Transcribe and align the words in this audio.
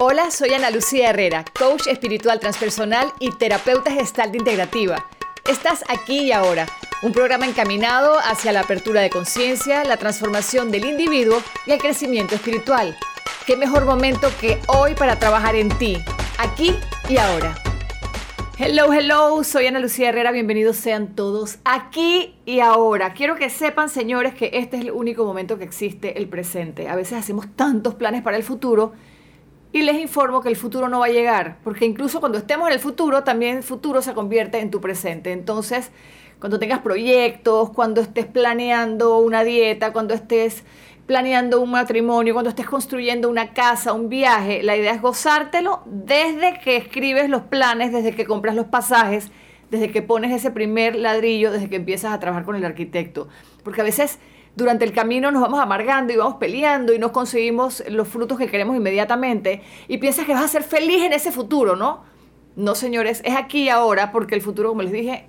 Hola, 0.00 0.30
soy 0.30 0.50
Ana 0.50 0.70
Lucía 0.70 1.10
Herrera, 1.10 1.44
coach 1.58 1.88
espiritual 1.88 2.38
transpersonal 2.38 3.08
y 3.18 3.32
terapeuta 3.32 3.90
gestal 3.90 4.32
integrativa. 4.36 5.04
Estás 5.50 5.82
aquí 5.88 6.20
y 6.20 6.30
ahora, 6.30 6.66
un 7.02 7.10
programa 7.10 7.48
encaminado 7.48 8.16
hacia 8.16 8.52
la 8.52 8.60
apertura 8.60 9.00
de 9.00 9.10
conciencia, 9.10 9.82
la 9.82 9.96
transformación 9.96 10.70
del 10.70 10.84
individuo 10.84 11.42
y 11.66 11.72
el 11.72 11.80
crecimiento 11.80 12.36
espiritual. 12.36 12.96
¿Qué 13.44 13.56
mejor 13.56 13.86
momento 13.86 14.30
que 14.40 14.60
hoy 14.68 14.94
para 14.94 15.18
trabajar 15.18 15.56
en 15.56 15.68
ti, 15.78 15.98
aquí 16.38 16.76
y 17.08 17.16
ahora? 17.16 17.56
Hello, 18.56 18.92
hello, 18.92 19.42
soy 19.42 19.66
Ana 19.66 19.80
Lucía 19.80 20.10
Herrera, 20.10 20.30
bienvenidos 20.30 20.76
sean 20.76 21.16
todos 21.16 21.58
aquí 21.64 22.36
y 22.46 22.60
ahora. 22.60 23.14
Quiero 23.14 23.34
que 23.34 23.50
sepan, 23.50 23.88
señores, 23.88 24.34
que 24.34 24.50
este 24.52 24.76
es 24.76 24.82
el 24.82 24.92
único 24.92 25.24
momento 25.24 25.58
que 25.58 25.64
existe, 25.64 26.18
el 26.18 26.28
presente. 26.28 26.88
A 26.88 26.94
veces 26.94 27.18
hacemos 27.18 27.48
tantos 27.56 27.96
planes 27.96 28.22
para 28.22 28.36
el 28.36 28.44
futuro 28.44 28.92
y 29.72 29.82
les 29.82 29.96
informo 30.00 30.40
que 30.40 30.48
el 30.48 30.56
futuro 30.56 30.88
no 30.88 31.00
va 31.00 31.06
a 31.06 31.10
llegar, 31.10 31.58
porque 31.62 31.84
incluso 31.84 32.20
cuando 32.20 32.38
estemos 32.38 32.68
en 32.68 32.74
el 32.74 32.80
futuro, 32.80 33.24
también 33.24 33.58
el 33.58 33.62
futuro 33.62 34.00
se 34.00 34.14
convierte 34.14 34.58
en 34.60 34.70
tu 34.70 34.80
presente. 34.80 35.32
Entonces, 35.32 35.90
cuando 36.40 36.58
tengas 36.58 36.80
proyectos, 36.80 37.70
cuando 37.70 38.00
estés 38.00 38.26
planeando 38.26 39.18
una 39.18 39.44
dieta, 39.44 39.92
cuando 39.92 40.14
estés 40.14 40.64
planeando 41.06 41.60
un 41.60 41.70
matrimonio, 41.70 42.34
cuando 42.34 42.50
estés 42.50 42.66
construyendo 42.66 43.28
una 43.28 43.52
casa, 43.52 43.92
un 43.92 44.08
viaje, 44.08 44.62
la 44.62 44.76
idea 44.76 44.92
es 44.92 45.02
gozártelo 45.02 45.82
desde 45.86 46.60
que 46.60 46.76
escribes 46.76 47.30
los 47.30 47.42
planes, 47.42 47.92
desde 47.92 48.14
que 48.14 48.26
compras 48.26 48.54
los 48.54 48.66
pasajes, 48.66 49.30
desde 49.70 49.90
que 49.90 50.02
pones 50.02 50.32
ese 50.32 50.50
primer 50.50 50.96
ladrillo, 50.96 51.50
desde 51.50 51.68
que 51.68 51.76
empiezas 51.76 52.12
a 52.12 52.20
trabajar 52.20 52.44
con 52.44 52.56
el 52.56 52.64
arquitecto. 52.64 53.28
Porque 53.64 53.80
a 53.80 53.84
veces 53.84 54.18
durante 54.58 54.84
el 54.84 54.92
camino 54.92 55.30
nos 55.30 55.40
vamos 55.40 55.60
amargando 55.60 56.12
y 56.12 56.16
vamos 56.16 56.34
peleando 56.34 56.92
y 56.92 56.98
no 56.98 57.12
conseguimos 57.12 57.84
los 57.88 58.08
frutos 58.08 58.38
que 58.38 58.48
queremos 58.48 58.76
inmediatamente 58.76 59.62
y 59.86 59.98
piensas 59.98 60.26
que 60.26 60.34
vas 60.34 60.42
a 60.42 60.48
ser 60.48 60.64
feliz 60.64 61.04
en 61.04 61.12
ese 61.12 61.30
futuro, 61.30 61.76
¿no? 61.76 62.02
No, 62.56 62.74
señores, 62.74 63.22
es 63.24 63.36
aquí 63.36 63.62
y 63.62 63.68
ahora 63.68 64.10
porque 64.10 64.34
el 64.34 64.42
futuro, 64.42 64.70
como 64.70 64.82
les 64.82 64.90
dije, 64.90 65.26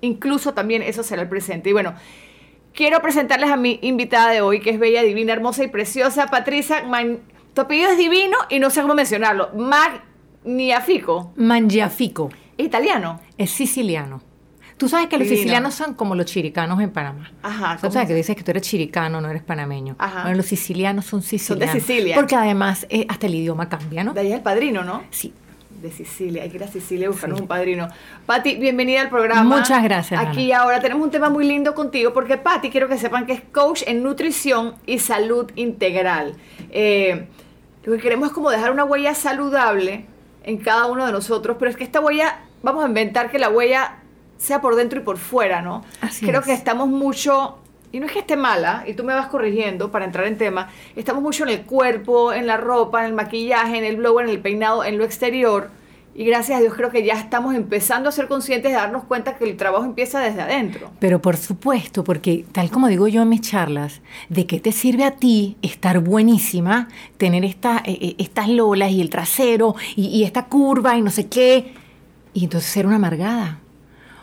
incluso 0.00 0.54
también 0.54 0.80
eso 0.82 1.02
será 1.02 1.22
el 1.22 1.28
presente. 1.28 1.70
Y 1.70 1.72
bueno, 1.72 1.94
quiero 2.72 3.02
presentarles 3.02 3.50
a 3.50 3.56
mi 3.56 3.80
invitada 3.82 4.30
de 4.30 4.42
hoy, 4.42 4.60
que 4.60 4.70
es 4.70 4.78
bella, 4.78 5.02
divina, 5.02 5.32
hermosa 5.32 5.64
y 5.64 5.68
preciosa, 5.68 6.28
Patricia. 6.28 6.84
Man 6.84 7.18
tu 7.52 7.60
apellido 7.60 7.90
es 7.90 7.98
divino 7.98 8.38
y 8.48 8.60
no 8.60 8.70
sé 8.70 8.80
cómo 8.80 8.94
mencionarlo. 8.94 9.50
Magnifico. 9.54 11.32
Mangiafico. 11.36 12.30
¿Es 12.56 12.66
italiano? 12.66 13.20
Es 13.36 13.50
siciliano. 13.50 14.31
Tú 14.76 14.88
sabes 14.88 15.06
que 15.08 15.18
los 15.18 15.28
sicilianos 15.28 15.74
son 15.74 15.94
como 15.94 16.14
los 16.14 16.26
chiricanos 16.26 16.80
en 16.80 16.90
Panamá. 16.90 17.30
Ajá. 17.42 17.78
Tú 17.80 17.90
sabes 17.90 18.08
que 18.08 18.14
dices 18.14 18.36
que 18.36 18.42
tú 18.42 18.50
eres 18.50 18.62
chiricano, 18.62 19.20
no 19.20 19.28
eres 19.30 19.42
panameño. 19.42 19.96
Ajá. 19.98 20.22
Bueno, 20.22 20.38
los 20.38 20.46
sicilianos 20.46 21.04
son 21.04 21.22
sicilianos. 21.22 21.70
Son 21.70 21.78
de 21.78 21.80
Sicilia. 21.80 22.16
Porque 22.16 22.34
además 22.34 22.86
eh, 22.88 23.06
hasta 23.08 23.26
el 23.26 23.34
idioma 23.34 23.68
cambia, 23.68 24.04
¿no? 24.04 24.12
De 24.12 24.20
ahí 24.20 24.28
es 24.28 24.34
el 24.34 24.42
padrino, 24.42 24.82
¿no? 24.84 25.04
Sí. 25.10 25.32
De 25.80 25.90
Sicilia, 25.90 26.44
hay 26.44 26.50
que 26.50 26.56
ir 26.56 26.64
a 26.64 26.68
Sicilia 26.68 27.08
a 27.08 27.10
buscarnos 27.10 27.40
un 27.40 27.48
padrino. 27.48 27.88
Pati, 28.24 28.54
bienvenida 28.54 29.00
al 29.00 29.08
programa. 29.08 29.58
Muchas 29.58 29.82
gracias. 29.82 30.20
Aquí 30.20 30.52
ahora 30.52 30.80
tenemos 30.80 31.04
un 31.04 31.10
tema 31.10 31.28
muy 31.28 31.44
lindo 31.44 31.74
contigo 31.74 32.12
porque 32.12 32.36
Pati, 32.36 32.70
quiero 32.70 32.88
que 32.88 32.98
sepan 32.98 33.26
que 33.26 33.32
es 33.32 33.42
coach 33.52 33.82
en 33.86 34.02
nutrición 34.02 34.76
y 34.86 35.00
salud 35.00 35.50
integral. 35.56 36.34
Eh, 36.70 37.26
lo 37.84 37.94
que 37.94 37.98
queremos 37.98 38.28
es 38.28 38.34
como 38.34 38.50
dejar 38.50 38.70
una 38.70 38.84
huella 38.84 39.14
saludable 39.14 40.06
en 40.44 40.58
cada 40.58 40.86
uno 40.86 41.04
de 41.04 41.12
nosotros, 41.12 41.56
pero 41.58 41.70
es 41.70 41.76
que 41.76 41.84
esta 41.84 42.00
huella, 42.00 42.40
vamos 42.62 42.84
a 42.84 42.88
inventar 42.88 43.30
que 43.30 43.40
la 43.40 43.48
huella 43.48 44.01
sea 44.42 44.60
por 44.60 44.74
dentro 44.74 45.00
y 45.00 45.04
por 45.04 45.18
fuera, 45.18 45.62
¿no? 45.62 45.84
Así 46.00 46.26
Creo 46.26 46.40
es. 46.40 46.46
que 46.46 46.52
estamos 46.52 46.88
mucho, 46.88 47.58
y 47.92 48.00
no 48.00 48.06
es 48.06 48.12
que 48.12 48.18
esté 48.18 48.36
mala, 48.36 48.84
y 48.86 48.94
tú 48.94 49.04
me 49.04 49.14
vas 49.14 49.28
corrigiendo 49.28 49.92
para 49.92 50.04
entrar 50.04 50.26
en 50.26 50.36
tema, 50.36 50.68
estamos 50.96 51.22
mucho 51.22 51.44
en 51.44 51.50
el 51.50 51.62
cuerpo, 51.62 52.32
en 52.32 52.46
la 52.46 52.56
ropa, 52.56 53.00
en 53.00 53.06
el 53.06 53.12
maquillaje, 53.12 53.78
en 53.78 53.84
el 53.84 53.96
blower, 53.96 54.24
en 54.26 54.32
el 54.32 54.40
peinado, 54.40 54.82
en 54.84 54.98
lo 54.98 55.04
exterior, 55.04 55.70
y 56.14 56.26
gracias 56.26 56.58
a 56.58 56.60
Dios 56.60 56.74
creo 56.74 56.90
que 56.90 57.04
ya 57.04 57.14
estamos 57.14 57.54
empezando 57.54 58.08
a 58.08 58.12
ser 58.12 58.28
conscientes 58.28 58.70
de 58.72 58.76
darnos 58.76 59.04
cuenta 59.04 59.36
que 59.36 59.44
el 59.44 59.56
trabajo 59.56 59.84
empieza 59.86 60.20
desde 60.20 60.42
adentro. 60.42 60.90
Pero 60.98 61.22
por 61.22 61.38
supuesto, 61.38 62.04
porque 62.04 62.44
tal 62.52 62.68
como 62.70 62.88
digo 62.88 63.08
yo 63.08 63.22
en 63.22 63.30
mis 63.30 63.40
charlas, 63.40 64.02
¿de 64.28 64.46
qué 64.46 64.60
te 64.60 64.72
sirve 64.72 65.04
a 65.04 65.12
ti 65.12 65.56
estar 65.62 66.00
buenísima, 66.00 66.88
tener 67.16 67.46
esta, 67.46 67.78
eh, 67.86 67.96
eh, 67.98 68.14
estas 68.18 68.48
lolas 68.48 68.90
y 68.90 69.00
el 69.00 69.08
trasero 69.08 69.74
y, 69.96 70.08
y 70.08 70.24
esta 70.24 70.46
curva 70.46 70.98
y 70.98 71.02
no 71.02 71.10
sé 71.10 71.28
qué, 71.28 71.72
y 72.34 72.44
entonces 72.44 72.68
ser 72.70 72.86
una 72.86 72.96
amargada? 72.96 73.60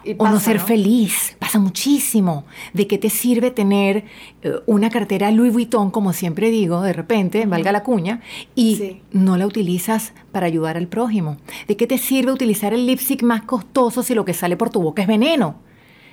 Y 0.03 0.15
o 0.17 0.27
no 0.29 0.39
ser 0.39 0.59
feliz, 0.59 1.35
pasa 1.39 1.59
muchísimo. 1.59 2.45
¿De 2.73 2.87
qué 2.87 2.97
te 2.97 3.09
sirve 3.09 3.51
tener 3.51 4.05
eh, 4.41 4.53
una 4.65 4.89
cartera 4.89 5.29
Louis 5.31 5.51
Vuitton, 5.51 5.91
como 5.91 6.13
siempre 6.13 6.49
digo, 6.51 6.81
de 6.81 6.93
repente, 6.93 7.45
valga 7.45 7.71
la 7.71 7.83
cuña, 7.83 8.21
y 8.55 8.75
Sí. 8.77 9.01
no 9.11 9.35
la 9.37 9.45
utilizas 9.45 10.13
para 10.31 10.45
ayudar 10.45 10.77
al 10.77 10.87
prójimo? 10.87 11.37
¿De 11.67 11.75
qué 11.75 11.85
te 11.87 11.97
sirve 11.97 12.31
utilizar 12.31 12.73
el 12.73 12.85
lipstick 12.85 13.23
más 13.23 13.41
costoso 13.43 14.03
si 14.03 14.13
lo 14.15 14.23
que 14.25 14.33
sale 14.33 14.55
por 14.57 14.69
tu 14.69 14.81
boca 14.81 15.01
es 15.01 15.07
veneno? 15.07 15.55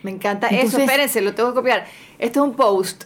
Me 0.03 0.11
encanta 0.11 0.49
eso, 0.49 0.79
espérense, 0.79 1.21
lo 1.21 1.35
tengo 1.35 1.51
que 1.51 1.55
copiar. 1.57 1.85
Esto 2.19 2.43
es 2.45 2.51
un 2.51 2.55
post. 2.57 3.05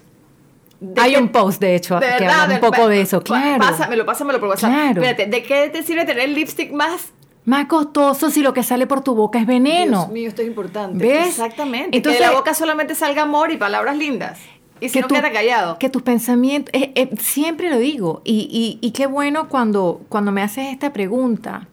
Hay 0.96 1.12
que- 1.12 1.18
un 1.18 1.28
post, 1.28 1.60
de 1.60 1.76
hecho, 1.76 1.96
de 2.00 2.06
que 2.06 2.24
verdad, 2.24 2.40
habla 2.44 2.54
un 2.54 2.60
poco 2.62 2.88
de 2.88 3.02
eso, 3.02 3.22
claro. 3.22 3.58
Pásamelo, 3.58 4.06
pásamelo 4.06 4.40
por 4.40 4.48
WhatsApp. 4.48 4.70
Claro. 4.70 5.02
Espérate, 5.02 5.26
¿de 5.26 5.42
qué 5.42 5.68
te 5.68 5.82
sirve 5.82 6.06
tener 6.06 6.24
el 6.24 6.34
lipstick 6.34 6.72
más 6.72 7.12
Más 7.50 7.66
costoso 7.66 8.30
si 8.30 8.42
lo 8.42 8.52
que 8.54 8.62
sale 8.62 8.86
por 8.86 9.02
tu 9.02 9.16
boca 9.16 9.40
es 9.40 9.46
veneno. 9.46 10.02
Dios 10.02 10.12
mío, 10.12 10.28
esto 10.28 10.42
es 10.42 10.46
importante. 10.48 11.04
¿Ves? 11.04 11.26
Exactamente. 11.30 11.96
Entonces- 11.96 12.20
que 12.20 12.24
de 12.24 12.30
la 12.30 12.36
boca 12.38 12.54
solamente 12.54 12.94
salga 12.94 13.22
amor 13.22 13.50
y 13.50 13.56
palabras 13.56 13.96
lindas. 13.96 14.38
Y 14.80 14.88
si 14.88 15.00
no, 15.00 15.08
tú- 15.08 15.16
queda 15.16 15.32
callado. 15.32 15.76
Que 15.78 15.90
tus 15.90 16.02
pensamientos, 16.02 16.70
eh, 16.72 16.92
eh, 16.94 17.10
siempre 17.18 17.68
lo 17.68 17.78
digo, 17.78 18.22
y, 18.24 18.48
y- 18.80 18.86
y 18.86 18.92
qué 18.92 19.06
bueno 19.08 19.48
cuando, 19.48 20.00
cuando 20.08 20.30
me 20.30 20.42
haces 20.42 20.68
esta 20.68 20.92
pregunta, 20.92 21.66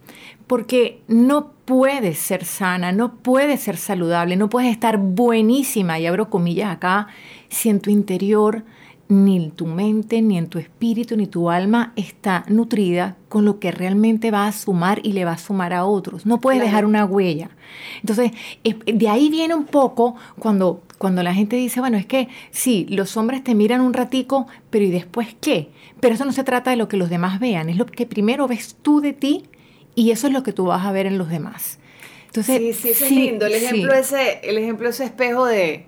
porque 0.47 0.99
no 1.07 1.51
puedes 1.65 2.17
ser 2.17 2.43
sana, 2.43 2.91
no 2.91 3.13
puedes 3.13 3.59
ser 3.61 3.77
saludable, 3.77 4.35
no 4.35 4.49
puedes 4.49 4.71
estar 4.71 4.97
buenísima, 4.97 5.99
y 5.99 6.07
abro 6.07 6.29
comillas 6.31 6.71
acá, 6.71 7.07
si 7.49 7.69
en 7.69 7.81
tu 7.81 7.91
interior 7.91 8.63
ni 9.09 9.37
en 9.37 9.51
tu 9.51 9.65
mente, 9.65 10.21
ni 10.21 10.37
en 10.37 10.47
tu 10.47 10.59
espíritu, 10.59 11.15
ni 11.15 11.27
tu 11.27 11.49
alma 11.49 11.93
está 11.95 12.43
nutrida 12.49 13.15
con 13.29 13.45
lo 13.45 13.57
que 13.59 13.71
realmente 13.71 14.31
va 14.31 14.47
a 14.47 14.51
sumar 14.51 14.99
y 15.03 15.13
le 15.13 15.23
va 15.23 15.31
a 15.33 15.37
sumar 15.37 15.71
a 15.73 15.85
otros. 15.85 16.25
No 16.25 16.41
puedes 16.41 16.57
Claro. 16.59 16.67
dejar 16.69 16.85
una 16.85 17.05
huella. 17.05 17.49
Entonces, 18.01 18.31
es- 18.65 18.75
de 18.85 19.07
ahí 19.07 19.29
viene 19.29 19.55
un 19.55 19.65
poco 19.65 20.15
cuando, 20.39 20.83
cuando 20.97 21.23
la 21.23 21.33
gente 21.33 21.55
dice, 21.55 21.79
bueno, 21.79 21.95
es 21.97 22.05
que 22.05 22.27
sí, 22.51 22.85
los 22.89 23.15
hombres 23.15 23.43
te 23.43 23.55
miran 23.55 23.79
un 23.81 23.93
ratico, 23.93 24.47
pero 24.69 24.83
¿y 24.83 24.89
después 24.91 25.35
qué? 25.39 25.69
Pero 26.01 26.13
eso 26.15 26.25
no 26.25 26.33
se 26.33 26.43
trata 26.43 26.71
de 26.71 26.75
lo 26.77 26.89
que 26.89 26.97
los 26.97 27.09
demás 27.09 27.39
vean, 27.39 27.69
es 27.69 27.77
lo 27.77 27.85
que 27.85 28.05
primero 28.05 28.47
ves 28.47 28.75
tú 28.81 28.99
de 28.99 29.13
ti 29.13 29.43
y 29.95 30.11
eso 30.11 30.27
es 30.27 30.33
lo 30.33 30.43
que 30.43 30.51
tú 30.51 30.65
vas 30.65 30.85
a 30.85 30.91
ver 30.91 31.05
en 31.05 31.17
los 31.17 31.29
demás. 31.29 31.79
Entonces, 32.25 32.57
sí, 32.57 32.73
sí, 32.73 32.89
eso 32.89 33.05
es 33.05 33.11
lindo. 33.11 33.45
El 33.45 33.53
ejemplo, 33.55 33.93
sí. 33.93 33.99
ese, 33.99 34.39
el 34.43 34.57
ejemplo 34.57 34.89
ese 34.89 35.05
espejo 35.05 35.45
de 35.45 35.85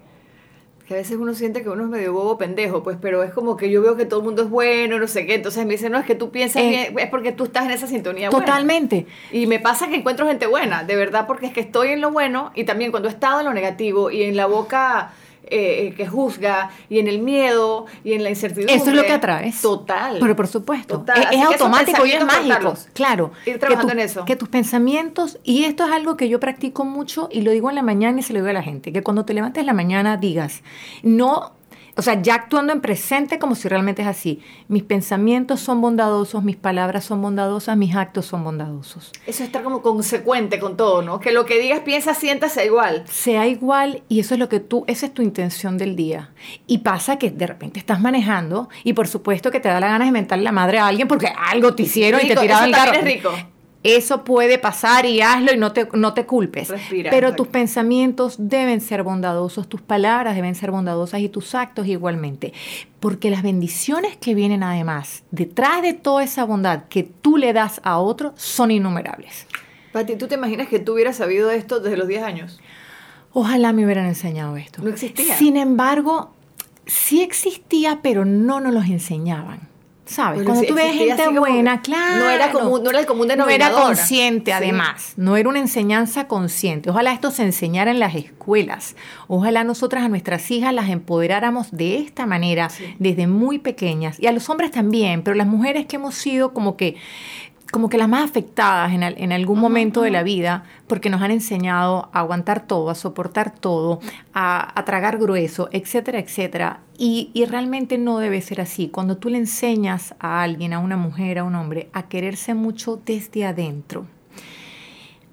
que 0.90 0.96
a 0.96 0.98
veces 0.98 1.18
uno 1.18 1.36
siente 1.36 1.62
que 1.62 1.70
uno 1.70 1.84
es 1.84 1.90
medio 1.92 2.14
bobo 2.14 2.40
pendejo, 2.40 2.82
pues, 2.82 2.98
pero 3.00 3.22
es 3.22 3.32
como 3.32 3.56
que 3.56 3.70
yo 3.70 3.80
veo 3.84 3.96
que 3.96 4.06
todo 4.06 4.22
el 4.22 4.26
mundo 4.26 4.42
es 4.42 4.50
bueno, 4.50 4.98
no 4.98 5.08
sé 5.08 5.28
qué, 5.28 5.36
entonces 5.36 5.64
me 5.68 5.74
dicen, 5.74 5.92
no, 5.92 6.00
es 6.00 6.06
que 6.08 6.16
tú 6.16 6.32
piensas 6.32 6.64
Eh, 6.64 6.68
bien, 6.68 6.98
es 6.98 7.10
porque 7.12 7.32
tú 7.32 7.44
estás 7.44 7.66
en 7.66 7.70
esa 7.70 7.86
sintonía 7.86 8.32
buena. 8.32 8.44
Totalmente. 8.44 9.06
Y 9.32 9.46
me 9.46 9.60
pasa 9.60 9.88
que 9.88 9.98
encuentro 9.98 10.26
gente 10.26 10.48
buena, 10.48 10.84
de 10.84 10.96
verdad, 10.96 11.28
porque 11.28 11.46
es 11.46 11.54
que 11.54 11.60
estoy 11.60 11.90
en 11.90 12.02
lo 12.02 12.10
bueno 12.10 12.52
y 12.56 12.64
también 12.64 12.90
cuando 12.90 13.08
he 13.08 13.12
estado 13.12 13.42
en 13.42 13.46
lo 13.46 13.54
negativo 13.54 14.10
y 14.10 14.24
en 14.24 14.36
la 14.36 14.48
boca 14.48 15.14
eh, 15.50 15.94
que 15.96 16.08
juzga 16.08 16.70
y 16.90 17.00
en 17.00 17.08
el 17.08 17.20
miedo 17.20 17.86
y 18.04 18.14
en 18.14 18.24
la 18.24 18.30
incertidumbre. 18.30 18.76
Eso 18.76 18.90
es 18.90 18.96
lo 18.96 19.04
que 19.04 19.14
atraes. 19.14 19.62
Total. 19.62 20.18
Pero 20.20 20.36
por 20.36 20.48
supuesto, 20.48 21.00
Total. 21.00 21.24
es, 21.24 21.30
que 21.30 21.42
automático 21.42 22.06
y 22.06 22.12
es 22.12 22.26
mágico. 22.26 22.74
Claro. 22.94 23.32
Ir 23.46 23.54
que 23.54 23.60
trabajando 23.60 23.94
tu- 23.94 24.00
en 24.00 24.06
eso. 24.06 24.26
Que 24.26 24.36
tus 24.36 24.50
pensamientos, 24.50 25.40
y 25.44 25.64
esto 25.66 25.86
es 25.86 25.92
algo 25.92 26.18
que 26.18 26.30
yo 26.30 26.40
practico 26.40 26.86
mucho 26.86 27.30
y 27.32 27.42
lo 27.42 27.52
digo 27.52 27.70
en 27.70 27.76
la 27.76 27.82
mañana 27.84 28.20
y 28.20 28.24
se 28.24 28.34
lo 28.34 28.40
digo 28.40 28.50
a 28.50 28.54
la 28.54 28.64
gente, 28.64 28.92
que 28.94 29.02
cuando 29.04 29.26
te 29.26 29.34
levantes 29.34 29.62
en 29.62 29.68
la 29.68 29.74
mañana 29.74 30.18
digas, 30.18 30.62
no, 31.04 31.54
o 32.00 32.02
sea, 32.02 32.22
ya 32.22 32.36
actuando 32.36 32.72
en 32.72 32.80
presente 32.80 33.40
como 33.40 33.56
si 33.56 33.68
realmente 33.68 34.04
es 34.04 34.08
así. 34.08 34.42
Mis 34.70 34.84
pensamientos 34.84 35.60
son 35.60 35.82
bondadosos, 35.82 36.42
mis 36.46 36.56
palabras 36.56 37.04
son 37.04 37.22
bondadosas, 37.22 37.76
mis 37.76 37.94
actos 37.94 38.26
son 38.26 38.42
bondadosos. 38.46 39.12
Eso 39.28 39.44
es 39.44 39.48
estar 39.48 39.64
como 39.64 39.82
consecuente 39.82 40.60
con 40.60 40.78
todo, 40.78 41.02
¿no? 41.02 41.20
Que 41.20 41.34
lo 41.34 41.46
que 41.46 41.60
digas, 41.60 41.82
piensas, 41.82 42.18
sientas 42.18 42.54
sea 42.54 42.64
igual. 42.64 43.04
sea 43.06 43.48
igual 43.48 44.02
y 44.08 44.22
eso 44.22 44.34
es 44.34 44.40
lo 44.40 44.48
que 44.48 44.62
tú, 44.62 44.86
esa 44.88 45.08
es 45.08 45.14
tu 45.14 45.22
intención 45.22 45.78
del 45.78 45.98
día. 45.98 46.32
Y 46.68 46.78
pasa 46.78 47.20
que 47.20 47.32
de 47.32 47.48
repente 47.48 47.80
estás 47.80 48.00
manejando 48.00 48.70
y 48.86 48.94
por 48.94 49.10
supuesto 49.10 49.52
que 49.52 49.60
te 49.60 49.68
da 49.68 49.82
la 49.82 49.90
gana 49.90 50.06
de 50.06 50.12
mentarle 50.12 50.46
la 50.46 50.54
madre 50.54 50.80
a 50.80 50.88
alguien 50.88 51.10
porque 51.10 51.28
algo 51.28 51.76
te 51.76 51.84
hicieron 51.84 52.22
y 52.24 52.30
te 52.30 52.38
tiraron 52.38 52.70
el 52.70 52.72
carro. 52.72 52.94
es 52.94 53.04
rico. 53.04 53.32
Eso 53.84 54.26
puede 54.26 54.58
pasar 54.58 55.06
y 55.06 55.22
hazlo 55.22 55.54
y 55.54 55.58
no 55.58 55.72
te, 55.72 55.88
no 55.94 56.14
te 56.14 56.26
culpes. 56.26 56.68
Respira, 56.68 57.12
Pero 57.12 57.36
tus 57.36 57.48
pensamientos 57.48 58.36
deben 58.38 58.82
ser 58.82 59.04
bondadosos, 59.04 59.70
tus 59.70 59.82
palabras 59.82 60.36
deben 60.36 60.54
ser 60.56 60.72
bondadosas 60.72 61.22
y 61.22 61.30
tus 61.30 61.56
actos 61.56 61.88
igualmente. 61.88 62.52
Porque 63.00 63.30
las 63.30 63.42
bendiciones 63.42 64.18
que 64.18 64.36
vienen 64.36 64.64
además 64.64 65.24
detrás 65.32 65.82
de 65.82 65.94
toda 65.94 66.24
esa 66.24 66.44
bondad 66.44 66.84
que 66.90 67.04
tú 67.04 67.38
le 67.38 67.54
das 67.54 67.80
a 67.84 68.00
otro 68.00 68.34
son 68.36 68.72
innumerables. 68.72 69.48
Pati, 69.94 70.18
¿tú 70.18 70.28
te 70.28 70.36
imaginas 70.36 70.68
que 70.68 70.80
tú 70.80 70.94
hubieras 70.94 71.16
sabido 71.16 71.50
esto 71.50 71.80
desde 71.80 71.96
los 71.96 72.08
10 72.10 72.24
años? 72.24 72.60
Ojalá 73.32 73.72
me 73.72 73.86
hubieran 73.86 74.08
enseñado 74.08 74.58
esto. 74.58 74.82
No 74.82 74.90
existía. 74.90 75.38
Sin 75.38 75.56
embargo, 75.56 76.34
sí 76.86 77.22
existía, 77.22 78.00
pero 78.02 78.26
no 78.26 78.60
nos 78.60 78.74
los 78.74 78.86
enseñaban. 78.88 79.69
¿Sabes? 80.10 80.42
Cuando 80.42 80.64
tú 80.64 80.74
ves 80.74 80.92
gente 80.92 81.30
buena, 81.30 81.82
claro. 81.84 82.26
No 82.26 82.30
era, 82.32 82.52
común, 82.52 82.84
no 82.84 82.90
era 82.90 83.00
el 83.00 83.06
común 83.06 83.28
denominador. 83.28 83.72
No 83.72 83.78
era 83.78 83.86
consciente, 83.86 84.52
además. 84.54 85.14
No 85.18 85.38
era 85.38 85.48
una 85.48 85.60
enseñanza 85.60 86.28
consciente. 86.28 86.90
Ojalá 86.90 87.14
esto 87.14 87.30
se 87.30 87.44
enseñara 87.44 87.92
en 87.92 88.00
las 88.00 88.16
escuelas. 88.16 88.96
Ojalá 89.28 89.64
nosotras 89.64 90.04
a 90.04 90.10
nuestras 90.10 90.50
hijas 90.50 90.74
las 90.74 90.90
empoderáramos 90.90 91.70
de 91.72 92.00
esta 92.00 92.26
manera, 92.26 92.70
desde 92.98 93.28
muy 93.28 93.60
pequeñas. 93.60 94.20
Y 94.20 94.26
a 94.26 94.32
los 94.32 94.50
hombres 94.50 94.72
también, 94.72 95.22
pero 95.22 95.36
las 95.36 95.46
mujeres 95.46 95.86
que 95.86 95.98
hemos 95.98 96.16
sido 96.16 96.56
como 96.56 96.76
que 96.76 96.96
como 97.72 97.90
que 97.90 97.98
las 97.98 98.10
más 98.10 98.30
afectadas 98.30 98.92
en, 98.94 99.32
algún 99.32 99.60
momento 99.60 100.02
de 100.02 100.12
la 100.12 100.24
vida, 100.24 100.64
porque 100.88 101.10
nos 101.10 101.22
han 101.22 101.32
enseñado 101.32 102.10
a 102.14 102.20
aguantar 102.20 102.66
todo, 102.66 102.90
a 102.90 102.96
soportar 102.96 103.54
todo, 103.54 104.00
a, 104.34 104.84
tragar 104.86 105.18
grueso, 105.18 105.70
etcétera, 105.72 106.20
etcétera. 106.20 106.80
Y, 106.98 107.30
y, 107.34 107.46
realmente 107.46 107.98
no 107.98 108.18
debe 108.18 108.42
ser 108.42 108.62
así. 108.62 108.90
Cuando 108.90 109.18
tú 109.18 109.30
le 109.30 109.38
enseñas 109.38 110.16
a 110.20 110.42
alguien, 110.42 110.74
a 110.74 110.80
una 110.80 110.98
mujer, 110.98 111.40
a 111.40 111.44
un 111.44 111.56
hombre, 111.56 111.90
a 111.94 112.10
quererse 112.10 112.54
mucho 112.54 113.00
desde 113.06 113.46
adentro, 113.46 114.06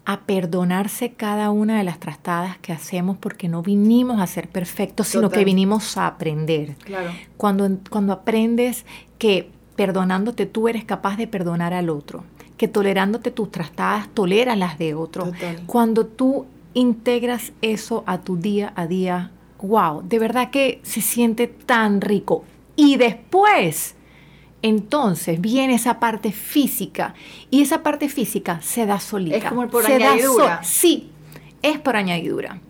a 0.05 0.21
perdonarse 0.21 1.13
cada 1.13 1.51
una 1.51 1.79
de 1.79 1.85
las 1.85 1.99
trastadas 1.99 2.59
que 2.59 2.73
hacemos 2.73 3.17
porque 3.19 3.49
no 3.49 3.63
vinimos 3.63 4.21
a 4.21 4.27
ser 4.29 4.49
perfectos, 4.49 5.09
sino 5.09 5.31
que 5.31 5.45
vinimos 5.45 5.97
a 5.97 6.07
aprender. 6.07 6.77
Claro. 6.85 7.11
Cuando, 7.37 7.69
cuando 7.91 8.13
aprendes 8.13 8.87
que 9.19 9.51
perdonándote 9.77 10.47
tú 10.47 10.69
eres 10.69 10.85
capaz 10.85 11.17
de 11.17 11.27
perdonar 11.27 11.75
al 11.75 11.91
otro, 11.91 12.25
que 12.57 12.67
tolerándote 12.67 13.31
tus 13.31 13.51
trastadas 13.53 14.09
toleras 14.09 14.59
las 14.59 14.79
de 14.79 14.95
otro. 14.95 15.31
Cuando 15.67 16.07
tú 16.07 16.47
integras 16.75 17.53
eso 17.63 18.03
a 18.07 18.19
tu 18.19 18.37
día 18.37 18.73
a 18.75 18.87
día, 18.87 19.31
wow, 19.61 20.03
de 20.03 20.19
verdad 20.19 20.51
que 20.51 20.81
se 20.83 21.01
siente 21.01 21.47
tan 21.47 22.01
rico. 22.01 22.45
Y 22.75 22.97
después, 22.97 23.95
entonces 24.63 25.41
viene 25.41 25.75
esa 25.75 26.01
parte 26.01 26.33
física 26.33 27.15
y 27.51 27.63
esa 27.63 27.83
parte 27.83 28.09
física 28.09 28.61
se 28.63 28.87
da 28.87 28.99
solita. 28.99 29.37
Es 29.37 29.45
como 29.45 29.69
por 29.69 29.87
añadidura. 29.87 30.63
sí, 30.63 31.11
es 31.63 31.79
por 31.79 31.97
añadidura. 31.97 32.61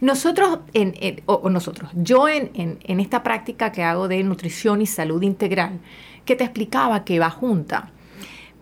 Nosotros, 0.00 0.60
en, 0.72 1.22
o, 1.26 1.48
nosotros, 1.50 1.90
yo 1.94 2.28
en, 2.28 2.50
en 2.54 3.00
esta 3.00 3.22
práctica 3.22 3.70
que 3.70 3.82
hago 3.82 4.08
de 4.08 4.22
nutrición 4.22 4.80
y 4.80 4.86
salud 4.86 5.22
integral, 5.22 5.80
que 6.24 6.36
te 6.36 6.44
explicaba 6.44 7.04
que 7.04 7.18
va 7.18 7.30
junta. 7.30 7.90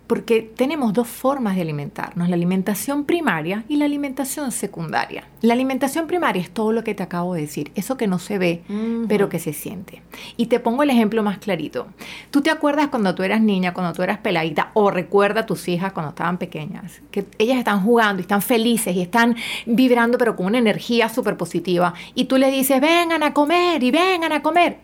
Porque 0.09 0.43
tenemos 0.43 0.93
dos 0.93 1.09
formas 1.09 1.55
de 1.57 1.63
alimentarnos, 1.63 2.29
la 2.29 2.35
alimentación 2.35 3.05
primaria 3.05 3.65
y 3.67 3.77
la 3.77 3.87
alimentación 3.87 4.53
secundaria. 4.53 5.25
La 5.41 5.55
alimentación 5.55 6.07
primaria 6.07 6.43
es 6.43 6.51
todo 6.51 6.73
lo 6.73 6.85
que 6.85 6.95
te 6.95 7.03
acabo 7.03 7.33
de 7.33 7.43
decir, 7.43 7.73
eso 7.77 7.97
que 7.97 8.07
no 8.07 8.19
se 8.19 8.37
ve, 8.37 8.63
pero 9.09 9.31
que 9.31 9.39
se 9.39 9.55
siente. 9.55 10.03
Y 10.37 10.47
te 10.47 10.61
pongo 10.61 10.83
el 10.83 10.91
ejemplo 10.91 11.23
más 11.23 11.39
clarito. 11.39 11.87
¿Tú 12.31 12.43
te 12.43 12.51
acuerdas 12.51 12.89
cuando 12.89 13.15
tú 13.15 13.23
eras 13.23 13.41
niña, 13.41 13.73
cuando 13.73 13.95
tú 13.95 14.03
eras 14.03 14.19
peladita, 14.19 14.71
o 14.75 14.91
recuerda 14.91 15.43
a 15.43 15.47
tus 15.47 15.67
hijas 15.69 15.93
cuando 15.93 16.11
estaban 16.11 16.37
pequeñas, 16.37 17.01
que 17.11 17.25
ellas 17.39 17.57
están 17.57 17.83
jugando 17.83 18.21
y 18.21 18.25
están 18.25 18.43
felices 18.43 18.95
y 18.95 19.01
están 19.01 19.35
vibrando, 19.65 20.19
pero 20.19 20.37
con 20.37 20.45
una 20.45 20.59
energía 20.59 21.09
súper 21.09 21.39
positiva, 21.39 21.95
y 22.15 22.25
tú 22.25 22.37
les 22.37 22.53
dices, 22.53 22.83
vengan 22.83 23.23
a 23.23 23.33
comer 23.33 23.83
y 23.83 23.91
vengan 23.91 24.33
a 24.33 24.43
comer 24.43 24.79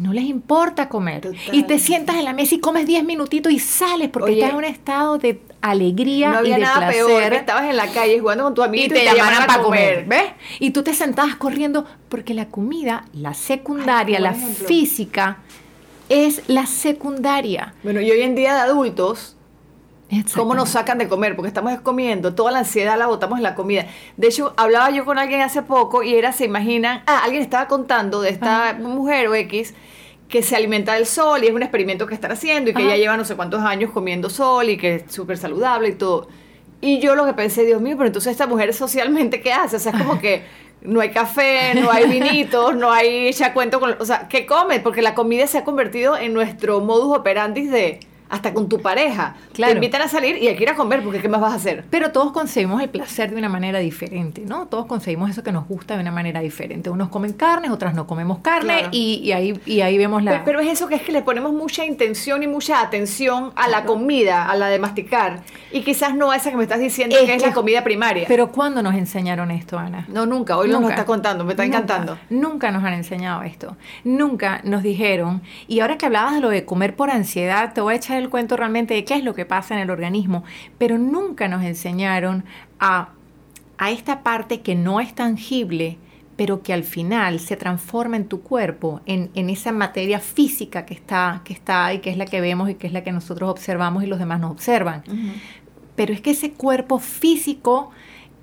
no 0.00 0.12
les 0.12 0.24
importa 0.24 0.88
comer. 0.88 1.30
Y 1.52 1.64
te 1.64 1.78
sientas 1.78 2.16
en 2.16 2.24
la 2.24 2.32
mesa 2.32 2.54
y 2.54 2.60
comes 2.60 2.86
10 2.86 3.04
minutitos 3.04 3.52
y 3.52 3.58
sales 3.58 4.08
porque 4.08 4.32
estás 4.32 4.50
en 4.50 4.56
un 4.56 4.64
estado 4.64 5.18
de 5.18 5.42
alegría 5.60 6.30
no 6.30 6.38
había 6.38 6.56
y 6.56 6.60
de 6.60 6.66
nada 6.66 6.78
placer. 6.78 7.06
peor 7.06 7.32
estabas 7.34 7.64
en 7.64 7.76
la 7.76 7.86
calle 7.88 8.18
jugando 8.18 8.44
con 8.44 8.54
tu 8.54 8.62
amigo 8.62 8.86
y, 8.86 8.88
te, 8.88 9.04
llamaban 9.04 9.46
para 9.46 9.62
comer. 9.62 10.06
¿ves? 10.06 10.32
Y 10.58 10.70
tú 10.70 10.82
te 10.82 10.94
sentabas 10.94 11.36
corriendo 11.36 11.84
porque 12.08 12.32
la 12.32 12.48
comida, 12.48 13.04
la 13.12 13.34
secundaria, 13.34 14.18
la 14.20 14.32
física, 14.32 15.38
es 16.08 16.48
la 16.48 16.66
secundaria. 16.66 17.74
Bueno, 17.82 18.00
y 18.00 18.10
hoy 18.10 18.22
en 18.22 18.34
día 18.34 18.54
de 18.54 18.60
adultos, 18.60 19.36
¿Cómo 20.34 20.54
nos 20.54 20.70
sacan 20.70 20.98
de 20.98 21.08
comer? 21.08 21.36
Porque 21.36 21.48
estamos 21.48 21.80
comiendo, 21.80 22.34
toda 22.34 22.50
la 22.50 22.60
ansiedad 22.60 22.98
la 22.98 23.06
botamos 23.06 23.38
en 23.38 23.44
la 23.44 23.54
comida. 23.54 23.86
De 24.16 24.28
hecho, 24.28 24.54
hablaba 24.56 24.90
yo 24.90 25.04
con 25.04 25.18
alguien 25.18 25.40
hace 25.40 25.62
poco 25.62 26.02
y 26.02 26.14
era, 26.14 26.32
se 26.32 26.44
imaginan, 26.44 27.02
ah, 27.06 27.20
alguien 27.24 27.42
estaba 27.42 27.68
contando 27.68 28.20
de 28.20 28.30
esta 28.30 28.74
mujer 28.74 29.28
o 29.28 29.34
X 29.34 29.74
que 30.28 30.42
se 30.42 30.56
alimenta 30.56 30.94
del 30.94 31.06
sol 31.06 31.42
y 31.42 31.48
es 31.48 31.52
un 31.52 31.62
experimento 31.62 32.06
que 32.06 32.14
están 32.14 32.30
haciendo 32.30 32.70
y 32.70 32.74
que 32.74 32.86
ya 32.86 32.96
lleva 32.96 33.16
no 33.16 33.24
sé 33.24 33.34
cuántos 33.34 33.62
años 33.62 33.90
comiendo 33.90 34.30
sol 34.30 34.68
y 34.68 34.76
que 34.76 34.96
es 34.96 35.12
súper 35.12 35.36
saludable 35.36 35.88
y 35.88 35.94
todo. 35.94 36.28
Y 36.80 37.00
yo 37.00 37.14
lo 37.14 37.26
que 37.26 37.34
pensé, 37.34 37.64
Dios 37.64 37.82
mío, 37.82 37.96
pero 37.96 38.06
entonces 38.06 38.32
esta 38.32 38.46
mujer 38.46 38.72
socialmente, 38.72 39.40
¿qué 39.40 39.52
hace? 39.52 39.76
O 39.76 39.78
sea, 39.78 39.92
es 39.92 39.98
como 39.98 40.18
que 40.18 40.44
no 40.82 41.00
hay 41.00 41.10
café, 41.10 41.74
no 41.74 41.90
hay 41.90 42.06
vinitos, 42.08 42.74
no 42.74 42.90
hay 42.90 43.32
ya 43.32 43.52
cuento 43.52 43.80
con... 43.80 43.96
O 43.98 44.04
sea, 44.04 44.28
¿qué 44.28 44.46
come? 44.46 44.80
Porque 44.80 45.02
la 45.02 45.14
comida 45.14 45.46
se 45.46 45.58
ha 45.58 45.64
convertido 45.64 46.16
en 46.16 46.32
nuestro 46.32 46.80
modus 46.80 47.18
operandi 47.18 47.66
de 47.66 48.00
hasta 48.30 48.54
con 48.54 48.68
tu 48.68 48.80
pareja. 48.80 49.34
Te 49.52 49.70
invitan 49.72 50.02
a 50.02 50.08
salir 50.08 50.38
y 50.38 50.46
hay 50.46 50.56
que 50.56 50.62
ir 50.62 50.70
a 50.70 50.76
comer 50.76 51.02
porque 51.02 51.20
¿qué 51.20 51.28
más 51.28 51.40
vas 51.40 51.52
a 51.52 51.56
hacer? 51.56 51.84
Pero 51.90 52.12
todos 52.12 52.32
conseguimos 52.32 52.80
el 52.80 52.88
placer 52.88 53.30
de 53.30 53.36
una 53.36 53.48
manera 53.48 53.80
diferente, 53.80 54.44
¿no? 54.46 54.66
Todos 54.66 54.86
conseguimos 54.86 55.28
eso 55.30 55.42
que 55.42 55.52
nos 55.52 55.66
gusta 55.66 55.94
de 55.94 56.00
una 56.00 56.12
manera 56.12 56.40
diferente. 56.40 56.90
Unos 56.90 57.08
comen 57.08 57.32
carnes, 57.32 57.72
otras 57.72 57.94
no 57.94 58.06
comemos 58.06 58.38
carne 58.38 58.88
y, 58.92 59.32
ahí, 59.32 59.60
y 59.66 59.80
ahí 59.80 59.98
vemos 59.98 60.22
la... 60.22 60.44
Pero, 60.44 60.60
es 60.60 60.68
eso 60.68 60.86
que 60.86 60.94
es 60.94 61.02
que 61.02 61.12
le 61.12 61.22
ponemos 61.22 61.52
mucha 61.52 61.84
intención 61.84 62.42
y 62.42 62.46
mucha 62.46 62.80
atención 62.80 63.52
a 63.56 63.66
la 63.68 63.84
comida, 63.84 64.48
a 64.48 64.54
la 64.54 64.68
de 64.68 64.78
masticar. 64.78 65.40
Y 65.72 65.82
quizás 65.82 66.14
no 66.14 66.30
a 66.30 66.36
esa 66.36 66.50
que 66.50 66.56
me 66.56 66.62
estás 66.62 66.78
diciendo 66.78 67.16
que, 67.24 67.34
es 67.34 67.42
la 67.42 67.52
comida 67.52 67.82
primaria. 67.82 68.26
Pero 68.28 68.52
¿cuándo 68.52 68.82
nos 68.82 68.94
enseñaron 68.94 69.50
esto, 69.50 69.76
Ana? 69.76 70.06
No, 70.08 70.24
nunca. 70.26 70.56
Hoy 70.56 70.68
nunca. 70.68 70.80
nos 70.80 70.90
está 70.90 71.04
contando, 71.04 71.44
me 71.44 71.52
está 71.52 71.64
encantando. 71.64 72.16
Nunca 72.28 72.70
nos 72.70 72.84
han 72.84 72.94
enseñado 72.94 73.42
esto. 73.42 73.76
Nunca 74.04 74.60
nos 74.62 74.82
dijeron. 74.82 75.42
Y 75.66 75.80
ahora 75.80 75.98
que 75.98 76.06
hablabas 76.06 76.34
de 76.34 76.40
lo 76.40 76.50
de 76.50 76.64
comer 76.64 76.94
por 76.94 77.10
ansiedad, 77.10 77.72
te 77.72 77.80
voy 77.80 77.94
a 77.94 77.96
echar 77.96 78.19
el 78.20 78.30
cuento 78.30 78.56
realmente 78.56 78.94
de 78.94 79.04
qué 79.04 79.14
es 79.14 79.24
lo 79.24 79.34
que 79.34 79.46
pasa 79.46 79.74
en 79.74 79.80
el 79.80 79.90
organismo, 79.90 80.44
pero 80.78 80.98
nunca 80.98 81.48
nos 81.48 81.64
enseñaron 81.64 82.44
a, 82.78 83.10
a 83.78 83.90
esta 83.90 84.22
parte 84.22 84.60
que 84.60 84.74
no 84.74 85.00
es 85.00 85.14
tangible, 85.14 85.98
pero 86.36 86.62
que 86.62 86.72
al 86.72 86.84
final 86.84 87.38
se 87.38 87.56
transforma 87.56 88.16
en 88.16 88.26
tu 88.26 88.40
cuerpo, 88.40 89.00
en, 89.04 89.30
en, 89.34 89.50
esa 89.50 89.72
materia 89.72 90.20
física 90.20 90.86
que 90.86 90.94
está, 90.94 91.42
que 91.44 91.52
está 91.52 91.86
ahí, 91.86 91.98
que 91.98 92.10
es 92.10 92.16
la 92.16 92.24
que 92.24 92.40
vemos 92.40 92.70
y 92.70 92.76
que 92.76 92.86
es 92.86 92.92
la 92.92 93.02
que 93.02 93.12
nosotros 93.12 93.50
observamos 93.50 94.04
y 94.04 94.06
los 94.06 94.18
demás 94.18 94.40
nos 94.40 94.50
observan. 94.52 95.02
Pero 95.96 96.14
es 96.14 96.22
que 96.22 96.30
ese 96.30 96.52
cuerpo 96.52 96.98
físico 96.98 97.90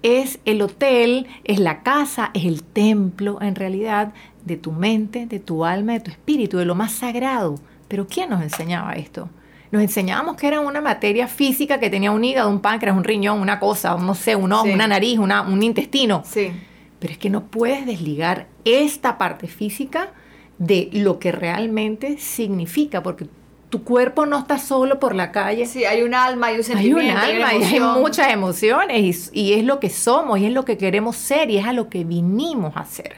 es 0.03 0.39
el 0.45 0.61
hotel, 0.61 1.27
es 1.43 1.59
la 1.59 1.81
casa, 1.81 2.29
es 2.33 2.45
el 2.45 2.63
templo, 2.63 3.41
en 3.41 3.55
realidad, 3.55 4.13
de 4.45 4.57
tu 4.57 4.71
mente, 4.71 5.25
de 5.25 5.39
tu 5.39 5.65
alma, 5.65 5.93
de 5.93 5.99
tu 6.01 6.11
espíritu, 6.11 6.57
de 6.57 6.65
lo 6.65 6.75
más 6.75 6.91
sagrado. 6.91 7.55
Pero 7.87 8.07
¿quién 8.07 8.29
nos 8.29 8.41
enseñaba 8.41 8.93
esto? 8.93 9.29
Nos 9.71 9.81
enseñábamos 9.81 10.37
que 10.37 10.47
era 10.47 10.59
una 10.61 10.81
materia 10.81 11.27
física 11.27 11.79
que 11.79 11.89
tenía 11.89 12.11
un 12.11 12.23
hígado, 12.23 12.49
un 12.49 12.61
páncreas, 12.61 12.95
un 12.95 13.03
riñón, 13.03 13.39
una 13.39 13.59
cosa, 13.59 13.95
no 13.97 14.15
sé, 14.15 14.35
un 14.35 14.51
ojo, 14.53 14.67
una 14.67 14.87
nariz, 14.87 15.19
una, 15.19 15.41
un 15.41 15.61
intestino. 15.61 16.23
Sí. 16.25 16.51
Pero 16.99 17.13
es 17.13 17.19
que 17.19 17.29
no 17.29 17.45
puedes 17.45 17.85
desligar 17.85 18.47
esta 18.63 19.17
parte 19.17 19.47
física 19.47 20.11
de 20.57 20.89
lo 20.93 21.19
que 21.19 21.31
realmente 21.31 22.17
significa, 22.17 23.03
porque 23.03 23.27
tu 23.69 23.83
cuerpo 23.83 24.25
no 24.25 24.39
está 24.39 24.57
solo 24.57 24.99
por 24.99 25.13
la 25.13 25.31
calle. 25.31 25.65
Sí, 25.65 25.85
hay 25.85 26.01
un 26.01 26.13
alma, 26.13 26.47
hay 26.47 26.57
un 26.57 26.63
sentimiento. 26.63 27.19
Hay 27.19 27.35
un 27.35 27.43
alma, 27.43 27.53
y 27.53 27.63
hay 27.63 27.79
muchas 27.79 28.31
emociones, 28.31 29.29
y, 29.33 29.53
es 29.53 29.63
lo 29.65 29.79
que 29.79 29.89
somos, 29.89 30.39
y 30.39 30.45
es 30.45 30.53
lo 30.53 30.63
que 30.65 30.77
queremos 30.77 31.17
ser, 31.17 31.49
y 31.49 31.57
es 31.57 31.65
a 31.65 31.73
lo 31.73 31.89
que 31.89 32.03
vinimos 32.03 32.75
a 32.75 32.85
ser. 32.85 33.17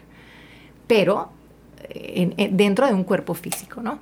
Pero 0.87 1.29
eh, 1.89 2.49
dentro 2.51 2.87
de 2.87 2.93
un 2.93 3.03
cuerpo 3.03 3.33
físico, 3.35 3.81
¿no? 3.81 3.99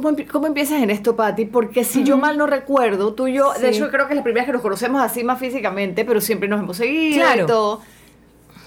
¿Cómo, 0.00 0.14
¿Cómo, 0.30 0.46
empiezas 0.46 0.82
en 0.82 0.90
esto, 0.90 1.16
Patti? 1.16 1.46
Porque 1.46 1.82
si 1.82 2.04
yo 2.04 2.18
mal 2.18 2.36
no 2.36 2.46
recuerdo, 2.46 3.14
tú 3.14 3.28
y 3.28 3.32
yo, 3.32 3.54
de 3.54 3.70
hecho 3.70 3.90
creo 3.90 4.06
que 4.06 4.12
es 4.12 4.16
la 4.16 4.22
primera 4.22 4.42
vez 4.42 4.46
que 4.46 4.52
nos 4.52 4.60
conocemos 4.60 5.00
así 5.02 5.24
más 5.24 5.38
físicamente, 5.38 6.04
pero 6.04 6.20
siempre 6.20 6.48
nos 6.48 6.60
hemos 6.60 6.76
seguido 6.76 7.24
y 7.42 7.46
todo. 7.46 7.80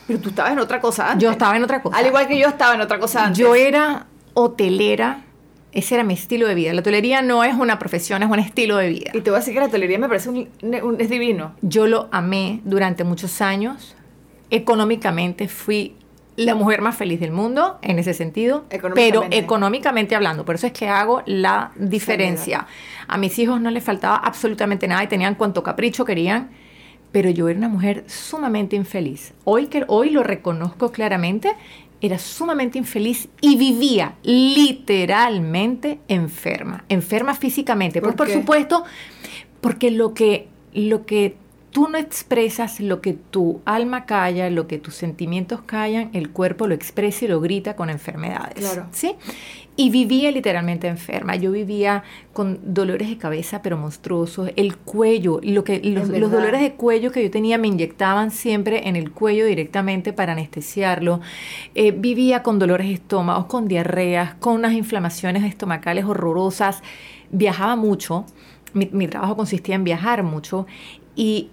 Pero 0.07 0.19
tú 0.19 0.29
estabas 0.29 0.53
en 0.53 0.59
otra 0.59 0.81
cosa 0.81 1.11
antes. 1.11 1.21
Yo 1.21 1.29
estaba 1.29 1.55
en 1.55 1.63
otra 1.63 1.83
cosa. 1.83 1.95
Al 1.95 2.07
igual 2.07 2.27
que 2.27 2.39
yo 2.39 2.47
estaba 2.47 2.73
en 2.73 2.81
otra 2.81 2.97
cosa 2.97 3.25
antes. 3.25 3.37
Yo 3.37 3.53
era 3.53 4.07
hotelera, 4.33 5.21
ese 5.71 5.93
era 5.93 6.03
mi 6.03 6.15
estilo 6.15 6.47
de 6.47 6.55
vida. 6.55 6.73
La 6.73 6.79
hotelería 6.79 7.21
no 7.21 7.43
es 7.43 7.53
una 7.53 7.77
profesión, 7.77 8.23
es 8.23 8.29
un 8.29 8.39
estilo 8.39 8.77
de 8.77 8.89
vida. 8.89 9.11
Y 9.13 9.21
te 9.21 9.29
voy 9.29 9.37
a 9.37 9.39
decir 9.41 9.53
que 9.53 9.59
la 9.59 9.67
hotelería 9.67 9.99
me 9.99 10.07
parece 10.07 10.29
un, 10.29 10.97
es 10.97 11.09
divino. 11.11 11.53
Yo 11.61 11.85
lo 11.85 12.09
amé 12.11 12.61
durante 12.63 13.03
muchos 13.03 13.39
años. 13.39 13.95
Económicamente 14.49 15.47
fui 15.47 15.95
la 16.39 16.55
mujer 16.55 16.81
más 16.81 16.95
feliz 16.95 17.19
del 17.19 17.31
mundo 17.31 17.79
en 17.81 17.99
ese 17.99 18.13
sentido, 18.13 18.63
pero 18.95 19.25
económicamente 19.29 20.15
hablando. 20.15 20.45
Por 20.45 20.55
eso 20.55 20.67
es 20.67 20.73
que 20.73 20.87
hago 20.87 21.21
la 21.25 21.71
diferencia. 21.75 22.65
A 23.09 23.17
mis 23.17 23.37
hijos 23.39 23.59
no 23.59 23.69
les 23.69 23.83
faltaba 23.83 24.15
absolutamente 24.15 24.87
nada 24.87 25.03
y 25.03 25.07
tenían 25.07 25.35
cuanto 25.35 25.63
capricho 25.63 26.05
querían, 26.05 26.51
pero 27.11 27.29
yo 27.29 27.49
era 27.49 27.57
una 27.57 27.67
mujer 27.67 28.05
sumamente 28.07 28.77
infeliz. 28.77 29.33
Hoy, 29.43 29.67
que, 29.67 29.83
hoy 29.87 30.11
lo 30.11 30.23
reconozco 30.23 30.93
claramente, 30.93 31.51
era 31.99 32.17
sumamente 32.17 32.77
infeliz 32.77 33.27
y 33.41 33.57
vivía 33.57 34.15
literalmente 34.23 35.99
enferma, 36.07 36.85
enferma 36.87 37.35
físicamente. 37.35 37.99
¿Por, 37.99 38.15
pues, 38.15 38.29
por 38.29 38.39
supuesto, 38.39 38.85
porque 39.59 39.91
lo 39.91 40.13
que, 40.13 40.47
lo 40.73 41.05
que 41.05 41.35
tú 41.71 41.87
no 41.87 41.97
expresas 41.97 42.79
lo 42.79 43.01
que 43.01 43.13
tu 43.13 43.61
alma 43.65 44.05
calla, 44.05 44.49
lo 44.49 44.67
que 44.67 44.77
tus 44.79 44.95
sentimientos 44.95 45.61
callan, 45.61 46.09
el 46.13 46.29
cuerpo 46.31 46.67
lo 46.67 46.73
expresa 46.73 47.25
y 47.25 47.27
lo 47.27 47.39
grita 47.39 47.75
con 47.75 47.89
enfermedades. 47.89 48.55
Claro. 48.55 48.87
¿Sí? 48.91 49.15
Y 49.75 49.91
vivía 49.91 50.31
literalmente 50.31 50.87
enferma. 50.87 51.35
Yo 51.35 51.51
vivía 51.51 52.03
con 52.33 52.59
dolores 52.73 53.07
de 53.07 53.17
cabeza, 53.17 53.61
pero 53.61 53.77
monstruosos. 53.77 54.51
El 54.57 54.75
cuello, 54.75 55.39
lo 55.41 55.63
que, 55.63 55.79
los, 55.81 56.09
los 56.09 56.31
dolores 56.31 56.59
de 56.59 56.73
cuello 56.73 57.11
que 57.11 57.23
yo 57.23 57.31
tenía 57.31 57.57
me 57.57 57.67
inyectaban 57.67 58.31
siempre 58.31 58.89
en 58.89 58.95
el 58.97 59.11
cuello 59.11 59.45
directamente 59.45 60.11
para 60.11 60.33
anestesiarlo. 60.33 61.21
Eh, 61.75 61.91
vivía 61.91 62.43
con 62.43 62.59
dolores 62.59 62.87
de 62.87 62.95
estómago, 62.95 63.47
con 63.47 63.69
diarreas, 63.69 64.33
con 64.35 64.55
unas 64.55 64.73
inflamaciones 64.73 65.43
estomacales 65.43 66.03
horrorosas. 66.03 66.81
Viajaba 67.31 67.77
mucho. 67.77 68.25
Mi, 68.73 68.89
mi 68.91 69.07
trabajo 69.07 69.37
consistía 69.37 69.75
en 69.75 69.85
viajar 69.85 70.23
mucho. 70.23 70.67
Y 71.15 71.51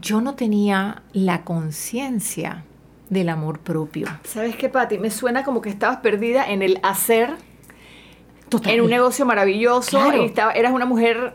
yo 0.00 0.20
no 0.20 0.34
tenía 0.34 1.02
la 1.12 1.42
conciencia 1.42 2.64
del 3.10 3.28
amor 3.28 3.60
propio. 3.60 4.08
¿Sabes 4.24 4.56
qué, 4.56 4.68
Patti? 4.68 4.98
Me 4.98 5.10
suena 5.10 5.44
como 5.44 5.60
que 5.60 5.68
estabas 5.68 5.98
perdida 5.98 6.50
en 6.50 6.62
el 6.62 6.80
hacer, 6.82 7.30
en 8.64 8.80
un 8.80 8.90
negocio 8.90 9.24
maravilloso, 9.26 9.90
Claro. 9.98 10.22
y 10.22 10.26
estaba- 10.26 10.52
eras 10.52 10.72
una 10.72 10.84
mujer 10.86 11.34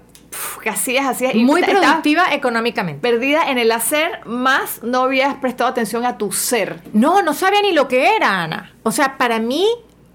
que 0.61 0.69
hacías, 0.69 1.05
hacías, 1.07 1.33
y 1.33 1.43
Muy 1.43 1.61
productiva 1.63 2.33
económicamente. 2.33 2.99
perdida 3.01 3.49
en 3.49 3.57
el 3.57 3.71
hacer, 3.71 4.25
más 4.25 4.83
no 4.83 5.03
habías 5.03 5.35
prestado 5.35 5.69
atención 5.69 6.05
a 6.05 6.17
tu 6.17 6.31
ser. 6.31 6.81
No, 6.93 7.21
no 7.23 7.33
sabía 7.33 7.61
ni 7.61 7.71
lo 7.71 7.87
que 7.87 8.15
era, 8.15 8.43
Ana. 8.43 8.71
O 8.83 8.91
sea, 8.91 9.17
para 9.17 9.39
mí, 9.39 9.65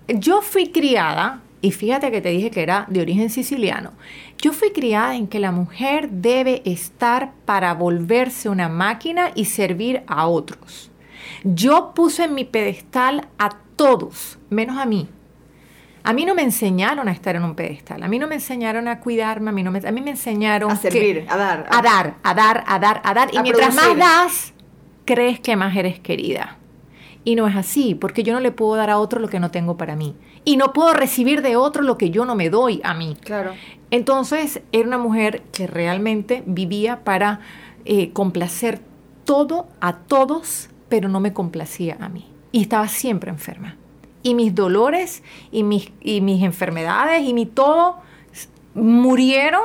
yo 0.09 0.43
fui 0.43 0.71
criada, 0.71 1.41
y 1.61 1.71
fíjate 1.73 2.11
que 2.11 2.21
te 2.21 2.29
dije 2.29 2.51
que 2.51 2.63
era 2.63 2.87
de 2.89 3.01
origen 3.01 3.31
siciliano, 3.31 3.93
yo 4.43 4.53
fui 4.53 4.73
criada 4.73 5.15
en 5.17 5.27
que 5.29 5.39
la 5.41 5.53
mujer 5.53 6.11
debe 6.11 6.61
estar 6.67 7.33
para 7.47 7.73
volverse 7.73 8.49
una 8.51 8.69
máquina 8.69 9.31
y 9.35 9.47
servir 9.47 10.03
a 10.07 10.27
otros. 10.27 10.91
Yo 11.45 11.93
puse 11.95 12.25
en 12.25 12.35
mi 12.35 12.45
pedestal 12.45 13.29
a 13.39 13.57
todos, 13.77 14.39
menos 14.51 14.77
a 14.79 14.85
mí. 14.85 15.09
A 16.05 16.13
mí 16.13 16.25
no 16.25 16.35
me 16.35 16.43
enseñaron 16.43 17.09
a 17.09 17.13
estar 17.13 17.37
en 17.37 17.45
un 17.45 17.55
pedestal, 17.55 18.03
a 18.03 18.09
mí 18.09 18.19
no 18.19 18.27
me 18.27 18.35
enseñaron 18.35 18.89
a 18.89 18.99
cuidarme, 18.99 19.51
a 19.51 19.53
mí, 19.53 19.63
no 19.63 19.71
me, 19.71 19.79
a 19.79 19.93
mí 19.93 20.01
me 20.01 20.11
enseñaron 20.11 20.73
A 20.73 20.75
que- 20.81 20.91
servir, 20.91 21.27
a 21.29 21.37
dar. 21.37 21.67
a 21.71 21.81
dar, 21.81 22.15
a 22.25 22.35
dar, 22.35 22.65
a 22.67 22.79
dar, 22.81 23.01
a 23.05 23.15
dar. 23.15 23.33
Y 23.33 23.37
A 23.37 23.43
mientras 23.43 23.73
producir. 23.75 23.97
más 23.99 24.25
das, 24.25 24.55
crees 25.05 25.39
que 25.39 25.55
más 25.55 25.77
eres 25.77 26.01
querida. 26.01 26.59
Y 27.25 27.37
no 27.37 27.47
es 27.47 27.55
así, 27.55 27.95
porque 27.95 28.25
yo 28.25 28.33
no 28.33 28.41
le 28.41 28.51
puedo 28.51 28.75
dar 28.75 28.91
a 28.91 28.99
otro 28.99 29.21
lo 29.21 29.29
que 29.29 29.39
no 29.39 29.53
tengo 29.53 29.77
para 29.77 29.95
mí. 29.95 30.17
Y 30.45 30.57
no 30.57 30.73
puedo 30.73 30.93
recibir 30.93 31.41
de 31.43 31.57
otro 31.57 31.83
lo 31.83 31.97
que 31.97 32.11
yo 32.11 32.25
no 32.25 32.35
me 32.35 32.51
doy 32.51 32.81
a 32.85 32.95
mí. 32.95 33.17
Claro. 33.23 33.53
Entonces 33.91 34.61
era 34.73 34.89
una 34.89 34.99
mujer 34.99 35.43
que 35.53 35.67
realmente 35.67 36.43
vivía 36.47 37.05
para 37.05 37.41
eh, 37.85 38.11
complacer 38.13 38.81
todo 39.25 39.69
a 39.81 39.99
todos, 39.99 40.69
pero 40.89 41.09
no 41.09 41.21
me 41.21 41.33
complacía 41.33 41.97
a 42.01 42.09
mí. 42.09 42.27
Y 42.51 42.63
estaba 42.63 42.89
siempre 42.89 43.31
enferma. 43.31 43.77
Y 44.25 44.35
mis 44.35 44.55
dolores 44.55 45.23
y 45.53 45.63
mis, 45.63 45.91
y 46.01 46.21
mis 46.21 46.43
enfermedades 46.43 47.23
y 47.23 47.35
mi 47.35 47.47
todo 47.47 47.99
murieron 48.75 49.63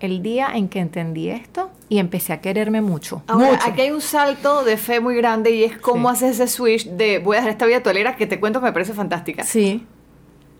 el 0.00 0.22
día 0.22 0.48
en 0.54 0.68
que 0.68 0.78
entendí 0.78 1.28
esto 1.28 1.70
y 1.88 1.98
empecé 1.98 2.32
a 2.32 2.40
quererme 2.40 2.80
mucho. 2.80 3.22
Ahora, 3.26 3.50
mucho. 3.52 3.62
aquí 3.66 3.80
hay 3.82 3.90
un 3.90 4.00
salto 4.00 4.62
de 4.64 4.76
fe 4.76 5.00
muy 5.00 5.16
grande 5.16 5.50
y 5.50 5.64
es 5.64 5.76
cómo 5.78 6.08
Sí. 6.10 6.14
haces 6.26 6.40
ese 6.40 6.48
switch 6.54 6.86
de 6.86 7.18
voy 7.18 7.34
a 7.36 7.40
dejar 7.40 7.50
esta 7.52 7.66
vida 7.66 7.82
tolera 7.82 8.14
que 8.16 8.26
te 8.26 8.38
cuento 8.38 8.60
que 8.60 8.66
me 8.66 8.72
parece 8.72 8.92
fantástica. 8.94 9.42
Sí. 9.42 9.84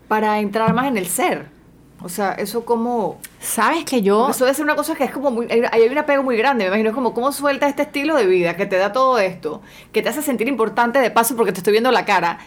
Para 0.09 0.39
entrar 0.39 0.73
más 0.73 0.87
en 0.87 0.97
el 0.97 1.07
ser. 1.07 1.45
O 2.01 2.09
sea, 2.09 2.33
eso 2.33 2.65
como... 2.65 3.19
Sabes 3.39 3.83
que 3.83 4.01
yo... 4.01 4.29
Eso 4.29 4.45
debe 4.45 4.55
ser 4.55 4.65
una 4.65 4.75
cosa 4.75 4.95
que 4.95 5.03
es 5.03 5.11
como 5.11 5.31
muy... 5.31 5.47
Hay, 5.49 5.81
un 5.89 5.97
apego 5.97 6.23
muy 6.23 6.37
grande, 6.37 6.65
me 6.65 6.69
imagino. 6.69 6.89
Es 6.89 6.95
como, 6.95 7.13
¿cómo 7.13 7.31
sueltas 7.31 7.69
este 7.69 7.83
estilo 7.83 8.15
de 8.15 8.25
vida 8.25 8.55
que 8.55 8.65
te 8.65 8.77
da 8.77 8.91
todo 8.91 9.19
esto? 9.19 9.61
Que 9.91 10.01
te 10.01 10.09
hace 10.09 10.21
sentir 10.21 10.47
importante 10.47 10.99
de 10.99 11.11
paso 11.11 11.35
porque 11.35 11.51
te 11.51 11.59
estoy 11.59 11.71
viendo 11.71 11.91
la 11.91 12.05
cara. 12.05 12.39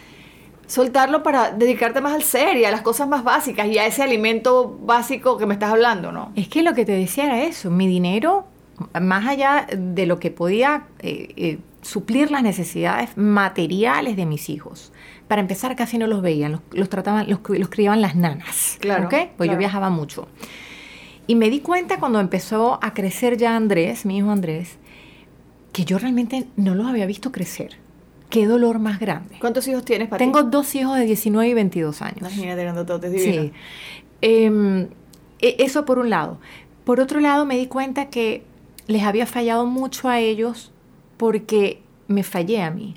Soltarlo 0.65 1.23
para 1.23 1.51
dedicarte 1.51 2.01
más 2.01 2.13
al 2.13 2.23
ser 2.23 2.57
y 2.57 2.65
a 2.65 2.71
las 2.71 2.81
cosas 2.81 3.07
más 3.07 3.23
básicas 3.23 3.67
y 3.67 3.77
a 3.77 3.85
ese 3.85 4.01
alimento 4.01 4.79
básico 4.81 5.37
que 5.37 5.45
me 5.45 5.53
estás 5.53 5.71
hablando, 5.71 6.11
¿no? 6.11 6.31
Es 6.35 6.47
que 6.47 6.63
lo 6.63 6.73
que 6.73 6.85
te 6.85 6.93
decía 6.93 7.25
era 7.25 7.43
eso, 7.43 7.69
mi 7.69 7.85
dinero, 7.85 8.45
más 8.99 9.27
allá 9.27 9.67
de 9.75 10.05
lo 10.05 10.19
que 10.19 10.31
podía 10.31 10.87
eh, 10.99 11.33
eh, 11.35 11.59
suplir 11.81 12.31
las 12.31 12.43
necesidades 12.43 13.15
materiales 13.17 14.15
de 14.15 14.25
mis 14.25 14.49
hijos. 14.49 14.91
Para 15.33 15.41
empezar, 15.41 15.75
casi 15.75 15.97
no 15.97 16.05
los 16.05 16.21
veían, 16.21 16.51
los, 16.51 16.61
los 16.73 16.89
trataban, 16.89 17.27
los, 17.27 17.39
los 17.49 17.67
criaban 17.67 18.03
las 18.03 18.15
nanas. 18.15 18.77
Claro, 18.79 19.05
¿ok? 19.05 19.09
Pues 19.09 19.31
claro. 19.37 19.53
yo 19.53 19.57
viajaba 19.57 19.89
mucho. 19.89 20.27
Y 21.25 21.33
me 21.33 21.49
di 21.49 21.59
cuenta 21.59 21.97
cuando 21.99 22.19
empezó 22.19 22.77
a 22.83 22.93
crecer 22.93 23.35
ya 23.37 23.55
Andrés, 23.55 24.05
mi 24.05 24.17
hijo 24.17 24.29
Andrés, 24.29 24.77
que 25.71 25.85
yo 25.85 25.97
realmente 25.97 26.45
no 26.55 26.75
los 26.75 26.85
había 26.85 27.07
visto 27.07 27.31
crecer. 27.31 27.77
Qué 28.29 28.45
dolor 28.45 28.77
más 28.77 28.99
grande. 28.99 29.37
¿Cuántos 29.39 29.67
hijos 29.67 29.83
tienes, 29.83 30.07
Pati? 30.07 30.23
Tengo 30.23 30.43
dos 30.43 30.75
hijos 30.75 30.99
de 30.99 31.05
19 31.05 31.49
y 31.49 31.53
22 31.55 32.03
años. 32.03 32.17
Imagínate, 32.19 32.61
grandototes, 32.61 33.11
divino. 33.11 33.41
Sí. 33.41 33.51
Em, 34.21 34.87
e- 35.41 35.55
eso 35.57 35.83
por 35.83 35.97
un 35.97 36.11
lado. 36.11 36.39
Por 36.83 36.99
otro 36.99 37.19
lado, 37.19 37.43
me 37.47 37.57
di 37.57 37.65
cuenta 37.65 38.11
que 38.11 38.43
les 38.85 39.01
había 39.01 39.25
fallado 39.25 39.65
mucho 39.65 40.09
a 40.09 40.19
ellos 40.19 40.71
porque 41.17 41.81
me 42.07 42.21
fallé 42.21 42.61
a 42.61 42.69
mí, 42.69 42.93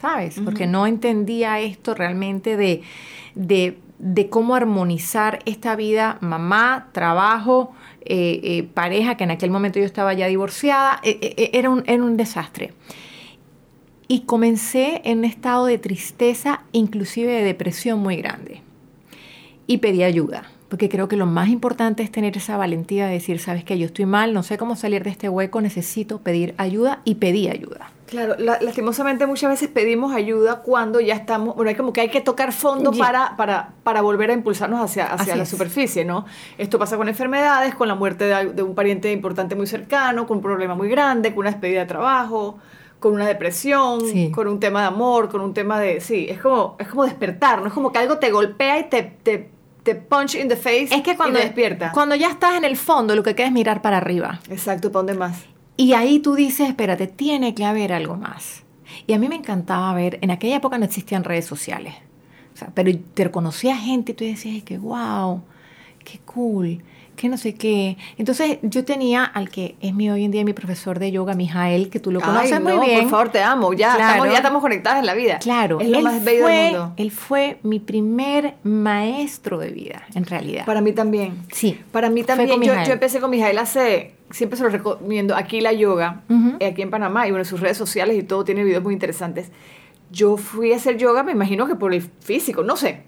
¿sabes? 0.00 0.40
Porque 0.44 0.66
no 0.66 0.86
entendía 0.86 1.60
esto 1.60 1.94
realmente 1.94 2.56
de, 2.56 2.82
de, 3.34 3.78
de 3.98 4.28
cómo 4.28 4.54
armonizar 4.54 5.40
esta 5.46 5.76
vida, 5.76 6.18
mamá, 6.20 6.88
trabajo, 6.92 7.72
eh, 8.02 8.40
eh, 8.42 8.62
pareja, 8.62 9.16
que 9.16 9.24
en 9.24 9.30
aquel 9.30 9.50
momento 9.50 9.78
yo 9.78 9.84
estaba 9.84 10.14
ya 10.14 10.26
divorciada, 10.26 11.00
eh, 11.02 11.18
eh, 11.20 11.50
era, 11.54 11.70
un, 11.70 11.82
era 11.86 12.02
un 12.02 12.16
desastre. 12.16 12.72
Y 14.08 14.20
comencé 14.20 15.02
en 15.04 15.18
un 15.18 15.24
estado 15.24 15.66
de 15.66 15.78
tristeza, 15.78 16.62
inclusive 16.72 17.32
de 17.32 17.42
depresión 17.42 17.98
muy 17.98 18.16
grande 18.16 18.62
y 19.66 19.78
pedí 19.78 20.02
ayuda. 20.02 20.44
Porque 20.68 20.88
creo 20.88 21.06
que 21.06 21.16
lo 21.16 21.26
más 21.26 21.48
importante 21.48 22.02
es 22.02 22.10
tener 22.10 22.36
esa 22.36 22.56
valentía 22.56 23.06
de 23.06 23.12
decir, 23.12 23.38
sabes 23.38 23.62
que 23.64 23.78
yo 23.78 23.86
estoy 23.86 24.04
mal, 24.04 24.34
no 24.34 24.42
sé 24.42 24.58
cómo 24.58 24.74
salir 24.74 25.04
de 25.04 25.10
este 25.10 25.28
hueco, 25.28 25.60
necesito 25.60 26.18
pedir 26.18 26.54
ayuda 26.58 27.00
y 27.04 27.16
pedí 27.16 27.48
ayuda. 27.48 27.92
Claro, 28.06 28.34
la- 28.38 28.58
lastimosamente 28.60 29.26
muchas 29.26 29.50
veces 29.50 29.68
pedimos 29.68 30.12
ayuda 30.14 30.62
cuando 30.62 30.98
ya 31.00 31.14
estamos, 31.14 31.54
bueno, 31.56 31.68
hay 31.70 31.76
como 31.76 31.92
que 31.92 32.00
hay 32.00 32.08
que 32.08 32.20
tocar 32.20 32.52
fondo 32.52 32.90
para, 32.92 33.36
para, 33.36 33.70
para 33.84 34.00
volver 34.02 34.30
a 34.30 34.32
impulsarnos 34.32 34.80
hacia, 34.80 35.04
hacia 35.06 35.32
Así 35.32 35.36
la 35.38 35.42
es. 35.44 35.48
superficie, 35.48 36.04
¿no? 36.04 36.24
Esto 36.58 36.78
pasa 36.80 36.96
con 36.96 37.08
enfermedades, 37.08 37.74
con 37.74 37.86
la 37.88 37.94
muerte 37.94 38.24
de, 38.26 38.62
un 38.62 38.74
pariente 38.74 39.12
importante 39.12 39.54
muy 39.54 39.66
cercano, 39.68 40.26
con 40.26 40.38
un 40.38 40.42
problema 40.42 40.74
muy 40.74 40.88
grande, 40.88 41.30
con 41.30 41.40
una 41.40 41.50
despedida 41.50 41.80
de 41.80 41.86
trabajo, 41.86 42.58
con 43.00 43.12
una 43.12 43.26
depresión, 43.26 44.00
Sí. 44.00 44.30
con 44.32 44.48
un 44.48 44.58
tema 44.60 44.80
de 44.82 44.86
amor, 44.86 45.28
con 45.28 45.40
un 45.40 45.52
tema 45.54 45.78
de... 45.80 46.00
Sí, 46.00 46.26
es 46.28 46.40
como, 46.40 46.76
es 46.78 46.88
como 46.88 47.04
despertar, 47.04 47.60
¿no? 47.60 47.68
Es 47.68 47.72
como 47.72 47.92
que 47.92 47.98
algo 47.98 48.18
te 48.18 48.30
golpea 48.30 48.78
y 48.80 48.88
te, 48.88 49.02
te, 49.02 49.50
te 49.86 49.94
punch 49.94 50.34
in 50.34 50.48
the 50.48 50.56
face 50.56 50.88
Es 50.94 51.00
que 51.02 51.16
cuando, 51.16 51.38
y 51.38 51.42
despierta. 51.42 51.92
cuando 51.92 52.14
ya 52.14 52.28
estás 52.28 52.56
en 52.56 52.64
el 52.64 52.76
fondo, 52.76 53.14
lo 53.14 53.22
que 53.22 53.34
queda 53.34 53.46
es 53.46 53.52
mirar 53.52 53.80
para 53.80 53.96
arriba. 53.96 54.40
Exacto, 54.50 54.92
¿para 54.92 55.04
dónde 55.04 55.14
más? 55.14 55.44
Y 55.78 55.92
ahí 55.94 56.18
tú 56.18 56.34
dices, 56.34 56.68
espérate, 56.68 57.06
tiene 57.06 57.54
que 57.54 57.64
haber 57.64 57.92
algo 57.92 58.16
más. 58.16 58.62
Y 59.06 59.12
a 59.14 59.18
mí 59.18 59.28
me 59.28 59.36
encantaba 59.36 59.94
ver, 59.94 60.18
en 60.22 60.30
aquella 60.30 60.56
época 60.56 60.76
no 60.78 60.84
existían 60.84 61.22
redes 61.24 61.44
sociales, 61.46 61.94
o 62.54 62.56
sea, 62.58 62.68
pero 62.74 62.90
te 63.14 63.30
conocía 63.30 63.76
gente 63.76 64.12
y 64.12 64.14
tú 64.14 64.24
decías, 64.24 64.54
"Ay, 64.56 64.62
qué 64.62 64.78
wow, 64.78 65.42
qué 66.04 66.18
cool, 66.24 66.82
que 67.16 67.28
no 67.28 67.36
sé 67.38 67.54
qué. 67.54 67.96
Entonces 68.18 68.58
yo 68.62 68.84
tenía 68.84 69.24
al 69.24 69.48
que 69.48 69.74
es 69.80 69.94
mi 69.94 70.10
hoy 70.10 70.24
en 70.24 70.30
día 70.30 70.44
mi 70.44 70.52
profesor 70.52 70.98
de 70.98 71.10
yoga, 71.10 71.34
Mijael, 71.34 71.88
que 71.90 71.98
tú 71.98 72.12
lo 72.12 72.20
conoces 72.20 72.52
Ay, 72.52 72.60
muy 72.62 72.72
no, 72.74 72.80
bien. 72.82 73.00
Por 73.02 73.10
favor, 73.10 73.28
te 73.30 73.42
amo. 73.42 73.72
Ya, 73.72 73.94
Claro. 73.94 74.10
estamos, 74.12 74.28
ya 74.30 74.36
estamos 74.36 74.62
conectadas 74.62 75.00
en 75.00 75.06
la 75.06 75.14
vida. 75.14 75.38
Claro, 75.38 75.80
Es 75.80 75.88
lo 75.88 75.98
él 75.98 76.04
más 76.04 76.22
bello 76.22 76.42
fue, 76.44 76.52
del 76.54 76.72
mundo. 76.72 76.92
Él 76.96 77.10
fue 77.10 77.58
mi 77.62 77.80
primer 77.80 78.54
maestro 78.62 79.58
de 79.58 79.70
vida, 79.70 80.02
en 80.14 80.24
realidad. 80.26 80.64
Para 80.66 80.80
mí 80.80 80.92
también. 80.92 81.38
sí. 81.52 81.80
Para 81.90 82.10
mí 82.10 82.22
también. 82.22 82.60
Yo, 82.62 82.74
yo 82.84 82.92
empecé 82.92 83.18
con 83.20 83.30
Mijael 83.30 83.58
hace. 83.58 84.12
Siempre 84.30 84.56
se 84.58 84.64
lo 84.64 84.70
recomiendo. 84.70 85.34
Aquí 85.36 85.60
la 85.60 85.72
yoga, 85.72 86.22
eh, 86.60 86.66
aquí 86.66 86.82
en 86.82 86.90
Panamá, 86.90 87.26
y 87.26 87.30
bueno, 87.30 87.44
sus 87.44 87.60
redes 87.60 87.76
sociales 87.78 88.16
y 88.18 88.22
todo, 88.22 88.44
tiene 88.44 88.62
videos 88.64 88.82
muy 88.82 88.92
interesantes. 88.92 89.50
Yo 90.10 90.36
fui 90.36 90.72
a 90.72 90.76
hacer 90.76 90.96
yoga, 90.98 91.22
me 91.22 91.32
imagino 91.32 91.66
que 91.66 91.74
por 91.76 91.94
el 91.94 92.02
físico, 92.02 92.62
no 92.62 92.76
sé. 92.76 93.02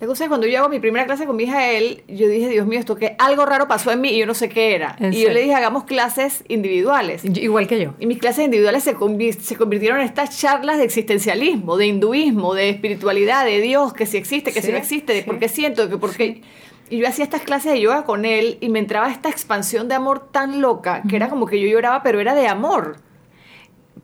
La 0.00 0.06
cosa 0.06 0.24
es 0.24 0.28
cuando 0.28 0.46
yo 0.46 0.58
hago 0.60 0.68
mi 0.68 0.78
primera 0.78 1.06
clase 1.06 1.26
con 1.26 1.34
Mijael, 1.34 2.04
yo 2.06 2.28
dije, 2.28 2.48
Dios 2.48 2.68
mío, 2.68 2.78
esto 2.78 2.94
que 2.94 3.16
algo 3.18 3.44
raro 3.46 3.66
pasó 3.66 3.90
en 3.90 4.00
mí 4.00 4.10
y 4.10 4.18
yo 4.18 4.26
no 4.26 4.34
sé 4.34 4.48
qué 4.48 4.76
era. 4.76 4.94
¿En 5.00 5.12
Y 5.12 5.22
yo 5.22 5.30
le 5.30 5.40
dije, 5.40 5.54
hagamos 5.56 5.84
clases 5.84 6.44
individuales. 6.46 7.22
Yo- 7.24 7.42
igual 7.42 7.66
que 7.66 7.80
yo. 7.82 7.94
Y 7.98 8.06
mis 8.06 8.18
clases 8.18 8.44
individuales 8.44 8.84
se, 8.84 8.96
convi- 8.96 9.36
se 9.36 9.56
convirtieron 9.56 9.98
en 9.98 10.04
estas 10.06 10.38
charlas 10.38 10.78
de 10.78 10.84
existencialismo, 10.84 11.76
de 11.76 11.88
hinduismo, 11.88 12.54
de 12.54 12.68
espiritualidad, 12.70 13.44
de 13.44 13.60
Dios, 13.60 13.92
que 13.92 14.06
si 14.06 14.16
existe, 14.18 14.52
que 14.52 14.62
si 14.62 14.70
no 14.70 14.78
existe, 14.78 15.12
de 15.14 15.20
sí. 15.22 15.26
por 15.26 15.40
qué 15.40 15.48
siento, 15.48 15.82
de 15.84 15.90
que 15.90 15.96
por 15.98 16.14
qué... 16.14 16.42
Y 16.90 16.98
yo 16.98 17.08
hacía 17.08 17.24
estas 17.24 17.42
clases 17.42 17.72
de 17.72 17.80
yoga 17.80 18.04
con 18.04 18.24
él 18.24 18.56
y 18.60 18.68
me 18.68 18.78
entraba 18.78 19.10
esta 19.10 19.28
expansión 19.28 19.88
de 19.88 19.96
amor 19.96 20.28
tan 20.30 20.60
loca, 20.62 21.02
que 21.08 21.16
era 21.16 21.28
como 21.28 21.46
que 21.46 21.60
yo 21.60 21.66
lloraba, 21.68 22.02
pero 22.04 22.20
era 22.20 22.34
de 22.36 22.46
amor. 22.46 22.96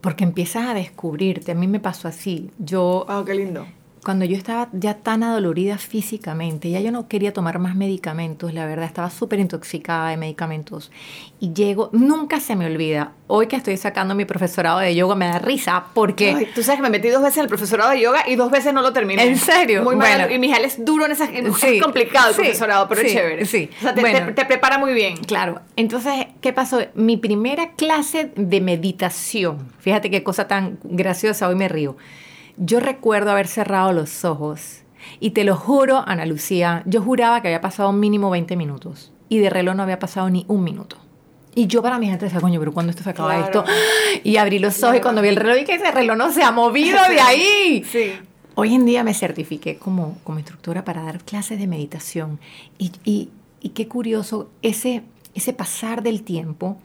Porque 0.01 0.25
empiezas 0.25 0.67
a 0.67 0.75
descubrirte. 0.75 1.53
A 1.53 1.55
mí 1.55 1.67
me 1.69 1.79
pasó 1.81 2.09
así. 2.09 2.51
Yo 2.59 3.07
Wow, 3.09 3.25
qué 3.25 3.35
lindo. 3.35 3.67
Cuando 4.05 4.25
yo 4.25 4.37
estaba 4.37 4.69
ya 4.73 4.95
tan 4.95 5.23
adolorida 5.23 5.79
físicamente, 5.79 6.71
ya 6.71 6.81
yo 6.81 6.93
no 6.93 7.09
quería 7.09 7.33
tomar 7.33 7.59
más 7.59 7.75
medicamentos, 7.75 8.53
la 8.53 8.67
verdad, 8.67 8.85
estaba 8.85 9.11
súper 9.11 9.41
intoxicada 9.41 10.11
de 10.11 10.17
medicamentos. 10.17 10.93
Y 11.41 11.53
llego, 11.55 11.89
nunca 11.93 12.39
se 12.39 12.55
me 12.55 12.67
olvida, 12.67 13.13
hoy 13.27 13.47
que 13.47 13.57
estoy 13.57 13.77
sacando 13.77 14.15
mi 14.15 14.27
profesorado 14.27 14.79
de 14.79 14.95
yoga 14.95 15.15
me 15.15 15.27
da 15.27 15.39
risa 15.39 15.87
porque... 15.95 16.51
tú 16.55 16.63
sabes 16.63 16.77
que 16.77 16.83
me 16.83 16.91
metí 16.91 17.09
dos 17.09 17.23
veces 17.23 17.39
en 17.39 17.43
el 17.45 17.49
profesorado 17.49 17.91
de 17.91 18.01
yoga 18.01 18.29
y 18.29 18.37
dos 18.37 18.51
veces 18.51 18.75
no 18.75 18.83
lo 18.83 18.93
terminé. 18.93 19.25
¿En 19.25 19.39
serio? 19.39 19.83
Muy 19.83 19.97
bueno. 19.97 20.31
Y 20.31 20.39
mi 20.39 20.53
es 20.53 20.85
duro 20.85 21.07
en 21.07 21.13
esas... 21.13 21.31
es 21.31 21.83
complicado 21.83 22.31
el 22.31 22.37
profesorado, 22.37 22.87
pero 22.89 23.01
es 23.01 23.13
chévere. 23.13 23.45
Sí. 23.47 23.71
O 23.79 23.83
sea, 23.83 23.95
te, 23.95 24.45
prepara 24.45 24.79
muy 24.79 24.93
bien. 24.93 25.17
Claro. 25.17 25.63
Entonces, 25.77 26.27
¿qué 26.41 26.53
pasó? 26.53 26.81
Mi 26.95 27.17
primera 27.17 27.73
clase 27.73 28.31
de 28.37 28.61
meditación, 28.61 29.73
fíjate 29.81 30.11
qué 30.11 30.23
cosa 30.23 30.47
tan 30.47 30.79
graciosa, 30.85 31.49
hoy 31.49 31.55
me 31.55 31.69
río. 31.69 31.97
Yo 32.57 32.81
recuerdo 32.81 33.31
haber 33.31 33.49
cerrado 33.49 33.93
los 33.93 34.25
ojos 34.25 34.83
y 35.21 35.31
te 35.31 35.45
lo 35.45 35.57
juro, 35.57 36.03
Ana 36.07 36.27
Lucía, 36.27 36.83
yo 36.87 37.03
juraba 37.03 37.43
que 37.43 37.49
había 37.49 37.61
pasado 37.61 37.93
mínimo 37.93 38.31
20 38.31 38.57
minutos 38.57 39.13
y 39.29 39.39
de 39.39 39.51
reloj 39.51 39.75
no 39.75 39.83
había 39.83 39.99
pasado 39.99 40.31
ni 40.31 40.45
un 40.49 40.65
minuto. 40.65 40.97
Y 41.57 41.67
yo 41.67 41.83
para 41.83 41.99
mi 41.99 42.09
gente 42.09 42.25
decía, 42.25 42.41
coño, 42.41 42.59
pero 42.59 42.73
cuando 42.73 42.91
esto 42.91 43.03
se 43.03 43.11
acaba 43.11 43.39
esto? 43.39 43.65
Y 44.25 44.37
abrí 44.39 44.59
los 44.59 44.83
ojos 44.83 44.97
y 44.97 45.01
cuando 45.01 45.23
vi 45.23 45.29
el 45.29 45.37
reloj 45.37 45.59
y 45.63 45.65
que 45.65 45.75
ese 45.75 45.91
reloj 45.91 46.17
no 46.17 46.33
se 46.33 46.43
ha 46.43 46.51
movido 46.51 46.99
de 47.09 47.21
ahí. 47.21 47.85
Sí. 47.91 48.13
Hoy 48.57 48.75
en 48.75 48.87
día 48.87 49.05
me 49.05 49.15
certifiqué 49.15 49.77
como, 49.77 50.19
como 50.25 50.39
instructora 50.39 50.85
para 50.85 51.03
dar 51.03 51.23
clases 51.23 51.59
de 51.59 51.67
meditación. 51.67 52.41
Y, 52.79 52.93
y, 53.05 53.31
y 53.61 53.71
qué 53.71 53.89
curioso 53.89 54.51
ese, 54.63 55.03
ese 55.35 55.53
pasar 55.53 56.03
del 56.03 56.23
tiempo 56.23 56.79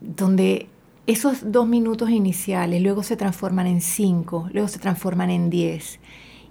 donde 0.00 0.68
esos 1.10 1.52
dos 1.52 1.66
minutos 1.66 2.10
iniciales 2.10 2.80
luego 2.82 3.02
se 3.02 3.16
transforman 3.16 3.66
en 3.66 3.80
cinco, 3.80 4.48
luego 4.52 4.68
se 4.68 4.78
transforman 4.78 5.30
en 5.30 5.50
diez. 5.50 5.98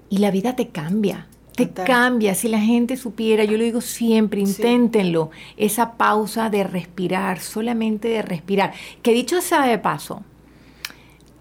Y 0.09 0.17
la 0.17 0.31
vida 0.31 0.55
te 0.55 0.69
cambia, 0.69 1.27
te 1.55 1.69
cambia. 1.69 2.35
Si 2.35 2.47
la 2.47 2.59
gente 2.59 2.97
supiera, 2.97 3.43
yo 3.43 3.57
lo 3.57 3.63
digo 3.63 3.81
siempre, 3.81 4.41
inténtenlo, 4.41 5.29
esa 5.57 5.97
pausa 5.97 6.49
de 6.49 6.63
respirar, 6.63 7.39
solamente 7.39 8.07
de 8.07 8.21
respirar. 8.21 8.73
Que 9.01 9.13
dicho 9.13 9.41
sea 9.41 9.65
de 9.65 9.77
paso, 9.77 10.23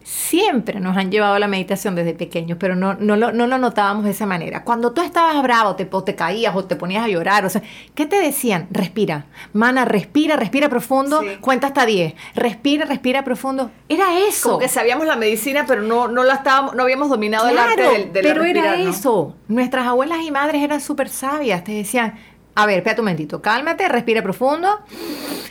siempre 0.08 0.80
nos 0.80 0.96
han 0.96 1.10
llevado 1.10 1.34
a 1.34 1.38
la 1.38 1.48
meditación 1.48 1.94
desde 1.94 2.14
pequeños, 2.14 2.56
pero 2.58 2.74
no, 2.74 2.94
no, 2.94 3.14
lo, 3.14 3.30
no 3.30 3.46
lo 3.46 3.58
notábamos 3.58 4.04
de 4.04 4.12
esa 4.12 4.24
manera. 4.24 4.64
Cuando 4.64 4.92
tú 4.92 5.02
estabas 5.02 5.42
bravo, 5.42 5.76
te, 5.76 5.84
te 5.84 6.14
caías 6.14 6.56
o 6.56 6.64
te 6.64 6.76
ponías 6.76 7.04
a 7.04 7.08
llorar, 7.08 7.44
o 7.44 7.50
sea, 7.50 7.62
¿qué 7.94 8.06
te 8.06 8.16
decían? 8.16 8.68
Respira. 8.70 9.26
Mana, 9.52 9.84
respira, 9.84 10.36
respira 10.36 10.70
profundo, 10.70 11.22
cuenta 11.42 11.66
hasta 11.66 11.84
10. 11.84 12.14
Respira, 12.34 12.86
respira 12.86 13.22
profundo. 13.22 13.70
Era 13.86 14.18
eso. 14.18 14.48
Como 14.48 14.60
que 14.60 14.68
sabíamos 14.68 15.06
la 15.06 15.16
medicina, 15.16 15.66
pero 15.68 15.82
no, 15.82 16.08
no 16.08 16.24
la 16.24 16.34
estábamos, 16.34 16.74
no 16.74 16.84
habíamos 16.84 17.10
dominado 17.10 17.46
el 17.50 17.58
arte 17.58 17.82
del, 17.82 18.10
Pero 18.10 18.44
era 18.44 18.76
eso. 18.76 19.36
Nuestras 19.46 19.86
abuelas 19.86 20.20
y 20.24 20.30
madres 20.30 20.62
eran 20.62 20.80
súper 20.80 21.10
sabias, 21.10 21.64
te 21.64 21.72
decían, 21.72 22.14
a 22.58 22.66
ver, 22.66 22.78
espérate 22.78 23.00
un 23.00 23.04
momentito, 23.04 23.40
cálmate, 23.40 23.88
respira 23.88 24.20
profundo. 24.20 24.80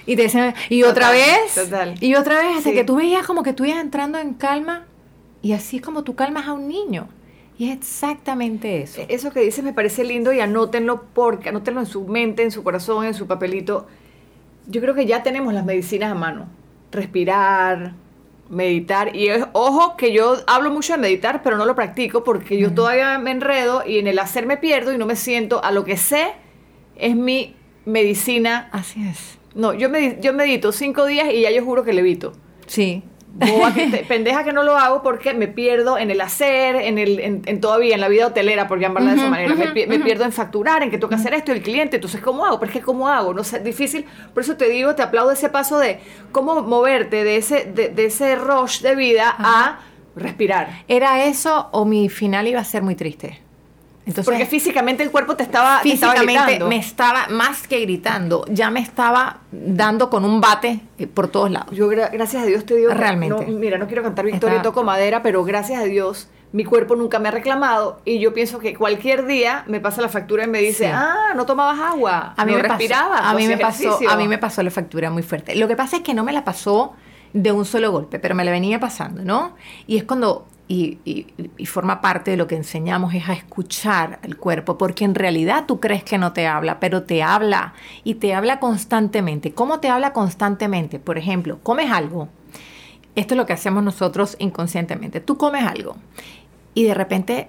Y 0.06 0.18
te 0.18 0.24
dicen, 0.24 0.54
y 0.68 0.84
otra 0.84 1.10
vez, 1.10 1.58
y 2.02 2.16
otra 2.16 2.42
vez, 2.42 2.58
hasta 2.58 2.74
que 2.74 2.84
tú 2.84 2.98
veías 2.98 3.26
como 3.26 3.44
que 3.44 3.54
tú 3.54 3.64
ibas 3.64 3.80
entrando 3.80 4.20
en 4.20 4.34
calma. 4.34 4.84
Y 5.42 5.54
así 5.54 5.78
es 5.78 5.82
como 5.82 6.04
tú 6.04 6.16
calmas 6.16 6.48
a 6.48 6.52
un 6.52 6.68
niño. 6.68 7.08
Y 7.58 7.70
es 7.70 7.78
exactamente 7.78 8.82
eso. 8.82 9.00
E-, 9.00 9.06
eso 9.08 9.32
que 9.32 9.40
dices 9.40 9.64
me 9.64 9.72
parece 9.72 10.04
lindo 10.04 10.34
y 10.34 10.42
anótenlo 10.42 11.06
porque, 11.14 11.48
anótenlo 11.48 11.80
en 11.80 11.86
su 11.86 12.06
mente, 12.06 12.44
en 12.44 12.52
su 12.52 12.62
corazón, 12.62 13.06
en 13.06 13.14
su 13.14 13.26
papelito. 13.26 13.88
Yo 14.66 14.82
creo 14.82 14.94
que 14.94 15.06
ya 15.06 15.24
tenemos 15.24 15.54
las 15.54 15.64
medicinas 15.64 16.12
a 16.12 16.16
mano. 16.16 16.48
Respirar, 16.92 17.94
meditar. 18.50 19.16
Y 19.16 19.30
ojo 19.54 19.96
que 19.96 20.12
yo 20.12 20.36
hablo 20.46 20.72
mucho 20.72 20.92
de 20.92 21.00
meditar, 21.00 21.42
pero 21.42 21.56
no 21.56 21.64
lo 21.64 21.74
practico 21.74 22.26
porque 22.26 22.58
yo 22.58 22.74
todavía 22.74 23.18
me 23.18 23.32
enredo 23.32 23.84
y 23.88 23.98
en 24.00 24.08
el 24.08 24.20
hacer 24.20 24.46
me 24.46 24.58
pierdo 24.58 24.92
y 24.92 24.98
no 24.98 25.06
me 25.06 25.16
siento 25.16 25.64
a 25.64 25.72
lo 25.72 25.86
que 25.86 25.96
sé 25.96 26.34
es 27.00 27.16
mi 27.16 27.56
medicina. 27.86 28.70
Así 28.72 29.08
es. 29.08 29.38
No, 29.56 29.74
yo, 29.74 29.90
yo 30.22 30.34
medito 30.34 30.72
cinco 30.72 31.06
días 31.06 31.30
y 31.34 31.42
ya 31.42 31.52
yo 31.52 31.64
juro 31.64 31.84
que 31.84 31.94
levito. 31.94 32.34
Sí. 32.68 33.04
pendeja 34.08 34.44
que 34.44 34.52
no 34.52 34.64
lo 34.64 34.76
hago 34.78 35.04
porque 35.04 35.34
me 35.34 35.48
pierdo 35.48 35.98
en 35.98 36.10
el 36.10 36.22
hacer, 36.22 36.76
en 36.76 36.98
el 36.98 37.20
en, 37.20 37.62
todavía 37.62 37.94
en 37.96 38.02
la 38.02 38.08
vida 38.08 38.28
hotelera, 38.28 38.68
por 38.68 38.80
llamarla 38.80 39.12
de 39.12 39.18
esa 39.18 39.30
manera. 39.30 39.56
me, 39.56 40.00
pierdo 40.00 40.24
en 40.24 40.32
facturar, 40.32 40.82
en 40.82 40.90
que 40.90 40.98
tengo 40.98 41.10
que 41.10 41.16
hacer 41.16 41.34
esto 41.34 41.52
y 41.52 41.58
el 41.58 41.62
cliente. 41.62 41.98
Entonces, 41.98 42.22
¿cómo 42.22 42.46
hago? 42.46 42.60
Pero 42.60 42.72
es 42.72 42.78
que 42.78 42.84
¿cómo 42.84 43.08
hago? 43.08 43.34
No 43.34 43.44
sé, 43.44 43.60
difícil. 43.60 44.06
Por 44.34 44.44
eso 44.44 44.58
te 44.58 44.70
digo, 44.70 44.96
te 44.96 45.04
aplaudo 45.04 45.32
ese 45.32 45.50
paso 45.50 45.78
de 45.78 46.00
cómo 46.32 46.62
moverte 46.62 47.24
de 47.24 47.38
ese, 47.38 47.66
de, 47.66 48.06
ese 48.06 48.36
rush 48.36 48.82
de 48.82 48.96
vida 48.96 49.36
a 49.38 49.80
respirar. 50.16 50.84
¿Era 50.88 51.26
eso 51.26 51.70
o 51.72 51.86
mi 51.86 52.10
final 52.10 52.48
iba 52.48 52.60
a 52.60 52.66
ser 52.66 52.82
muy 52.82 52.96
triste? 52.96 53.42
Porque 54.24 54.46
físicamente 54.46 55.04
el 55.04 55.12
cuerpo 55.12 55.36
te 55.36 55.44
estaba, 55.44 55.80
físicamente 55.80 56.60
me 56.64 56.78
estaba 56.78 57.28
más 57.30 57.68
que 57.68 57.80
gritando, 57.82 58.46
ya 58.50 58.70
me 58.70 58.80
estaba 58.80 59.40
dando 59.52 60.10
con 60.10 60.26
un 60.26 60.40
bate 60.40 60.80
eh, 60.98 61.08
por 61.08 61.28
todos 61.28 61.52
lados. 61.52 61.76
Yo 61.76 61.88
gracias 61.88 62.44
a 62.44 62.46
Dios 62.46 62.66
te 62.66 62.76
digo, 62.76 62.94
realmente. 62.94 63.46
mira, 63.48 63.78
no 63.78 63.88
quiero 63.88 64.04
cantar 64.04 64.26
Victoria 64.26 64.60
y 64.60 64.62
toco 64.62 64.84
madera, 64.84 65.22
pero 65.22 65.44
gracias 65.44 65.82
a 65.82 65.84
Dios 65.84 66.30
mi 66.52 66.64
cuerpo 66.64 66.96
nunca 66.96 67.20
me 67.20 67.28
ha 67.28 67.32
reclamado 67.32 68.00
y 68.06 68.20
yo 68.20 68.34
pienso 68.34 68.60
que 68.60 68.74
cualquier 68.74 69.26
día 69.26 69.64
me 69.68 69.80
pasa 69.80 70.02
la 70.02 70.10
factura 70.10 70.46
y 70.46 70.48
me 70.48 70.60
dice, 70.60 70.88
ah, 70.88 71.34
no 71.36 71.46
tomabas 71.46 71.80
agua, 71.80 72.34
a 72.38 72.46
mí 72.46 72.54
no 72.54 72.60
me 72.60 72.64
respirabas, 72.64 73.22
a 73.22 73.34
mí 73.34 73.48
me 73.48 73.58
pasó, 73.58 74.00
a 74.10 74.16
mí 74.16 74.28
me 74.28 74.38
pasó 74.38 74.64
la 74.64 74.72
factura 74.72 75.10
muy 75.10 75.24
fuerte. 75.24 75.56
Lo 75.56 75.68
que 75.68 75.76
pasa 75.76 75.98
es 75.98 76.04
que 76.04 76.14
no 76.14 76.24
me 76.24 76.32
la 76.32 76.46
pasó 76.46 76.94
de 77.34 77.52
un 77.52 77.66
solo 77.66 77.92
golpe, 77.92 78.20
pero 78.20 78.34
me 78.34 78.46
la 78.46 78.52
venía 78.52 78.80
pasando, 78.80 79.24
¿no? 79.24 79.56
Y 79.86 79.98
es 79.98 80.06
cuando 80.06 80.48
y, 80.68 81.66
forma 81.66 82.02
parte 82.02 82.32
de 82.32 82.38
lo 82.38 82.48
que 82.48 82.56
enseñamos 82.56 83.14
es 83.14 83.30
a 83.30 83.34
escuchar 83.34 84.20
al 84.24 84.38
cuerpo, 84.38 84.78
porque 84.78 85.06
en 85.06 85.16
realidad 85.16 85.66
tú 85.66 85.80
crees 85.80 86.04
que 86.04 86.18
no 86.18 86.34
te 86.34 86.48
habla, 86.48 86.80
pero 86.80 87.04
te 87.04 87.24
habla 87.24 87.74
y 88.04 88.16
te 88.16 88.34
habla 88.34 88.60
constantemente. 88.60 89.54
¿Cómo 89.54 89.80
te 89.80 89.90
habla 89.90 90.14
constantemente? 90.14 91.00
Por 91.00 91.18
ejemplo, 91.18 91.60
comes 91.64 91.92
algo. 91.92 92.28
Esto 93.16 93.34
es 93.34 93.38
lo 93.38 93.46
que 93.46 93.54
hacemos 93.54 93.84
nosotros 93.84 94.36
inconscientemente. 94.40 95.22
Tú 95.22 95.38
comes 95.38 95.64
algo 95.64 95.96
y 96.74 96.84
de 96.84 96.94
repente 96.94 97.48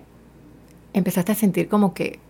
empezaste 0.93 1.33
a 1.33 1.35
sentir 1.35 1.69
como 1.69 1.95
que, 1.95 2.21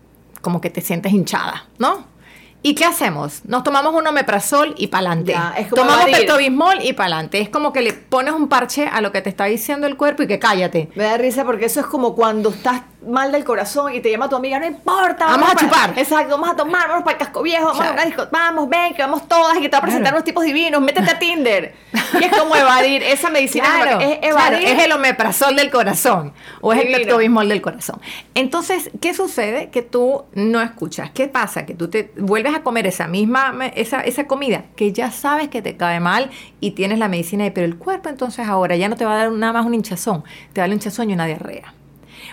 como 0.41 0.61
que 0.61 0.71
te 0.71 0.81
sientes 0.81 1.13
hinchada, 1.13 1.67
¿no? 1.79 2.18
¿Y 2.63 2.75
qué 2.75 2.85
hacemos? 2.85 3.45
Nos 3.45 3.63
tomamos 3.63 3.95
un 3.95 4.07
omeprazol 4.07 4.75
y 4.77 4.89
pa'lante. 4.89 5.35
Tomamos 5.75 6.07
peptobismol 6.07 6.79
y 6.83 6.93
pa'lante. 6.93 7.41
Es 7.41 7.49
como 7.49 7.73
que 7.73 7.83
le 7.83 7.93
pones 7.93 8.35
un 8.35 8.49
parche 8.49 8.89
a 8.89 9.01
lo 9.01 9.13
que 9.13 9.23
te 9.23 9.31
está 9.31 9.45
diciendo 9.45 9.87
el 9.87 9.97
cuerpo 9.97 10.25
y 10.25 10.27
que 10.27 10.39
cállate. 10.39 10.89
Me 10.97 11.05
da 11.05 11.17
risa 11.19 11.45
porque 11.45 11.67
eso 11.67 11.81
es 11.81 11.87
como 11.87 12.15
cuando 12.17 12.51
estás 12.51 12.83
mal 13.07 13.31
del 13.31 13.45
corazón 13.45 13.95
y 13.95 14.01
te 14.01 14.11
llama 14.11 14.29
tu 14.29 14.37
amiga, 14.37 14.59
no 14.59 14.67
importa. 14.67 15.27
Vamos, 15.27 15.51
a 15.51 15.57
chupar. 15.57 15.93
Exacto, 15.97 16.31
vamos 16.31 16.51
a 16.51 16.57
tomar, 16.57 16.89
vamos 16.89 17.05
para 17.05 17.17
el 17.17 17.19
casco 17.19 17.43
viejo, 17.43 17.67
vamos 17.67 17.81
a 17.81 18.05
disco, 18.05 18.29
vamos, 18.31 18.69
ven, 18.69 18.95
que 18.95 19.03
vamos 19.03 19.29
todas 19.29 19.57
y 19.57 19.61
que 19.61 19.69
te 19.69 19.73
va 19.73 19.79
a 19.79 19.83
presentar 19.83 20.13
unos 20.13 20.25
tipos 20.25 20.45
divinos, 20.45 20.81
métete 20.81 21.11
a 21.11 21.19
Tinder. 21.19 21.75
y 22.21 22.25
es 22.25 22.37
como 22.37 22.57
evadir, 22.57 23.03
esa 23.03 23.31
medicina 23.31 23.67
es 24.01 24.19
evadir. 24.23 24.67
es 24.67 24.85
el 24.85 24.93
omeprazol 24.93 25.57
del 25.57 25.71
corazón 25.71 26.33
o 26.61 26.73
es 26.73 26.85
el 26.85 26.93
peptobismol 26.93 27.49
del 27.49 27.63
corazón. 27.63 28.01
Entonces, 28.35 28.91
¿qué 29.01 29.15
sucede? 29.15 29.71
Que 29.71 29.83
tú 29.83 30.25
no 30.35 30.61
escuchas. 30.61 31.11
¿Qué 31.11 31.29
pasa? 31.29 31.67
Que 31.67 31.75
tú 31.75 31.89
te 31.89 32.13
vuelves 32.17 32.55
a 32.55 32.63
comer 32.63 32.87
esa 32.87 33.07
misma, 33.07 33.55
esa, 33.75 34.01
esa 34.01 34.27
comida 34.27 34.65
que 34.77 34.93
ya 34.93 35.11
sabes 35.11 35.49
que 35.49 35.63
te 35.63 35.77
cae 35.77 36.01
mal 36.01 36.31
y 36.61 36.73
tienes 36.73 36.99
la 36.99 37.09
medicina, 37.09 37.49
pero 37.55 37.67
el 37.67 37.77
cuerpo 37.77 38.09
entonces 38.09 38.47
ahora 38.49 38.77
ya 38.77 38.89
no 38.89 38.97
te 38.97 39.05
va 39.05 39.15
a 39.15 39.17
dar 39.17 39.33
nada 39.33 39.53
más 39.53 39.67
un 39.67 39.75
hinchazón, 39.75 40.25
te 40.53 40.61
va 40.61 40.65
a 40.65 40.67
dar 40.67 40.71
un 40.71 40.75
hinchazón 40.75 41.11
y 41.11 41.13
una 41.15 41.27
diarrea 41.27 41.78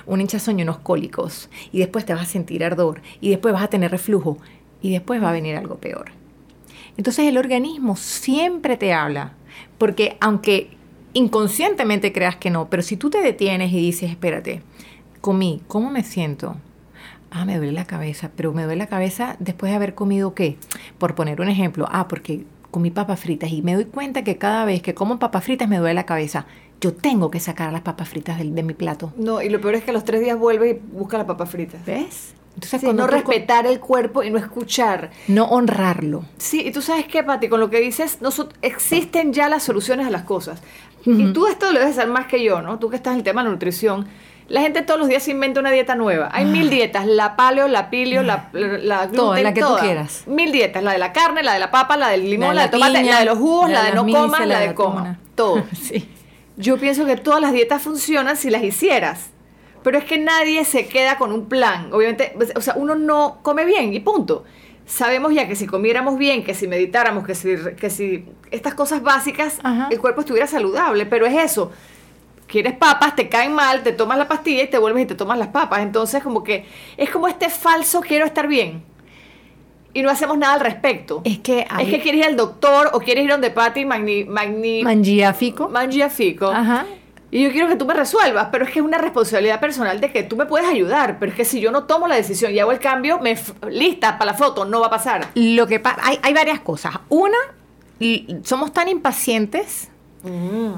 un 0.06 0.22
hinchazón 0.22 0.60
y 0.60 0.64
unos 0.64 0.80
cólicos, 0.80 1.50
y 1.72 1.80
después 1.80 2.06
te 2.06 2.14
vas 2.14 2.24
a 2.24 2.32
sentir 2.32 2.64
ardor, 2.64 3.02
y 3.22 3.30
después 3.30 3.54
vas 3.54 3.64
a 3.64 3.70
tener 3.70 3.92
reflujo, 3.92 4.38
y 4.82 4.92
después 4.92 5.22
va 5.22 5.30
a 5.30 5.34
venir 5.34 5.56
algo 5.56 5.76
peor. 5.76 6.12
Entonces 6.98 7.26
el 7.26 7.38
organismo 7.38 7.96
siempre 7.96 8.78
te 8.78 8.94
habla, 8.94 9.34
porque 9.78 10.18
aunque 10.22 10.70
inconscientemente 11.14 12.12
creas 12.14 12.36
que 12.36 12.50
no, 12.50 12.70
pero 12.70 12.84
si 12.84 12.98
tú 12.98 13.10
te 13.10 13.22
detienes 13.22 13.72
y 13.72 13.80
dices, 13.80 14.10
espérate, 14.10 14.62
comí, 15.22 15.62
¿cómo 15.68 15.90
me 15.90 16.04
siento? 16.04 16.58
Ah, 17.32 17.46
me 17.46 17.58
duele 17.58 17.74
la 17.74 17.86
cabeza, 17.86 18.32
pero 18.36 18.54
me 18.54 18.64
duele 18.64 18.78
la 18.78 18.88
cabeza 18.88 19.36
después 19.40 19.72
de 19.72 19.76
haber 19.76 19.96
comido 19.96 20.34
qué? 20.36 20.58
Por 20.98 21.16
poner 21.16 21.42
un 21.42 21.50
ejemplo, 21.50 21.88
ah, 21.92 22.08
porque 22.08 22.46
comí 22.76 22.92
papas 22.92 23.22
fritas 23.22 23.50
y 23.54 23.62
me 23.62 23.74
doy 23.74 23.86
cuenta 23.86 24.26
que 24.26 24.38
cada 24.38 24.66
vez 24.66 24.82
que 24.82 24.94
como 24.94 25.18
papas 25.18 25.46
fritas 25.46 25.70
me 25.70 25.78
duele 25.78 25.94
la 25.94 26.06
cabeza 26.06 26.46
yo 26.82 26.94
tengo 26.94 27.32
que 27.32 27.40
sacar 27.40 27.72
las 27.72 27.84
papas 27.84 28.10
fritas 28.10 28.38
de, 28.38 28.64
mi 28.64 28.74
plato. 28.74 29.14
No, 29.16 29.42
y 29.42 29.48
lo 29.48 29.62
peor 29.62 29.76
es 29.76 29.86
que 29.86 29.92
a 29.92 29.94
los 29.94 30.04
tres 30.04 30.20
días 30.20 30.38
vuelve 30.38 30.70
y 30.72 30.74
busca 30.74 31.18
las 31.18 31.26
papas 31.26 31.50
fritas. 31.50 31.86
¿Ves? 31.86 32.34
Entonces, 32.54 32.94
no 32.94 33.08
respetar 33.08 33.66
el 33.66 33.80
cuerpo 33.80 34.24
y 34.24 34.30
no 34.30 34.38
escuchar. 34.38 35.12
No 35.30 35.46
honrarlo. 35.46 36.26
Sí, 36.38 36.64
y 36.68 36.72
tú 36.74 36.82
sabes 36.82 37.06
qué, 37.08 37.24
Pati, 37.24 37.48
con 37.48 37.62
lo 37.62 37.70
que 37.70 37.80
dices, 37.80 38.20
existen 38.62 39.32
ya 39.32 39.48
las 39.48 39.64
soluciones 39.64 40.06
a 40.06 40.10
las 40.10 40.24
cosas. 40.24 40.62
Y 41.06 41.32
tú 41.32 41.48
esto 41.48 41.72
lo 41.72 41.80
debes 41.80 41.96
saber 41.96 42.12
más 42.12 42.28
que 42.28 42.44
yo, 42.44 42.62
¿no? 42.62 42.78
Tú 42.78 42.90
que 42.90 42.98
estás 42.98 43.14
en 43.14 43.20
el 43.20 43.24
tema 43.24 43.42
de 43.42 43.46
la 43.46 43.54
nutrición. 43.54 44.06
La 44.48 44.62
gente 44.62 44.84
todos 44.84 45.00
los 45.00 45.10
días 45.10 45.24
se 45.24 45.32
inventa 45.32 45.60
una 45.60 45.72
dieta 45.72 45.96
nueva. 45.96 46.30
Hay 46.32 46.46
mil 46.46 46.68
ah. 46.68 46.72
dietas, 46.72 47.08
la 47.08 47.36
paleo, 47.36 47.68
la 47.68 47.90
pilio, 47.90 48.22
la, 48.22 48.50
la, 48.54 49.08
gluten, 49.08 49.44
la 49.44 49.54
que 49.54 49.62
tú 49.62 49.76
quieras. 49.80 50.24
Mil 50.28 50.52
dietas, 50.52 50.84
la 50.84 50.92
de 50.92 51.00
la 51.00 51.14
carne, 51.14 51.42
la 51.42 51.54
de 51.54 51.60
la 51.60 51.72
papa, 51.72 51.98
la 51.98 52.10
del 52.10 52.30
limón, 52.30 52.56
la, 52.56 52.64
de, 52.64 52.70
tomate, 52.70 53.04
la 53.04 53.20
de 53.20 53.26
los 53.26 53.38
jugos, 53.38 53.70
la 53.72 53.84
de, 53.84 53.94
no 53.94 54.06
comas, 54.06 54.46
la 54.46 54.60
de 54.60 54.74
coma. 54.76 55.18
Todo. 55.34 55.64
sí. 55.74 56.08
Yo 56.58 56.78
pienso 56.78 57.06
que 57.06 57.18
todas 57.18 57.42
las 57.42 57.54
dietas 57.54 57.82
funcionan 57.82 58.38
si 58.38 58.50
las 58.50 58.64
hicieras. 58.64 59.32
Pero 59.84 60.00
es 60.00 60.06
que 60.06 60.18
nadie 60.18 60.66
se 60.66 60.88
queda 60.88 61.18
con 61.18 61.32
un 61.32 61.48
plan. 61.48 61.94
Obviamente, 61.94 62.34
pues, 62.36 62.54
o 62.56 62.62
sea, 62.62 62.74
uno 62.76 62.96
no 62.96 63.40
come 63.44 63.66
bien 63.66 63.94
y 63.94 64.00
punto. 64.00 64.44
Sabemos 64.88 65.34
ya 65.34 65.48
que 65.48 65.56
si 65.56 65.68
comiéramos 65.68 66.18
bien, 66.18 66.44
que 66.44 66.54
si 66.56 66.68
meditáramos, 66.68 67.26
que 67.26 67.36
si, 67.36 67.56
que 67.78 67.90
si 67.90 68.26
estas 68.52 68.74
cosas 68.74 69.04
básicas, 69.04 69.60
Ajá. 69.64 69.88
el 69.92 70.00
cuerpo 70.00 70.22
estuviera 70.22 70.48
saludable. 70.48 71.06
Pero 71.06 71.26
es 71.26 71.36
eso. 71.36 71.72
Quieres 72.48 72.74
papas, 72.74 73.16
te 73.16 73.28
caen 73.28 73.54
mal, 73.54 73.82
te 73.84 73.92
tomas 73.92 74.18
la 74.18 74.28
pastilla 74.28 74.64
y 74.64 74.68
te 74.70 74.78
vuelves 74.78 75.04
y 75.04 75.06
te 75.08 75.16
tomas 75.16 75.38
las 75.38 75.48
papas. 75.48 75.82
Entonces, 75.82 76.22
como 76.24 76.44
que 76.44 76.66
es 76.98 77.10
como 77.10 77.28
este 77.28 77.50
falso 77.50 78.02
quiero 78.02 78.26
estar 78.26 78.48
bien. 78.48 78.84
Y 79.94 80.02
no 80.02 80.10
hacemos 80.10 80.38
nada 80.38 80.56
al 80.56 80.60
respecto. 80.60 81.22
Es 81.24 81.40
que 81.40 81.66
hay 81.70 81.86
Es 81.86 81.92
que 81.92 82.02
quieres 82.02 82.20
ir 82.22 82.26
al 82.28 82.36
doctor 82.36 82.90
o 82.94 83.00
quieres 83.00 83.24
ir 83.24 83.32
donde 83.32 83.50
Patty 83.50 83.86
Magni, 83.86 84.26
Magni, 84.26 84.84
mangiafico. 84.84 85.70
Mangiafico. 85.70 86.48
Ajá. 86.48 86.86
Y 87.32 87.44
yo 87.44 87.52
quiero 87.52 87.68
que 87.68 87.76
tú 87.76 87.86
me 87.86 87.94
resuelvas, 87.94 88.50
pero 88.52 88.66
es 88.66 88.72
que 88.72 88.80
es 88.80 88.86
una 88.86 88.98
responsabilidad 88.98 89.60
personal 89.60 90.00
de 90.00 90.12
que 90.12 90.24
tú 90.24 90.36
me 90.38 90.46
puedes 90.46 90.68
ayudar, 90.70 91.18
pero 91.20 91.32
es 91.32 91.38
que 91.38 91.44
si 91.46 91.60
yo 91.60 91.72
no 91.72 91.86
tomo 91.86 92.08
la 92.08 92.16
decisión 92.16 92.54
y 92.54 92.60
hago 92.60 92.72
el 92.72 92.80
cambio, 92.80 93.20
me 93.20 93.32
f- 93.32 93.54
lista 93.70 94.18
para 94.18 94.32
la 94.32 94.38
foto, 94.38 94.64
no 94.66 94.80
va 94.82 94.88
a 94.88 94.90
pasar. 94.92 95.28
Lo 95.34 95.66
que 95.66 95.80
pa- 95.80 95.98
hay, 96.02 96.20
hay 96.22 96.34
varias 96.34 96.60
cosas. 96.60 96.94
Una, 97.10 97.38
somos 98.44 98.72
tan 98.74 98.88
impacientes 98.90 99.90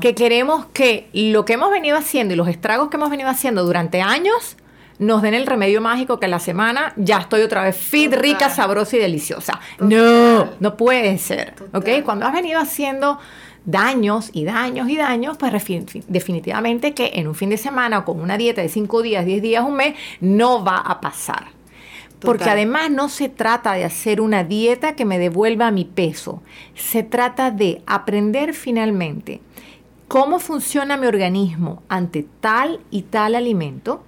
que 0.02 0.16
queremos 0.16 0.66
que 0.74 1.10
lo 1.14 1.46
que 1.46 1.54
hemos 1.54 1.72
venido 1.72 1.98
haciendo 1.98 2.34
y 2.34 2.38
los 2.38 2.48
estragos 2.48 2.90
que 2.90 2.98
hemos 2.98 3.10
venido 3.10 3.30
haciendo 3.30 3.64
durante 3.64 4.02
años 4.02 4.58
nos 5.00 5.22
den 5.22 5.34
el 5.34 5.46
remedio 5.46 5.80
mágico 5.82 6.20
que 6.20 6.26
a 6.26 6.30
la 6.30 6.40
semana 6.40 6.94
ya 6.96 7.20
estoy 7.20 7.42
otra 7.42 7.64
vez 7.64 7.78
fit, 7.78 8.10
Total. 8.10 8.24
rica, 8.24 8.50
sabrosa 8.50 8.98
y 8.98 9.00
deliciosa. 9.00 9.60
Total. 9.78 9.90
No, 9.90 10.50
no 10.60 10.76
puede 10.76 11.18
ser. 11.18 11.54
Total. 11.54 11.82
¿Ok? 11.82 12.04
Cuando 12.04 12.26
has 12.26 12.34
venido 12.34 12.60
haciendo 12.60 13.20
daños 13.66 14.30
y 14.34 14.46
daños 14.46 14.90
y 14.90 14.98
daños, 14.98 15.38
pues 15.38 15.52
definitivamente 16.08 16.94
que 16.94 17.12
en 17.16 17.28
un 17.28 17.36
fin 17.36 17.50
de 17.50 17.58
semana 17.58 18.00
o 18.00 18.06
con 18.06 18.20
una 18.20 18.38
dieta 18.38 18.62
de 18.62 18.70
5 18.70 19.02
días, 19.02 19.26
10 19.26 19.42
días, 19.42 19.64
un 19.64 19.76
mes, 19.76 19.94
no 20.20 20.64
va 20.64 20.78
a 20.78 21.00
pasar. 21.00 21.57
Porque 22.20 22.50
además 22.50 22.90
no 22.90 23.10
se 23.10 23.30
trata 23.30 23.74
de 23.74 23.84
hacer 23.84 24.22
una 24.22 24.44
dieta 24.44 24.96
que 24.96 25.06
me 25.06 25.20
devuelva 25.20 25.72
mi 25.72 25.86
peso. 25.86 26.42
Se 26.76 27.04
trata 27.04 27.52
de 27.52 27.82
aprender 27.86 28.54
finalmente 28.54 29.42
cómo 30.08 30.40
funciona 30.40 30.98
mi 30.98 31.06
organismo 31.06 31.84
ante 31.90 32.26
tal 32.40 32.80
y 32.92 33.04
tal 33.04 33.36
alimento 33.36 34.04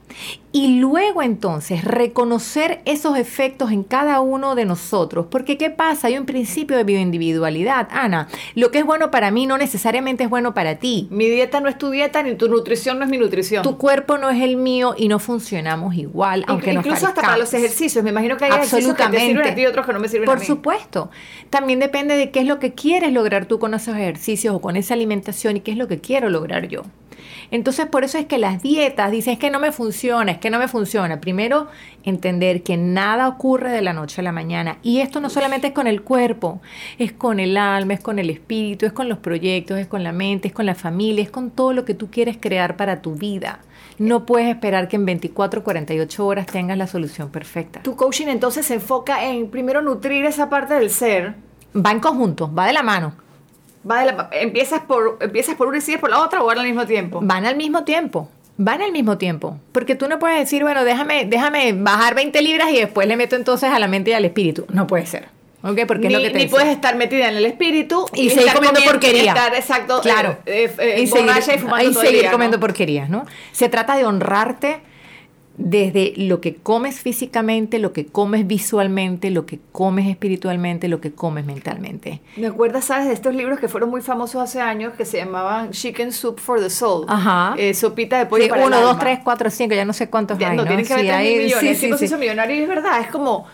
y 0.52 0.80
luego 0.80 1.22
entonces 1.22 1.84
reconocer 1.84 2.82
esos 2.86 3.18
efectos 3.18 3.72
en 3.72 3.84
cada 3.84 4.20
uno 4.20 4.56
de 4.56 4.66
nosotros. 4.66 5.28
Porque 5.30 5.58
¿qué 5.58 5.70
pasa? 5.70 6.08
Hay 6.08 6.18
un 6.18 6.26
principio 6.26 6.76
de 6.76 6.84
bioindividualidad, 6.84 7.88
Ana. 7.92 8.28
Lo 8.56 8.72
que 8.72 8.80
es 8.80 8.86
bueno 8.86 9.12
para 9.12 9.30
mí 9.30 9.46
no 9.46 9.58
necesariamente 9.58 10.24
es 10.24 10.30
bueno 10.30 10.56
para 10.56 10.76
ti. 10.76 11.08
Mi 11.12 11.30
dieta 11.30 11.60
no 11.60 11.70
es 11.70 11.78
tu 11.78 11.92
dieta, 11.92 12.24
ni 12.24 12.34
tu 12.36 12.50
nutrición 12.50 12.98
no 12.98 13.06
es 13.06 13.12
mi 13.12 13.18
nutrición. 13.18 13.62
Tu 13.62 13.78
cuerpo 13.78 14.18
no 14.18 14.30
es 14.32 14.42
el 14.42 14.56
mío 14.56 14.96
y 14.98 15.08
no 15.08 15.20
funcionamos 15.20 15.96
igual, 15.96 16.44
aunque 16.48 16.74
nos 16.74 16.86
Incluso 16.86 17.08
hasta 17.08 17.22
para 17.22 17.38
los 17.38 17.54
ejercicios. 17.54 18.04
Me 18.04 18.10
imagino 18.10 18.36
que 18.38 18.46
hay 18.46 18.52
ejercicios 18.52 18.96
que 18.96 19.04
te 19.04 19.10
sirven 19.10 19.14
a 19.14 19.20
Absolutamente. 19.20 19.56
ti 19.56 19.62
y 19.62 19.66
otros 19.68 19.86
que 19.86 19.94
no 19.94 20.00
me 20.00 20.08
sirven 20.08 20.30
a 20.30 20.34
Por 20.34 20.44
supuesto. 20.44 21.12
También 21.52 21.80
depende 21.80 22.16
de 22.16 22.32
qué 22.32 22.40
es 22.40 22.48
lo 22.48 22.58
que 22.58 22.74
quieres 22.74 23.14
lograr 23.14 23.46
tú 23.46 23.60
con 23.60 23.76
esos 23.76 23.96
ejercicios 23.96 24.56
o 24.56 24.62
con 24.62 24.78
esa 24.78 24.96
alimentación 24.96 25.58
y 25.58 25.60
qué 25.62 25.72
es 25.72 25.78
lo 25.78 25.88
que 25.88 26.00
quiero 26.00 26.30
lograr 26.30 26.68
yo. 26.68 26.84
Entonces, 27.52 27.86
por 27.88 28.04
eso 28.04 28.18
es 28.18 28.26
que 28.26 28.38
las 28.38 28.62
dietas 28.62 29.12
dicen 29.12 29.34
es 29.34 29.40
que 29.40 29.50
no 29.50 29.60
me 29.60 29.72
funciona, 29.72 30.32
es 30.32 30.38
que 30.38 30.50
no 30.50 30.60
me 30.60 30.68
funciona. 30.68 31.22
Primero, 31.22 31.68
entender 32.04 32.64
que 32.64 32.78
nada 32.78 33.28
ocurre 33.28 33.72
de 33.72 33.82
la 33.82 33.94
noche 33.94 34.22
a 34.22 34.24
la 34.24 34.32
mañana. 34.32 34.78
Y 34.84 35.00
esto 35.00 35.20
no 35.20 35.30
solamente 35.30 35.68
es 35.68 35.74
con 35.74 35.88
el 35.88 36.02
cuerpo, 36.02 36.62
es 36.98 37.12
con 37.12 37.40
el 37.40 37.58
alma, 37.58 37.94
es 37.94 38.00
con 38.00 38.20
el 38.20 38.30
espíritu, 38.30 38.86
es 38.86 38.94
con 38.94 39.10
los 39.10 39.18
proyectos, 39.18 39.78
es 39.78 39.88
con 39.88 40.04
la 40.04 40.12
mente, 40.12 40.48
es 40.48 40.54
con 40.54 40.66
la 40.66 40.76
familia, 40.76 41.24
es 41.24 41.32
con 41.32 41.52
todo 41.52 41.74
lo 41.74 41.86
que 41.86 41.94
tú 41.94 42.10
quieres 42.10 42.38
crear 42.40 42.78
para 42.78 43.02
tu 43.02 43.16
vida. 43.16 43.60
No 43.98 44.26
puedes 44.26 44.48
esperar 44.48 44.88
que 44.88 44.96
en 44.96 45.06
24, 45.06 45.64
48 45.64 46.26
horas 46.26 46.46
tengas 46.46 46.78
la 46.78 46.88
solución 46.88 47.30
perfecta. 47.30 47.82
Tu 47.84 47.96
coaching 47.96 48.28
entonces 48.28 48.66
se 48.66 48.76
enfoca 48.76 49.26
en 49.26 49.50
primero 49.50 49.82
nutrir 49.82 50.26
esa 50.26 50.50
parte 50.50 50.74
del 50.76 50.90
ser. 50.90 51.36
Va 51.76 51.92
en 51.92 52.00
conjunto, 52.00 52.54
va 52.54 52.66
de 52.66 52.74
la 52.74 52.84
mano. 52.84 53.29
Va 53.90 54.00
de 54.04 54.12
la- 54.12 54.30
empiezas, 54.34 54.82
por, 54.82 55.18
empiezas 55.22 55.56
por 55.56 55.68
una 55.68 55.78
y 55.78 55.82
sigues 55.82 56.02
por 56.02 56.10
la 56.10 56.20
otra 56.22 56.42
o 56.42 56.46
van 56.46 56.60
al 56.60 56.66
mismo 56.66 56.86
tiempo. 56.86 57.20
Van 57.22 57.46
al 57.46 57.56
mismo 57.56 57.84
tiempo. 57.84 58.30
Van 58.58 58.82
al 58.82 58.92
mismo 58.92 59.18
tiempo. 59.18 59.58
Porque 59.72 59.96
tú 59.96 60.08
no 60.10 60.20
puedes 60.20 60.38
decir, 60.40 60.64
bueno, 60.64 60.84
déjame, 60.84 61.26
déjame 61.26 61.72
bajar 61.74 62.14
20 62.16 62.42
libras 62.42 62.70
y 62.72 62.78
después 62.78 63.08
le 63.08 63.16
meto 63.16 63.36
entonces 63.38 63.70
a 63.72 63.80
la 63.80 63.88
mente 63.88 64.12
y 64.12 64.14
al 64.14 64.26
espíritu. 64.26 64.66
No 64.70 64.86
puede 64.86 65.06
ser. 65.06 65.30
Porque 65.62 66.08
ni, 66.08 66.14
es 66.14 66.14
lo 66.14 66.20
que 66.20 66.30
te 66.30 66.38
ni 66.38 66.44
decía. 66.44 66.50
puedes 66.50 66.70
estar 66.70 66.96
metida 66.96 67.28
en 67.30 67.36
el 67.36 67.46
espíritu 67.46 68.06
y, 68.14 68.30
seguir 68.30 68.54
comiendo 68.54 68.80
porquería. 68.82 69.34
Estar, 69.34 69.54
exacto, 69.56 70.00
Claro. 70.02 70.38
eh, 70.46 70.74
eh, 70.78 71.02
y 71.02 71.08
seguir, 71.08 71.26
borracha 71.28 71.54
y 71.56 71.60
fumando 71.60 71.90
y 71.90 71.92
todo 71.94 72.02
el 72.02 72.08
seguir 72.08 72.22
día, 72.22 72.30
¿no? 72.30 72.36
comiendo 72.36 72.60
porquerías, 72.62 73.10
¿no? 73.10 73.26
Se 73.52 73.68
trata 73.68 73.98
de 73.98 74.06
honrarte 74.06 74.80
desde 75.62 76.14
lo 76.16 76.40
que 76.40 76.56
comes 76.56 77.02
físicamente, 77.02 77.80
lo 77.80 77.92
que 77.92 78.06
comes 78.06 78.48
visualmente, 78.48 79.30
lo 79.30 79.46
que 79.46 79.60
comes 79.74 80.08
espiritualmente, 80.08 80.88
lo 80.88 81.02
que 81.02 81.12
comes 81.12 81.46
mentalmente. 81.46 82.22
Me 82.38 82.48
acuerdas, 82.48 82.86
¿sabes? 82.86 83.08
De 83.10 83.14
estos 83.14 83.36
libros 83.36 83.60
que 83.60 83.68
fueron 83.68 83.90
muy 83.90 84.02
famosos 84.02 84.42
hace 84.42 84.62
años 84.62 84.94
que 84.94 85.04
se 85.04 85.18
llamaban 85.18 85.72
Chicken 85.72 86.14
Soup 86.14 86.40
for 86.40 86.62
the 86.62 86.70
Soul. 86.70 87.06
Ajá. 87.10 87.56
Eh, 87.58 87.74
sopita 87.74 88.18
de 88.18 88.26
pollo 88.26 88.44
Sí, 88.46 88.50
para 88.50 88.62
el 88.62 88.68
uno, 88.70 88.80
dos, 88.82 89.00
tres, 89.00 89.20
cuatro, 89.22 89.50
cinco, 89.50 89.76
ya 89.76 89.84
no 89.84 89.92
sé 89.92 90.10
cuántos 90.10 90.38
Ya, 90.40 90.52
hay, 90.52 90.58
no, 90.58 90.64
tienen 90.66 90.86
que 90.88 90.94
Sí, 90.98 91.10
hay- 91.10 91.38
millones. 91.40 91.78
sí, 91.78 91.88
sí, 91.90 91.98
sí. 91.98 92.06
hizo 92.06 92.18
millonario 92.18 92.56
y 92.56 92.60
es 92.62 92.68
verdad. 92.70 93.02
Es 93.02 93.08
como, 93.08 93.46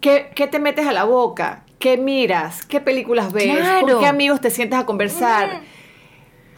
¿qué, 0.00 0.30
qué 0.34 0.46
te 0.46 0.58
metes 0.58 0.86
a 0.86 0.92
la 0.92 1.04
boca? 1.04 1.64
¿Qué 1.78 1.98
miras? 1.98 2.64
¿Qué 2.64 2.80
películas 2.80 3.30
ves? 3.32 3.44
Claro. 3.56 3.86
¿Con 3.86 4.00
qué 4.00 4.06
amigos 4.06 4.40
te 4.40 4.50
sientas 4.50 4.80
a 4.80 4.86
conversar? 4.86 5.60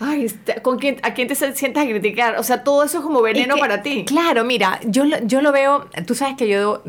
Ay, 0.02 0.24
este, 0.24 0.60
¿con 0.62 0.78
quién, 0.78 0.96
¿a 1.02 1.14
quién 1.14 1.28
te 1.28 1.34
sientas 1.34 1.84
a 1.84 1.86
criticar? 1.88 2.36
O 2.38 2.42
sea, 2.42 2.64
todo 2.64 2.82
eso 2.84 2.98
es 2.98 3.04
como 3.04 3.22
veneno 3.22 3.54
Es 3.54 3.54
que, 3.54 3.60
para 3.60 3.82
ti. 3.82 4.04
Claro, 4.04 4.44
mira, 4.44 4.80
yo, 4.86 5.04
lo- 5.04 5.18
yo 5.24 5.40
lo 5.42 5.52
veo, 5.52 5.86
tú 6.06 6.14
sabes 6.14 6.36
que 6.36 6.48
yo, 6.48 6.82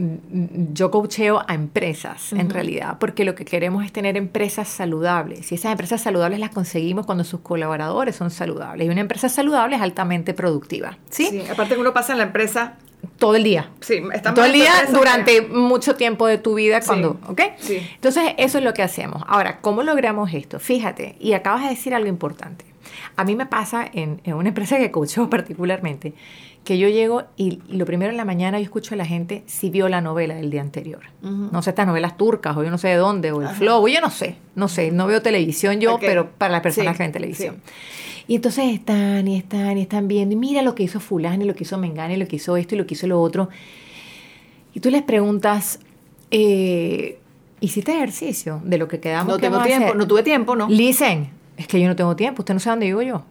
yo 0.73 0.91
coacheo 0.91 1.43
a 1.47 1.54
empresas 1.54 2.34
en 2.34 2.49
realidad, 2.49 2.97
porque 2.99 3.26
lo 3.26 3.36
que 3.36 3.45
queremos 3.45 3.86
es 3.86 3.91
tener 3.91 4.17
empresas 4.17 4.67
saludables. 4.67 5.52
Y 5.52 5.56
esas 5.56 5.71
empresas 5.71 6.02
saludables 6.02 6.39
las 6.39 6.49
conseguimos 6.49 7.06
cuando 7.06 7.23
sus 7.23 7.41
colaboradores 7.41 8.15
son 8.15 8.32
saludables. 8.32 8.88
Y 8.88 8.89
una 8.89 9.02
empresa 9.02 9.30
saludable 9.30 9.76
es 9.76 9.82
altamente 9.82 10.34
productiva, 10.34 10.97
¿sí? 11.10 11.41
Aparte 11.52 11.76
que 11.76 11.82
uno 11.82 11.93
pasa 11.93 12.13
en 12.13 12.17
la 12.19 12.26
empresa, 12.26 12.76
Todo 13.19 13.36
el 13.36 13.43
día. 13.43 13.69
sí, 13.82 14.02
está 14.13 14.34
Todo 14.34 14.45
el 14.45 14.54
día 14.54 14.71
durante 14.91 15.41
mucho 15.41 15.95
tiempo 15.95 16.26
de 16.26 16.38
tu 16.38 16.56
vida 16.56 16.82
Sí, 16.82 16.88
cuando, 16.88 17.19
¿ok? 17.28 17.41
sí. 17.60 17.86
Entonces, 17.95 18.34
eso 18.38 18.58
es 18.60 18.63
lo 18.63 18.73
que 18.73 18.82
hacemos. 18.82 19.23
Ahora, 19.28 19.60
¿cómo 19.60 19.84
logramos 19.84 20.34
esto? 20.34 20.60
Fíjate, 20.60 21.15
y 21.19 21.34
acabas 21.34 21.63
de 21.63 21.69
decir 21.69 21.93
algo 21.93 22.08
importante. 22.08 22.65
A 23.15 23.23
mí 23.23 23.36
me 23.36 23.45
pasa 23.45 23.86
en, 23.91 24.21
en 24.23 24.34
una 24.36 24.49
empresa 24.49 24.77
que 24.77 24.91
coacheo 24.91 25.29
particularmente, 25.29 26.13
que 26.63 26.77
yo 26.77 26.88
llego 26.88 27.23
y 27.36 27.60
lo 27.67 27.86
primero 27.86 28.12
en 28.12 28.17
la 28.17 28.23
mañana 28.25 28.58
yo 28.58 28.63
escucho 28.63 28.93
a 28.95 28.97
la 28.97 29.06
gente 29.06 29.43
si 29.47 29.69
vio 29.69 29.89
la 29.89 29.99
novela 29.99 30.36
del 30.36 30.49
día 30.49 30.62
anterior. 30.62 31.01
No 31.21 31.62
sé, 31.62 31.71
estas 31.71 31.86
novelas 31.88 32.15
turcas, 32.17 32.56
o 32.56 32.63
yo 32.63 32.71
no 32.71 32.77
sé 32.77 32.88
de 32.89 32.95
dónde, 32.95 33.32
o 33.34 33.41
el 33.41 33.49
flow, 33.49 33.84
o 33.84 33.88
yo 33.89 33.99
no 33.99 34.10
sé, 34.10 34.38
no 34.56 34.69
sé, 34.69 34.91
no 34.91 35.06
veo 35.08 35.21
televisión 35.21 35.82
yo, 35.82 35.97
pero 35.99 36.29
para 36.32 36.53
las 36.53 36.62
personas 36.62 36.93
Sí, 36.93 36.97
que 36.97 37.03
ven 37.03 37.12
televisión. 37.12 37.58
Y 38.25 38.36
entonces 38.36 38.73
están 38.73 39.27
y 39.27 39.36
están 39.36 39.77
y 39.77 39.82
están 39.82 40.08
viendo, 40.08 40.34
y 40.34 40.38
mira 40.38 40.62
lo 40.62 40.73
que 40.75 40.84
hizo 40.84 41.01
fulano, 41.01 41.43
y 41.43 41.47
lo 41.47 41.53
que 41.56 41.63
hizo 41.65 41.77
Mengane, 41.77 42.13
y 42.13 42.17
lo 42.17 42.27
que 42.29 42.38
hizo 42.38 42.56
esto, 42.56 42.75
y 42.75 42.77
lo 42.77 42.86
que 42.88 42.93
hizo 42.93 43.08
lo 43.08 43.19
otro. 43.21 43.49
Y 44.73 44.79
tú 44.79 44.89
les 44.89 45.01
preguntas, 45.01 45.79
eh, 46.32 47.19
¿hiciste 47.60 47.91
ejercicio 47.93 48.62
de 48.63 48.77
lo 48.77 48.88
que 48.88 49.01
quedamos 49.01 49.27
No 49.27 49.36
que 49.38 49.41
tengo 49.49 49.62
tiempo, 49.63 49.86
hacer? 49.88 49.97
no 49.97 50.08
tuve 50.08 50.23
tiempo, 50.23 50.56
¿no? 50.56 50.69
Listen, 50.69 51.29
es 51.63 51.67
que 51.67 51.82
yo 51.82 51.88
no 51.88 51.95
tengo 51.95 52.15
tiempo, 52.15 52.41
usted 52.41 52.54
no 52.54 52.60
sabe 52.60 52.73
dónde 52.73 52.86
vivo 52.88 53.02
yo. 53.02 53.23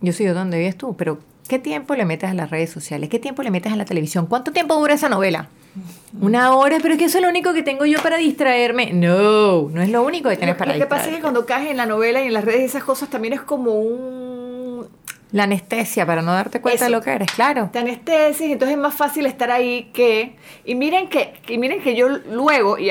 Yo 0.00 0.12
sé 0.12 0.26
dónde 0.28 0.58
vives 0.58 0.76
tú, 0.76 0.96
pero 0.96 1.18
¿qué 1.48 1.58
tiempo 1.58 1.94
le 1.94 2.04
metes 2.04 2.30
a 2.30 2.34
las 2.34 2.50
redes 2.50 2.70
sociales? 2.70 3.08
¿Qué 3.08 3.18
tiempo 3.18 3.42
le 3.42 3.50
metes 3.50 3.72
a 3.72 3.76
la 3.76 3.84
televisión? 3.84 4.26
¿Cuánto 4.26 4.50
tiempo 4.50 4.74
dura 4.76 4.94
esa 4.94 5.08
novela? 5.08 5.48
Una 6.20 6.54
hora, 6.54 6.78
pero 6.82 6.94
es 6.94 6.98
que 6.98 7.04
eso 7.04 7.18
es 7.18 7.22
lo 7.22 7.28
único 7.28 7.52
que 7.52 7.62
tengo 7.62 7.84
yo 7.86 8.00
para 8.02 8.16
distraerme. 8.16 8.92
No, 8.92 9.68
no 9.68 9.82
es 9.82 9.90
lo 9.90 10.02
único 10.02 10.28
que 10.28 10.36
tienes 10.36 10.56
para 10.56 10.72
lo 10.72 10.80
que 10.80 10.86
pasa 10.86 11.08
es 11.08 11.16
que 11.16 11.20
cuando 11.22 11.46
caes 11.46 11.70
en 11.70 11.76
la 11.76 11.86
novela 11.86 12.22
y 12.22 12.26
en 12.26 12.32
las 12.32 12.44
redes 12.44 12.62
y 12.62 12.64
esas 12.64 12.82
cosas 12.82 13.08
también 13.10 13.34
es 13.34 13.42
como 13.42 13.72
un 13.74 14.88
La 15.32 15.44
anestesia 15.44 16.04
para 16.06 16.22
no 16.22 16.32
darte 16.32 16.60
cuenta 16.60 16.84
de 16.86 16.90
Eso. 16.90 16.98
lo 16.98 17.02
que 17.04 17.10
eres, 17.12 17.30
claro. 17.30 17.68
te 17.72 17.78
anestesis, 17.78 18.50
entonces 18.50 18.76
es 18.76 18.82
más 18.82 18.94
fácil 18.94 19.26
estar 19.26 19.50
ahí 19.50 19.90
que 19.92 20.34
y 20.64 20.74
miren 20.74 21.08
que 21.08 21.34
y 21.46 21.58
miren 21.58 21.80
que 21.82 21.94
yo 21.94 22.08
luego 22.08 22.78
y 22.78 22.90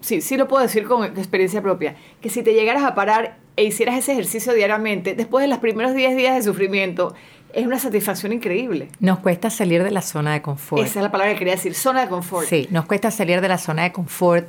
sí, 0.00 0.20
sí 0.20 0.36
lo 0.36 0.48
puedo 0.48 0.62
decir 0.62 0.84
con 0.86 1.04
experiencia 1.04 1.60
propia, 1.60 1.96
que 2.22 2.30
si 2.30 2.42
te 2.42 2.54
llegaras 2.54 2.84
a 2.84 2.94
parar 2.94 3.43
e 3.56 3.64
hicieras 3.64 3.96
ese 3.96 4.12
ejercicio 4.12 4.52
diariamente, 4.52 5.14
después 5.14 5.42
de 5.42 5.48
los 5.48 5.58
primeros 5.58 5.94
10 5.94 6.16
días 6.16 6.34
de 6.36 6.42
sufrimiento, 6.42 7.14
es 7.52 7.66
una 7.66 7.78
satisfacción 7.78 8.32
increíble. 8.32 8.88
Nos 8.98 9.20
cuesta 9.20 9.48
salir 9.48 9.84
de 9.84 9.90
la 9.90 10.02
zona 10.02 10.32
de 10.32 10.42
confort. 10.42 10.82
Esa 10.82 10.98
es 10.98 11.02
la 11.04 11.12
palabra 11.12 11.32
que 11.34 11.38
quería 11.38 11.54
decir, 11.54 11.74
zona 11.74 12.02
de 12.02 12.08
confort. 12.08 12.48
Sí, 12.48 12.66
nos 12.70 12.86
cuesta 12.86 13.10
salir 13.10 13.40
de 13.40 13.48
la 13.48 13.58
zona 13.58 13.84
de 13.84 13.92
confort 13.92 14.48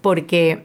porque, 0.00 0.64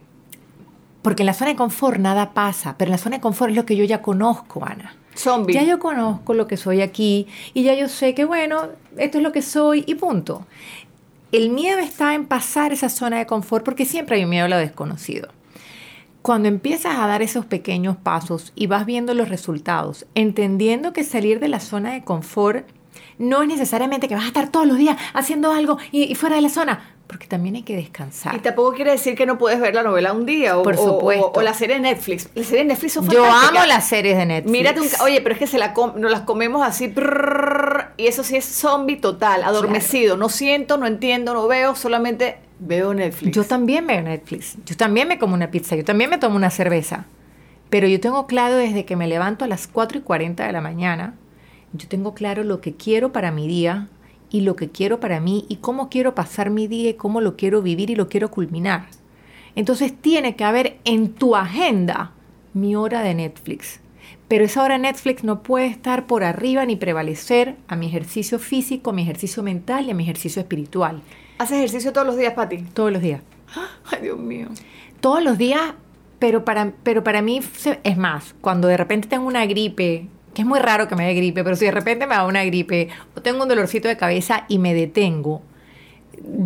porque 1.03 1.21
en 1.21 1.27
la 1.27 1.33
zona 1.33 1.51
de 1.51 1.55
confort 1.55 1.99
nada 1.99 2.33
pasa, 2.33 2.75
pero 2.77 2.89
en 2.89 2.93
la 2.93 2.97
zona 2.97 3.17
de 3.17 3.21
confort 3.21 3.51
es 3.51 3.55
lo 3.55 3.65
que 3.65 3.75
yo 3.75 3.83
ya 3.83 4.01
conozco, 4.01 4.65
Ana. 4.65 4.95
Zombie. 5.15 5.53
Ya 5.53 5.63
yo 5.63 5.79
conozco 5.79 6.33
lo 6.33 6.47
que 6.47 6.57
soy 6.57 6.81
aquí 6.81 7.27
y 7.53 7.63
ya 7.63 7.73
yo 7.73 7.87
sé 7.89 8.13
que, 8.13 8.25
bueno, 8.25 8.69
esto 8.97 9.17
es 9.17 9.23
lo 9.23 9.31
que 9.31 9.41
soy 9.41 9.83
y 9.87 9.95
punto. 9.95 10.45
El 11.31 11.49
miedo 11.49 11.79
está 11.79 12.13
en 12.13 12.25
pasar 12.25 12.71
esa 12.71 12.89
zona 12.89 13.17
de 13.17 13.25
confort 13.25 13.65
porque 13.65 13.85
siempre 13.85 14.17
hay 14.17 14.23
un 14.23 14.29
miedo 14.29 14.45
a 14.45 14.49
lo 14.49 14.57
desconocido. 14.57 15.29
Cuando 16.27 16.49
empiezas 16.49 16.97
a 16.97 17.07
dar 17.07 17.21
esos 17.21 17.45
pequeños 17.45 17.95
pasos 17.95 18.51
y 18.53 18.67
vas 18.67 18.85
viendo 18.85 19.13
los 19.13 19.29
resultados, 19.29 20.05
entendiendo 20.13 20.91
que 20.91 21.05
salir 21.05 21.39
de 21.39 21.47
la 21.47 21.61
zona 21.61 21.93
de 21.93 22.03
confort 22.03 22.67
No 23.17 23.43
es 23.43 23.47
necesariamente 23.47 24.09
que 24.09 24.15
vas 24.15 24.25
a 24.25 24.27
estar 24.27 24.49
todos 24.49 24.67
los 24.67 24.77
días 24.77 24.97
haciendo 25.13 25.53
algo 25.53 25.77
y, 25.93 26.13
fuera 26.15 26.35
de 26.35 26.41
la 26.41 26.49
zona, 26.49 26.97
porque 27.07 27.27
también 27.27 27.55
hay 27.55 27.63
que 27.63 27.77
descansar. 27.77 28.35
Y 28.35 28.39
tampoco 28.39 28.73
quiere 28.73 28.91
decir 28.91 29.15
que 29.15 29.25
no 29.25 29.37
puedes 29.37 29.61
ver 29.61 29.73
la 29.73 29.83
novela 29.83 30.11
un 30.11 30.25
día 30.25 30.57
o, 30.57 30.63
Por 30.63 30.75
supuesto. 30.75 31.31
o, 31.33 31.41
la 31.41 31.53
serie 31.53 31.77
de 31.77 31.81
Netflix. 31.83 32.29
Las 32.35 32.47
series 32.47 32.65
de 32.65 32.73
Netflix 32.73 32.91
son 32.91 33.07
Yo 33.07 33.23
amo 33.23 33.65
las 33.65 33.87
series 33.87 34.17
de 34.17 34.25
Netflix. 34.25 34.51
Mírate 34.51 34.81
un, 34.81 34.87
oye, 35.03 35.21
pero 35.21 35.31
es 35.31 35.39
que 35.39 35.47
se 35.47 35.57
la 35.57 35.73
com- 35.73 35.93
nos 35.95 36.11
las 36.11 36.23
comemos 36.23 36.61
así 36.61 36.93
y 37.95 38.05
eso 38.05 38.25
sí 38.25 38.35
es 38.35 38.43
zombie 38.43 38.97
total, 38.97 39.45
adormecido. 39.45 40.17
No 40.17 40.27
siento, 40.27 40.75
no 40.75 40.87
entiendo, 40.87 41.33
no 41.33 41.47
veo, 41.47 41.73
solamente 41.73 42.35
veo 42.59 42.93
Netflix. 42.93 43.35
Yo 43.35 43.43
también 43.43 43.87
veo 43.87 44.01
Netflix. 44.01 44.57
Yo 44.65 44.75
también 44.75 45.07
me 45.07 45.19
como 45.19 45.33
una 45.33 45.51
pizza. 45.51 45.75
Yo 45.75 45.83
también 45.83 46.09
me 46.09 46.17
tomo 46.17 46.35
una 46.35 46.49
cerveza. 46.49 47.05
Pero 47.69 47.87
yo 47.87 47.99
tengo 47.99 48.27
claro 48.27 48.55
desde 48.55 48.85
que 48.85 48.95
me 48.95 49.07
levanto 49.07 49.45
a 49.45 49.47
las 49.47 49.67
4 49.67 49.99
y 49.99 50.01
40 50.01 50.45
de 50.45 50.53
la 50.53 50.61
mañana, 50.61 51.15
yo 51.73 51.87
tengo 51.87 52.13
claro 52.13 52.43
lo 52.43 52.61
que 52.61 52.73
quiero 52.73 53.11
para 53.11 53.31
mi 53.31 53.47
día 53.47 53.89
y 54.29 54.41
lo 54.41 54.55
que 54.55 54.69
quiero 54.69 54.99
para 54.99 55.19
mí 55.19 55.45
y 55.49 55.57
cómo 55.57 55.89
quiero 55.89 56.15
pasar 56.15 56.49
mi 56.49 56.67
día 56.67 56.91
y 56.91 56.93
cómo 56.93 57.19
lo 57.19 57.35
quiero 57.35 57.61
vivir 57.61 57.89
y 57.89 57.95
lo 57.95 58.07
quiero 58.07 58.31
culminar. 58.31 58.87
Entonces 59.55 59.93
tiene 59.99 60.35
que 60.35 60.43
haber 60.43 60.77
en 60.85 61.13
tu 61.13 61.35
agenda 61.35 62.11
mi 62.53 62.75
hora 62.75 63.01
de 63.01 63.13
Netflix. 63.15 63.81
Pero 64.27 64.45
esa 64.45 64.63
hora 64.63 64.75
de 64.75 64.81
Netflix 64.81 65.23
no 65.23 65.43
puede 65.43 65.67
estar 65.67 66.05
por 66.05 66.23
arriba 66.23 66.65
ni 66.65 66.75
prevalecer 66.75 67.55
a 67.67 67.75
mi 67.75 67.87
ejercicio 67.87 68.39
físico, 68.39 68.89
a 68.89 68.93
mi 68.93 69.01
ejercicio 69.01 69.43
mental 69.43 69.87
y 69.87 69.91
a 69.91 69.93
mi 69.93 70.03
ejercicio 70.03 70.41
espiritual. 70.41 71.01
¿Haces 71.37 71.57
ejercicio 71.57 71.93
todos 71.93 72.07
los 72.07 72.17
días, 72.17 72.33
Pati? 72.33 72.57
Todos 72.73 72.91
los 72.91 73.01
días. 73.01 73.21
Ay, 73.91 74.01
Dios 74.01 74.17
mío. 74.17 74.47
todos 74.99 75.23
los 75.23 75.37
días, 75.37 75.61
pero 76.19 76.43
para, 76.43 76.73
pero 76.83 77.03
para 77.03 77.21
mí 77.21 77.41
es 77.83 77.97
más, 77.97 78.35
cuando 78.41 78.67
de 78.67 78.77
repente 78.77 79.07
tengo 79.07 79.27
una 79.27 79.45
gripe, 79.45 80.07
que 80.33 80.41
es 80.41 80.47
muy 80.47 80.59
raro 80.59 80.87
que 80.87 80.95
me 80.95 81.05
dé 81.05 81.13
gripe, 81.13 81.43
pero 81.43 81.55
si 81.55 81.65
de 81.65 81.71
repente 81.71 82.07
me 82.07 82.15
da 82.15 82.25
una 82.25 82.43
gripe 82.43 82.89
o 83.15 83.21
tengo 83.21 83.43
un 83.43 83.49
dolorcito 83.49 83.87
de 83.87 83.97
cabeza 83.97 84.45
y 84.47 84.57
me 84.57 84.73
detengo, 84.73 85.41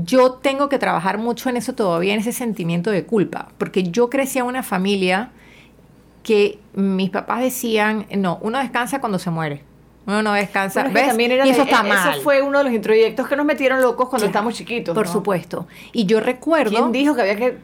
yo 0.03 0.33
tengo 0.33 0.67
que 0.67 0.77
trabajar 0.77 1.17
mucho 1.17 1.49
en 1.49 1.57
eso 1.57 1.73
todavía, 1.73 2.13
en 2.13 2.19
ese 2.19 2.33
sentimiento 2.33 2.91
de 2.91 3.05
culpa, 3.05 3.49
porque 3.57 3.83
yo 3.83 4.09
crecí 4.09 4.39
en 4.39 4.45
una 4.45 4.63
familia 4.63 5.31
que 6.23 6.59
mis 6.73 7.09
papás 7.09 7.41
decían, 7.41 8.05
no, 8.17 8.37
uno 8.41 8.59
descansa 8.59 8.99
cuando 8.99 9.17
se 9.17 9.31
muere. 9.31 9.63
Uno 10.05 10.23
no 10.23 10.33
descansa, 10.33 10.81
Bueno, 10.81 10.89
es 10.89 10.93
que 10.95 11.01
¿ves? 11.01 11.09
también 11.09 11.31
era 11.31 11.45
y 11.45 11.49
eso 11.51 11.63
de- 11.65 11.71
está 11.71 11.85
eh, 11.85 11.89
mal. 11.89 12.13
Eso 12.13 12.21
fue 12.21 12.41
uno 12.41 12.57
de 12.57 12.63
los 12.65 12.73
introyectos 12.73 13.27
que 13.27 13.35
nos 13.35 13.45
metieron 13.45 13.81
locos 13.81 14.09
cuando 14.09 14.17
Claro, 14.17 14.27
estábamos 14.27 14.53
chiquitos. 14.55 14.95
Por 14.95 15.05
¿no? 15.05 15.11
supuesto. 15.13 15.67
Y 15.93 16.05
yo 16.05 16.19
recuerdo, 16.19 16.71
¿Quién 16.71 16.91
dijo 16.91 17.13
que 17.15 17.21
había 17.21 17.35
que 17.35 17.57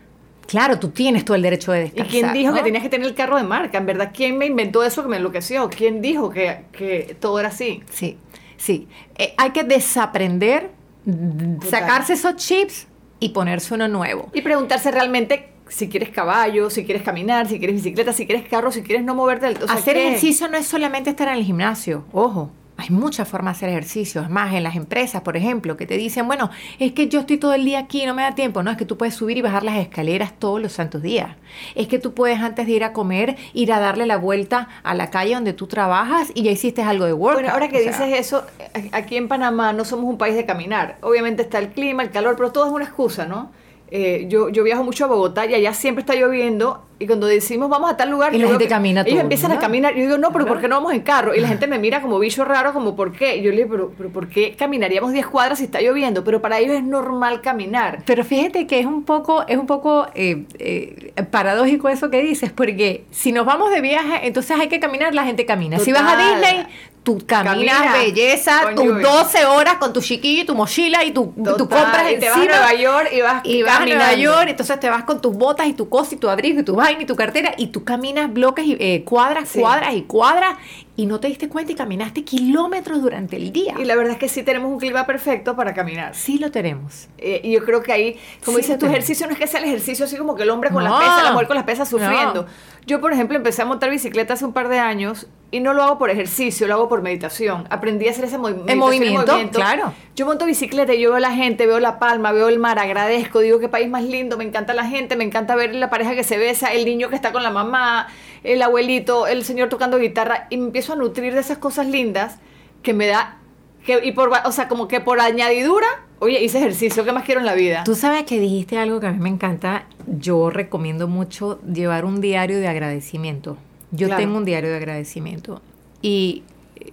claro, 0.46 0.80
tú 0.80 0.90
tienes 0.90 1.26
todo 1.26 1.36
el 1.36 1.42
derecho 1.42 1.72
de 1.72 1.80
¿Y 1.80 1.84
descansar. 1.90 2.10
quién 2.12 2.34
dijo 2.34 2.54
que 2.54 2.62
tenías 2.64 2.84
que 2.84 2.90
tener 2.90 3.08
el 3.08 3.16
carro 3.16 3.38
de 3.38 3.44
marca? 3.44 3.78
En 3.80 3.86
verdad, 3.86 4.12
¿quién 4.14 4.38
me 4.38 4.46
inventó 4.46 4.84
eso 4.84 5.02
que 5.04 5.10
me 5.10 5.18
enloqueció? 5.18 5.70
¿Quién 5.70 6.02
dijo 6.02 6.30
que, 6.30 6.66
que 6.72 7.18
todo 7.20 7.40
era 7.40 7.50
así? 7.50 7.84
Sí, 7.92 8.18
sí. 8.56 8.88
Eh, 9.18 9.34
hay 9.38 9.50
que 9.50 9.64
desaprender, 9.64 10.70
d- 11.06 11.66
sacarse 11.68 12.14
esos 12.14 12.36
chips 12.36 12.88
y 13.20 13.30
ponerse 13.30 13.74
uno 13.74 13.88
nuevo. 13.88 14.30
Y 14.34 14.42
preguntarse 14.42 14.92
realmente 14.92 15.50
si 15.70 15.90
quieres 15.90 16.10
caballo, 16.10 16.70
si 16.70 16.86
quieres 16.86 17.04
caminar, 17.04 17.48
si 17.48 17.60
quieres 17.60 17.78
bicicleta, 17.78 18.14
si 18.14 18.26
quieres 18.26 18.48
carro, 18.48 18.72
si 18.72 18.82
quieres 18.82 19.04
no 19.04 19.16
moverte 19.16 19.48
del... 19.48 19.64
o 19.64 19.68
sea, 19.68 19.76
hacer 19.76 19.96
¿qué? 19.96 20.08
ejercicio 20.08 20.48
no 20.48 20.58
es 20.58 20.66
solamente 20.68 21.10
estar 21.10 21.28
en 21.28 21.36
el 21.36 21.44
gimnasio, 21.44 22.06
ojo. 22.12 22.52
Hay 22.80 22.92
muchas 22.92 23.28
formas 23.28 23.56
de 23.56 23.66
hacer 23.66 23.70
ejercicio. 23.70 24.22
Es 24.22 24.30
más, 24.30 24.54
en 24.54 24.62
las 24.62 24.76
empresas, 24.76 25.24
por 25.24 25.36
ejemplo, 25.36 25.76
que 25.78 25.88
te 25.88 25.98
dicen, 25.98 26.28
bueno, 26.28 26.52
es 26.78 26.92
que 26.92 27.08
yo 27.08 27.22
estoy 27.22 27.38
todo 27.38 27.56
el 27.56 27.66
día 27.66 27.80
aquí, 27.80 28.06
no 28.06 28.14
me 28.14 28.22
da 28.22 28.36
tiempo. 28.36 28.62
No, 28.62 28.70
es 28.70 28.78
que 28.78 28.86
tú 28.86 29.00
puedes 29.00 29.16
subir 29.16 29.36
y 29.36 29.42
bajar 29.42 29.64
las 29.64 29.78
escaleras 29.78 30.34
todos 30.38 30.62
los 30.62 30.74
santos 30.74 31.02
días. 31.02 31.38
Es 31.74 31.88
que 31.88 31.98
tú 31.98 32.14
puedes, 32.14 32.40
antes 32.40 32.68
de 32.68 32.74
ir 32.74 32.84
a 32.84 32.94
comer, 32.94 33.36
ir 33.54 33.74
a 33.74 33.80
darle 33.80 34.06
la 34.06 34.18
vuelta 34.18 34.70
a 34.84 34.94
la 34.94 35.10
calle 35.10 35.34
donde 35.34 35.54
tú 35.54 35.66
trabajas 35.66 36.32
y 36.36 36.44
ya 36.44 36.52
hiciste 36.52 36.84
algo 36.84 37.06
de 37.06 37.14
workout. 37.14 37.42
Bueno, 37.42 37.54
ahora 37.54 37.68
que 37.68 37.82
sea, 37.82 38.06
dices 38.06 38.20
eso, 38.20 38.46
aquí 38.92 39.18
en 39.18 39.28
Panamá 39.28 39.74
no 39.74 39.84
somos 39.84 40.06
un 40.06 40.20
país 40.20 40.36
de 40.36 40.46
caminar. 40.46 41.00
Obviamente 41.02 41.42
está 41.42 41.58
el 41.58 41.70
clima, 41.70 42.04
el 42.04 42.12
calor, 42.12 42.36
pero 42.38 42.52
todo 42.52 42.68
es 42.68 42.72
una 42.72 42.86
excusa, 42.86 43.26
¿no? 43.26 43.52
Eh, 43.90 44.26
yo, 44.28 44.50
yo 44.50 44.64
viajo 44.64 44.84
mucho 44.84 45.06
a 45.06 45.08
Bogotá 45.08 45.46
y 45.46 45.54
allá 45.54 45.74
siempre 45.74 46.02
está 46.02 46.14
lloviendo 46.14 46.84
y 47.00 47.08
cuando 47.08 47.28
decimos 47.28 47.70
vamos 47.70 47.92
a 47.92 47.96
tal 47.96 48.10
lugar 48.10 48.34
Y 48.34 48.40
la 48.40 48.48
gente 48.50 48.68
camina 48.68 49.02
ellos 49.02 49.12
todo, 49.12 49.22
empiezan 49.22 49.52
a 49.52 49.60
caminar 49.60 49.96
y 49.96 50.00
yo 50.00 50.06
digo 50.08 50.18
no 50.18 50.34
pero. 50.34 50.46
¿por 50.46 50.60
qué 50.60 50.68
no 50.68 50.76
vamos 50.76 50.94
en 50.94 51.02
carro? 51.02 51.34
y 51.34 51.40
la 51.40 51.48
gente 51.48 51.68
me 51.68 51.80
mira 51.80 52.02
como 52.02 52.20
bicho 52.20 52.44
raro 52.44 52.74
como 52.74 52.96
¿por 52.96 53.14
qué? 53.14 53.42
yo 53.42 53.52
le 53.52 53.58
digo 53.58 53.70
pero, 53.70 53.94
pero 53.98 54.10
¿por 54.10 54.28
qué 54.28 54.56
caminaríamos 54.58 55.14
10 55.14 55.28
cuadras 55.28 55.60
si 55.60 55.66
está 55.66 55.80
lloviendo? 55.80 56.24
pero 56.24 56.42
para 56.42 56.60
ellos 56.60 56.76
es 56.76 56.84
normal 56.84 57.40
caminar 57.42 58.04
Pero 58.06 58.26
fíjate 58.26 58.68
que 58.68 58.80
es 58.80 58.86
un 58.86 59.04
poco, 59.04 59.46
es 59.48 59.58
un 59.58 59.68
poco 59.68 60.08
eh, 60.16 60.46
eh, 60.60 61.14
paradójico 61.30 61.90
eso 61.90 62.10
que 62.10 62.22
dices, 62.22 62.52
porque 62.52 63.06
si 63.12 63.32
nos 63.32 63.46
vamos 63.46 63.72
de 63.72 63.82
viaje, 63.82 64.28
entonces 64.28 64.60
hay 64.60 64.68
que 64.68 64.80
caminar, 64.80 65.14
la 65.14 65.24
gente 65.24 65.46
camina. 65.46 65.80
Si 65.80 65.92
vas 65.92 66.04
a. 66.04 66.18
Disney, 66.18 66.66
tú 67.08 67.24
caminas 67.26 67.78
Camina 67.78 67.94
belleza, 67.94 68.62
tus 68.76 68.84
lluvia. 68.84 69.08
12 69.08 69.46
horas 69.46 69.76
con 69.76 69.94
tu 69.94 70.02
chiquillo 70.02 70.42
y 70.42 70.46
tu 70.46 70.56
mochila 70.56 71.06
y 71.06 71.12
tu, 71.12 71.28
tu 71.32 71.42
Total, 71.56 71.84
compras 71.84 72.12
y 72.12 72.18
te 72.20 72.30
vas 72.30 72.38
a. 72.38 72.44
Nueva 72.44 72.74
York 72.74 73.10
y 73.14 73.22
vas 73.22 73.42
y 73.46 73.64
vas 73.64 73.80
a 73.80 73.86
Nueva. 73.86 74.14
York, 74.16 74.46
entonces 74.50 74.78
te 74.78 74.90
vas 74.90 75.04
con 75.06 75.22
tus 75.22 75.34
botas 75.34 75.68
y 75.68 75.74
tu 75.74 75.88
cosa 75.88 76.16
y 76.16 76.18
tu 76.18 76.28
abrigo 76.30 76.60
y 76.60 76.64
tu 76.64 76.76
vaina 76.76 77.02
y 77.02 77.06
tu 77.06 77.16
cartera 77.16 77.54
y 77.58 77.68
tú 77.68 77.86
caminas 77.86 78.34
bloques 78.34 78.66
y 78.66 78.76
eh, 78.78 79.04
cuadras, 79.06 79.48
Sí. 79.48 79.62
cuadras 79.62 79.94
y 79.96 80.02
cuadras 80.02 80.58
y 80.98 81.06
no 81.06 81.20
te 81.22 81.28
diste 81.28 81.48
cuenta 81.48 81.72
y 81.72 81.76
caminaste 81.76 82.24
kilómetros 82.26 83.02
durante 83.02 83.38
el 83.38 83.54
día. 83.54 83.76
y 83.80 83.86
la 83.86 83.96
verdad 83.96 84.14
es 84.14 84.20
que 84.20 84.28
sí 84.28 84.44
tenemos 84.44 84.70
un 84.70 84.80
clima 84.80 85.06
perfecto 85.06 85.56
para 85.56 85.74
caminar 85.74 86.16
Sí 86.16 86.38
lo 86.40 86.52
tenemos. 86.52 87.08
Eh, 87.20 87.40
y 87.44 87.52
yo 87.54 87.64
creo 87.64 87.82
que 87.84 87.94
ahí, 87.94 88.18
como 88.44 88.58
Sí, 88.58 88.64
dices, 88.64 88.76
tu 88.76 88.80
tenemos. 88.82 88.98
ejercicio 88.98 89.28
no 89.28 89.34
es 89.34 89.40
que 89.40 89.48
sea 89.48 89.60
el 89.62 89.68
ejercicio 89.68 90.04
así 90.06 90.18
como 90.18 90.36
que 90.36 90.44
el 90.44 90.50
hombre 90.50 90.72
con 90.72 90.84
No. 90.84 90.90
las 90.90 91.00
pesas, 91.00 91.24
la 91.24 91.32
mujer 91.32 91.48
con 91.48 91.56
las 91.56 91.66
pesas 91.66 91.88
sufriendo. 91.88 92.44
No. 92.44 92.48
Yo, 92.88 93.00
por 93.02 93.12
ejemplo, 93.14 93.38
empecé 93.38 93.62
a 93.62 93.66
montar 93.66 93.90
bicicleta 93.90 94.34
hace 94.34 94.46
un 94.46 94.54
par 94.54 94.70
de 94.70 94.80
años 94.80 95.28
y 95.52 95.60
no 95.60 95.74
lo 95.74 95.84
hago 95.84 95.98
por 95.98 96.10
ejercicio, 96.10 96.68
lo 96.68 96.74
hago 96.74 96.90
por 96.90 97.02
meditación. 97.02 97.68
Aprendí 97.70 98.08
a 98.08 98.12
hacer 98.12 98.26
ese 98.26 98.38
movi- 98.38 98.52
meditación 98.56 98.70
en 98.70 98.80
movimiento, 98.80 99.38
claro. 99.52 99.94
Yo 100.16 100.26
monto 100.26 100.46
bicicleta 100.46 100.94
y 100.94 101.02
yo 101.02 101.12
veo 101.12 101.20
la 101.20 101.32
gente, 101.32 101.68
veo 101.68 101.80
la 101.80 102.00
palma, 102.00 102.32
veo 102.32 102.48
el 102.50 102.60
mar, 102.60 102.80
agradezco, 102.80 103.40
digo 103.40 103.60
qué 103.60 103.68
país 103.70 103.90
más 103.90 104.04
lindo, 104.04 104.38
me 104.38 104.46
encanta 104.46 104.74
la 104.74 104.86
gente, 104.86 105.16
me 105.16 105.24
encanta 105.26 105.56
ver 105.56 105.76
la 105.76 105.90
pareja 105.90 106.16
que 106.16 106.24
se 106.24 106.38
besa, 106.38 106.74
el 106.74 106.86
niño 106.86 107.10
que 107.10 107.16
está 107.16 107.32
con 107.34 107.44
la 107.44 107.52
mamá, 107.52 108.08
el 108.44 108.62
abuelito, 108.62 109.28
el 109.28 109.44
señor 109.44 109.68
tocando 109.70 109.98
guitarra 110.00 110.48
y 110.50 110.58
me 110.58 110.66
empiezo 110.68 110.87
a 110.94 110.96
nutrir 110.96 111.34
de 111.34 111.40
esas 111.40 111.58
cosas 111.58 111.88
lindas 111.88 112.38
que 112.84 112.94
me 112.94 113.08
da 113.08 113.38
que, 113.86 114.06
y 114.06 114.12
por, 114.12 114.32
o 114.46 114.52
sea, 114.52 114.68
como 114.68 114.88
que 114.88 115.00
por 115.00 115.20
añadidura, 115.22 115.88
oye, 116.20 116.44
hice 116.44 116.58
ejercicio, 116.58 117.06
¿qué 117.06 117.12
más 117.14 117.24
quiero 117.24 117.40
en 117.40 117.46
la 117.46 117.54
vida? 117.54 117.84
Tú 117.86 117.96
sabes 117.96 118.24
que 118.24 118.40
dijiste 118.40 118.78
algo 118.78 119.00
que 119.00 119.08
a 119.08 119.12
mí 119.12 119.20
me 119.20 119.30
encanta. 119.30 119.86
Yo 120.08 120.50
recomiendo 120.50 121.08
mucho 121.08 121.60
llevar 121.62 122.04
un 122.04 122.20
diario 122.20 122.60
de 122.60 122.68
agradecimiento. 122.68 123.58
Yo 123.92 124.08
Claro. 124.08 124.22
tengo 124.22 124.38
un 124.38 124.44
diario 124.46 124.70
de 124.70 124.76
agradecimiento. 124.76 125.62
Y 126.02 126.44
eh, 126.76 126.92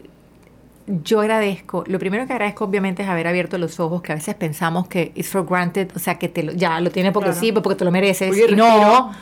yo 0.87 1.21
agradezco, 1.21 1.83
lo 1.89 1.99
primero 1.99 2.27
que 2.29 2.33
agradezco 2.33 2.65
obviamente 2.67 3.03
es 3.03 3.09
haber 3.09 3.27
abierto 3.27 3.59
los 3.59 3.81
ojos, 3.81 4.01
que 4.03 4.13
a 4.13 4.15
veces 4.15 4.35
pensamos 4.37 4.87
que 4.87 5.11
it's 5.17 5.29
for 5.31 5.45
granted, 5.45 5.91
o 5.97 5.99
sea, 5.99 6.17
que 6.19 6.29
te 6.29 6.45
lo- 6.45 6.53
ya 6.53 6.79
lo 6.81 6.91
tienes 6.93 7.13
porque 7.13 7.31
Claro. 7.31 7.41
sí, 7.41 7.51
porque 7.51 7.75
te 7.75 7.85
lo 7.85 7.91
mereces. 7.91 8.31
Oye, 8.31 8.47
y 8.51 8.55
no, 8.55 9.13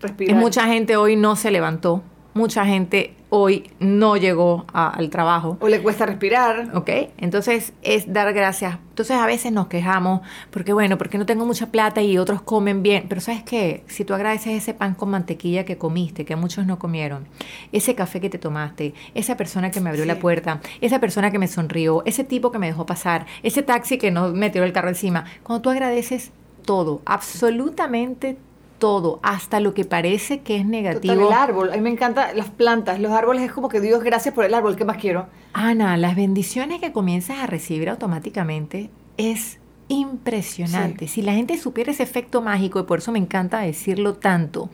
respiro. 0.00 0.36
mucha 0.36 0.64
gente 0.66 0.96
hoy 0.96 1.16
no 1.16 1.36
se 1.36 1.50
levantó, 1.50 2.02
mucha 2.34 2.64
gente 2.64 3.14
hoy 3.30 3.70
no 3.78 4.16
llegó 4.16 4.64
a- 4.72 4.88
al 4.88 5.10
trabajo. 5.10 5.58
O 5.60 5.68
le 5.68 5.82
cuesta 5.82 6.06
respirar. 6.06 6.70
¿Ok? 6.74 6.88
Entonces 7.18 7.72
es 7.82 8.10
dar 8.12 8.32
gracias. 8.32 8.78
Entonces 8.90 9.16
a 9.18 9.26
veces 9.26 9.52
nos 9.52 9.66
quejamos 9.66 10.22
porque, 10.50 10.72
bueno, 10.72 10.96
porque 10.98 11.18
no 11.18 11.26
tengo 11.26 11.44
mucha 11.44 11.66
plata 11.66 12.00
y 12.00 12.16
otros 12.16 12.40
comen 12.42 12.82
bien. 12.82 13.04
Pero 13.08 13.20
¿sabes 13.20 13.42
qué? 13.42 13.84
Si 13.86 14.04
tú 14.04 14.14
agradeces 14.14 14.52
ese 14.54 14.72
pan 14.72 14.94
con 14.94 15.10
mantequilla 15.10 15.64
que 15.64 15.76
comiste, 15.76 16.24
que 16.24 16.36
muchos 16.36 16.64
no 16.66 16.78
comieron, 16.78 17.26
ese 17.72 17.94
café 17.94 18.20
que 18.20 18.30
te 18.30 18.38
tomaste, 18.38 18.94
esa 19.14 19.36
persona 19.36 19.70
que 19.70 19.80
me 19.80 19.90
abrió 19.90 20.04
Sí. 20.04 20.08
la 20.08 20.18
puerta, 20.18 20.60
esa 20.80 20.98
persona 21.00 21.30
que 21.30 21.38
me 21.38 21.48
sonrió, 21.48 22.02
ese 22.06 22.24
tipo 22.24 22.50
que 22.50 22.58
me 22.58 22.66
dejó 22.68 22.86
pasar, 22.86 23.26
ese 23.42 23.62
taxi 23.62 23.98
que 23.98 24.10
no 24.10 24.28
me 24.32 24.48
tiró 24.50 24.64
el 24.64 24.72
carro 24.72 24.88
encima, 24.88 25.24
cuando 25.42 25.60
tú 25.62 25.70
agradeces 25.70 26.30
todo, 26.64 27.02
absolutamente 27.04 28.36
todo, 28.78 29.20
hasta 29.22 29.60
lo 29.60 29.74
que 29.74 29.84
parece 29.84 30.40
que 30.40 30.56
es 30.56 30.62
Total, 30.62 30.70
negativo. 30.70 31.28
el 31.28 31.32
árbol. 31.32 31.70
A 31.72 31.76
mí 31.76 31.82
me 31.82 31.90
encantan 31.90 32.36
las 32.36 32.48
plantas. 32.50 33.00
Los 33.00 33.12
árboles 33.12 33.42
es 33.42 33.52
como 33.52 33.68
que 33.68 33.80
Dios, 33.80 34.02
gracias 34.02 34.34
por 34.34 34.44
el 34.44 34.54
árbol. 34.54 34.76
¿Qué 34.76 34.84
más 34.84 34.96
quiero? 34.96 35.26
Ana, 35.52 35.96
las 35.96 36.16
bendiciones 36.16 36.80
que 36.80 36.92
comienzas 36.92 37.38
a 37.38 37.46
recibir 37.46 37.88
automáticamente 37.88 38.90
es 39.16 39.58
impresionante. 39.88 41.08
Si 41.08 41.22
la 41.22 41.32
gente 41.32 41.58
supiera 41.58 41.90
ese 41.90 42.02
efecto 42.02 42.42
mágico, 42.42 42.80
y 42.80 42.84
por 42.84 42.98
eso 42.98 43.12
me 43.12 43.18
encanta 43.18 43.60
decirlo 43.60 44.14
tanto, 44.14 44.70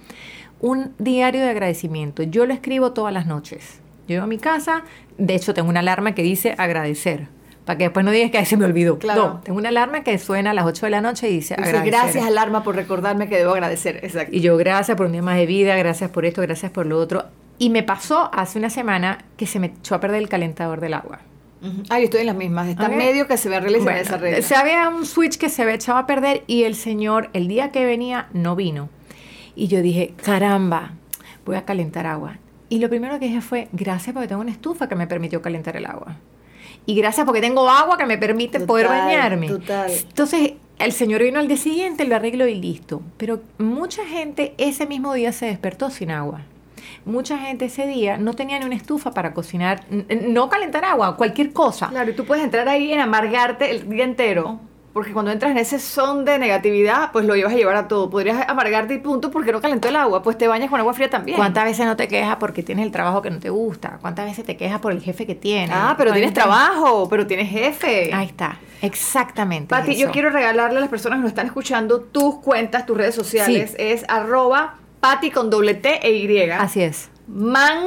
un 0.60 0.92
diario 0.98 1.40
de 1.42 1.50
agradecimiento. 1.50 2.22
Yo 2.22 2.46
lo 2.46 2.54
escribo 2.54 2.92
todas 2.92 3.12
las 3.12 3.26
noches. 3.26 3.80
Llego 4.06 4.24
a 4.24 4.26
mi 4.26 4.38
casa, 4.38 4.84
de 5.18 5.34
hecho 5.34 5.54
tengo 5.54 5.68
una 5.70 5.80
alarma 5.80 6.14
que 6.14 6.22
dice 6.22 6.54
agradecer. 6.58 7.28
Para 7.64 7.78
que 7.78 7.84
después 7.84 8.04
no 8.04 8.10
digas 8.12 8.30
que 8.30 8.38
"Ay, 8.38 8.44
se 8.44 8.56
me 8.58 8.64
olvidó. 8.66 8.98
Claro. 8.98 9.22
No, 9.34 9.40
tengo 9.40 9.58
una 9.58 9.70
alarma 9.70 10.02
que 10.04 10.18
suena 10.18 10.50
a 10.50 10.54
las 10.54 10.66
8 10.66 10.84
de 10.86 10.90
la 10.90 11.00
noche 11.00 11.28
y 11.30 11.34
dice 11.36 11.54
Dice, 11.56 11.68
agradecer. 11.70 11.92
gracias, 12.00 12.26
alarma, 12.26 12.62
por 12.62 12.76
recordarme 12.76 13.28
que 13.28 13.36
debo 13.38 13.52
agradecer. 13.52 14.00
Exacto. 14.02 14.36
Y 14.36 14.40
yo, 14.40 14.56
gracias 14.58 14.96
por 14.96 15.06
un 15.06 15.12
día 15.12 15.22
más 15.22 15.36
de 15.38 15.46
vida, 15.46 15.74
gracias 15.76 16.10
por 16.10 16.26
esto, 16.26 16.42
gracias 16.42 16.70
por 16.72 16.84
lo 16.86 16.98
otro. 16.98 17.24
Y 17.58 17.70
me 17.70 17.82
pasó 17.82 18.28
hace 18.34 18.58
una 18.58 18.68
semana 18.68 19.18
que 19.36 19.46
se 19.46 19.60
me 19.60 19.68
echó 19.68 19.94
a 19.94 20.00
perder 20.00 20.20
el 20.20 20.28
calentador 20.28 20.80
del 20.80 20.92
agua. 20.92 21.20
Ujú. 21.62 21.82
Ah, 21.88 21.98
yo 21.98 22.04
estoy 22.04 22.20
en 22.20 22.26
las 22.26 22.36
mismas. 22.36 22.68
Está 22.68 22.90
medio 22.90 23.26
que 23.26 23.38
se 23.38 23.48
ve 23.48 23.58
realizar 23.60 23.84
Bueno, 23.84 23.98
esa 24.00 24.16
regla. 24.18 24.42
se 24.42 24.54
había 24.54 24.88
un 24.90 25.06
switch 25.06 25.38
que 25.38 25.48
se 25.48 25.62
había 25.62 25.76
echado 25.76 25.96
a 25.98 26.06
perder 26.06 26.42
y 26.46 26.64
el 26.64 26.74
señor, 26.74 27.30
el 27.32 27.48
día 27.48 27.70
que 27.70 27.86
venía, 27.86 28.26
no 28.34 28.54
vino. 28.56 28.90
Y 29.56 29.68
yo 29.68 29.80
dije, 29.80 30.12
caramba, 30.22 30.90
voy 31.46 31.56
a 31.56 31.64
calentar 31.64 32.06
agua. 32.06 32.36
Y 32.68 32.80
lo 32.80 32.90
primero 32.90 33.18
que 33.18 33.26
dije 33.26 33.40
fue, 33.40 33.68
gracias 33.72 34.12
porque 34.12 34.28
tengo 34.28 34.42
una 34.42 34.50
estufa 34.50 34.88
que 34.88 34.96
me 34.96 35.06
permitió 35.06 35.40
calentar 35.40 35.76
el 35.76 35.86
agua. 35.86 36.16
Y 36.86 36.94
gracias 36.94 37.24
porque 37.24 37.40
tengo 37.40 37.68
agua 37.68 37.96
que 37.96 38.06
me 38.06 38.18
permite 38.18 38.60
poder 38.60 38.88
bañarme. 38.88 39.48
total. 39.48 39.90
Entonces, 39.90 40.52
el 40.78 40.92
señor 40.92 41.22
vino 41.22 41.40
al 41.40 41.48
día 41.48 41.56
siguiente, 41.56 42.04
lo 42.04 42.16
arreglo 42.16 42.46
y 42.46 42.54
listo. 42.56 43.00
Pero 43.16 43.40
mucha 43.58 44.04
gente 44.04 44.54
ese 44.58 44.86
mismo 44.86 45.14
día 45.14 45.32
se 45.32 45.46
despertó 45.46 45.90
sin 45.90 46.10
agua. 46.10 46.42
Mucha 47.06 47.38
gente 47.38 47.66
ese 47.66 47.86
día 47.86 48.16
no 48.16 48.34
tenía 48.34 48.58
ni 48.58 48.66
una 48.66 48.74
estufa 48.74 49.12
para 49.12 49.34
cocinar, 49.34 49.84
no 50.28 50.48
calentar 50.48 50.84
agua, 50.84 51.16
cualquier 51.16 51.52
cosa. 51.52 51.88
Claro, 51.88 52.10
y 52.10 52.14
tú 52.14 52.24
puedes 52.24 52.44
entrar 52.44 52.68
ahí 52.68 52.92
en 52.92 53.00
amargarte 53.00 53.70
el 53.70 53.88
día 53.88 54.04
entero. 54.04 54.60
Porque 54.94 55.12
cuando 55.12 55.32
entras 55.32 55.50
en 55.50 55.58
ese 55.58 55.80
son 55.80 56.24
de 56.24 56.38
negatividad, 56.38 57.10
pues 57.12 57.24
lo 57.26 57.34
llevas 57.34 57.52
a 57.52 57.56
llevar 57.56 57.74
a 57.74 57.88
todo. 57.88 58.08
Podrías 58.08 58.48
amargarte 58.48 58.94
y 58.94 58.98
punto 58.98 59.30
porque 59.32 59.50
no 59.50 59.60
calentó 59.60 59.88
el 59.88 59.96
agua. 59.96 60.22
Pues 60.22 60.38
te 60.38 60.46
bañas 60.46 60.70
con 60.70 60.78
agua 60.78 60.94
fría 60.94 61.10
también. 61.10 61.36
¿Cuántas 61.36 61.64
veces 61.64 61.84
no 61.84 61.96
te 61.96 62.06
quejas 62.06 62.36
porque 62.36 62.62
tienes 62.62 62.86
el 62.86 62.92
trabajo 62.92 63.20
que 63.20 63.28
no 63.28 63.40
te 63.40 63.50
gusta? 63.50 63.98
¿Cuántas 64.00 64.24
veces 64.26 64.44
te 64.46 64.56
quejas 64.56 64.78
por 64.78 64.92
el 64.92 65.00
jefe 65.02 65.26
que 65.26 65.34
tienes? 65.34 65.70
Ah, 65.74 65.96
pero 65.98 66.12
tienes 66.12 66.30
¿Cuántas- 66.30 66.44
trabajo, 66.44 67.08
pero 67.10 67.26
tienes 67.26 67.50
jefe. 67.50 68.14
Ahí 68.14 68.26
está, 68.26 68.60
exactamente. 68.82 69.66
Pati, 69.68 69.96
yo 69.96 70.12
quiero 70.12 70.30
regalarle 70.30 70.78
a 70.78 70.80
las 70.80 70.88
personas 70.90 71.18
que 71.18 71.22
nos 71.22 71.30
están 71.30 71.46
escuchando 71.46 72.00
tus 72.00 72.36
cuentas, 72.36 72.86
tus 72.86 72.96
redes 72.96 73.16
sociales. 73.16 73.70
Sí. 73.72 73.76
Es 73.82 74.04
arroba 74.08 74.76
Pati 75.00 75.32
con 75.32 75.50
doble 75.50 75.74
T 75.74 76.06
e 76.06 76.12
Y. 76.12 76.50
Así 76.50 76.80
es, 76.82 77.10
Man 77.26 77.82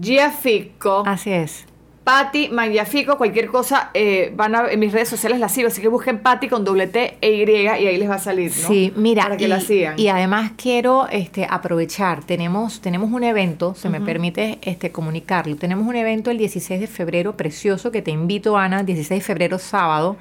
Giafico. 0.00 1.02
así 1.06 1.30
es. 1.32 1.64
Pati 2.08 2.48
Mangiafico, 2.48 3.18
cualquier 3.18 3.48
cosa, 3.48 3.90
eh, 3.92 4.32
van 4.34 4.54
a, 4.54 4.70
en 4.70 4.80
mis 4.80 4.90
redes 4.94 5.10
sociales 5.10 5.38
la 5.38 5.50
sigo, 5.50 5.68
así 5.68 5.82
que 5.82 5.88
busquen 5.88 6.20
Pati 6.20 6.48
con 6.48 6.64
doble 6.64 6.86
T 6.86 7.18
e 7.20 7.32
Y 7.32 7.50
y 7.50 7.66
ahí 7.66 7.98
les 7.98 8.08
va 8.08 8.14
a 8.14 8.18
salir, 8.18 8.50
¿no? 8.50 8.66
Sí, 8.66 8.94
mira, 8.96 9.24
Para 9.24 9.36
que 9.36 9.44
y, 9.44 9.48
la 9.48 9.60
sigan. 9.60 10.00
y 10.00 10.08
además 10.08 10.52
quiero 10.56 11.06
este, 11.10 11.46
aprovechar, 11.50 12.24
tenemos, 12.24 12.80
tenemos 12.80 13.12
un 13.12 13.24
evento, 13.24 13.74
se 13.74 13.90
me 13.90 14.00
permite 14.00 14.58
este, 14.62 14.90
comunicarlo, 14.90 15.56
tenemos 15.56 15.86
un 15.86 15.96
evento 15.96 16.30
el 16.30 16.38
16 16.38 16.80
de 16.80 16.86
febrero 16.86 17.36
precioso 17.36 17.92
que 17.92 18.00
te 18.00 18.10
invito, 18.10 18.56
Ana, 18.56 18.82
16 18.84 19.20
de 19.20 19.26
febrero 19.26 19.58
sábado. 19.58 20.16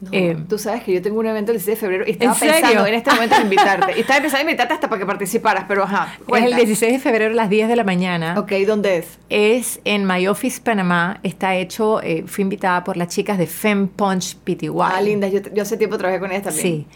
No, 0.00 0.10
Eh, 0.12 0.36
tú 0.48 0.58
sabes 0.58 0.84
que 0.84 0.92
yo 0.92 1.02
tengo 1.02 1.18
un 1.18 1.26
evento 1.26 1.50
el 1.50 1.58
16 1.58 1.76
de 1.76 1.80
febrero 1.80 2.04
y 2.06 2.12
estaba 2.12 2.32
¿En 2.32 2.38
serio? 2.38 2.54
pensando 2.54 2.86
en 2.86 2.94
este 2.94 3.10
momento 3.10 3.34
en 3.36 3.42
invitarte. 3.42 3.92
Y 3.96 4.00
estaba 4.00 4.20
pensando 4.20 4.42
en 4.42 4.48
invitarte 4.50 4.74
hasta 4.74 4.88
para 4.88 5.00
que 5.00 5.06
participaras, 5.06 5.64
pero 5.66 5.82
ajá. 5.82 6.14
es 6.18 6.24
cuenta. 6.24 6.48
el 6.50 6.56
16 6.56 6.92
de 6.92 6.98
febrero 7.00 7.32
a 7.32 7.34
las 7.34 7.50
10 7.50 7.68
de 7.68 7.76
la 7.76 7.84
mañana. 7.84 8.38
Ok, 8.38 8.52
¿dónde 8.66 8.98
es? 8.98 9.18
Es 9.28 9.80
en 9.84 10.06
My 10.06 10.28
Office 10.28 10.60
Panamá, 10.62 11.18
está 11.24 11.56
hecho, 11.56 12.00
eh, 12.02 12.24
fui 12.26 12.42
invitada 12.42 12.84
por 12.84 12.96
las 12.96 13.08
chicas 13.08 13.38
de 13.38 13.46
Fem 13.48 13.88
Punch 13.88 14.36
PTY. 14.36 14.70
Ah, 14.80 15.00
linda, 15.00 15.26
yo, 15.26 15.40
yo 15.52 15.62
hace 15.62 15.76
tiempo 15.76 15.98
trabajé 15.98 16.20
con 16.20 16.30
ellas 16.30 16.44
también. 16.44 16.62
Sí. 16.62 16.86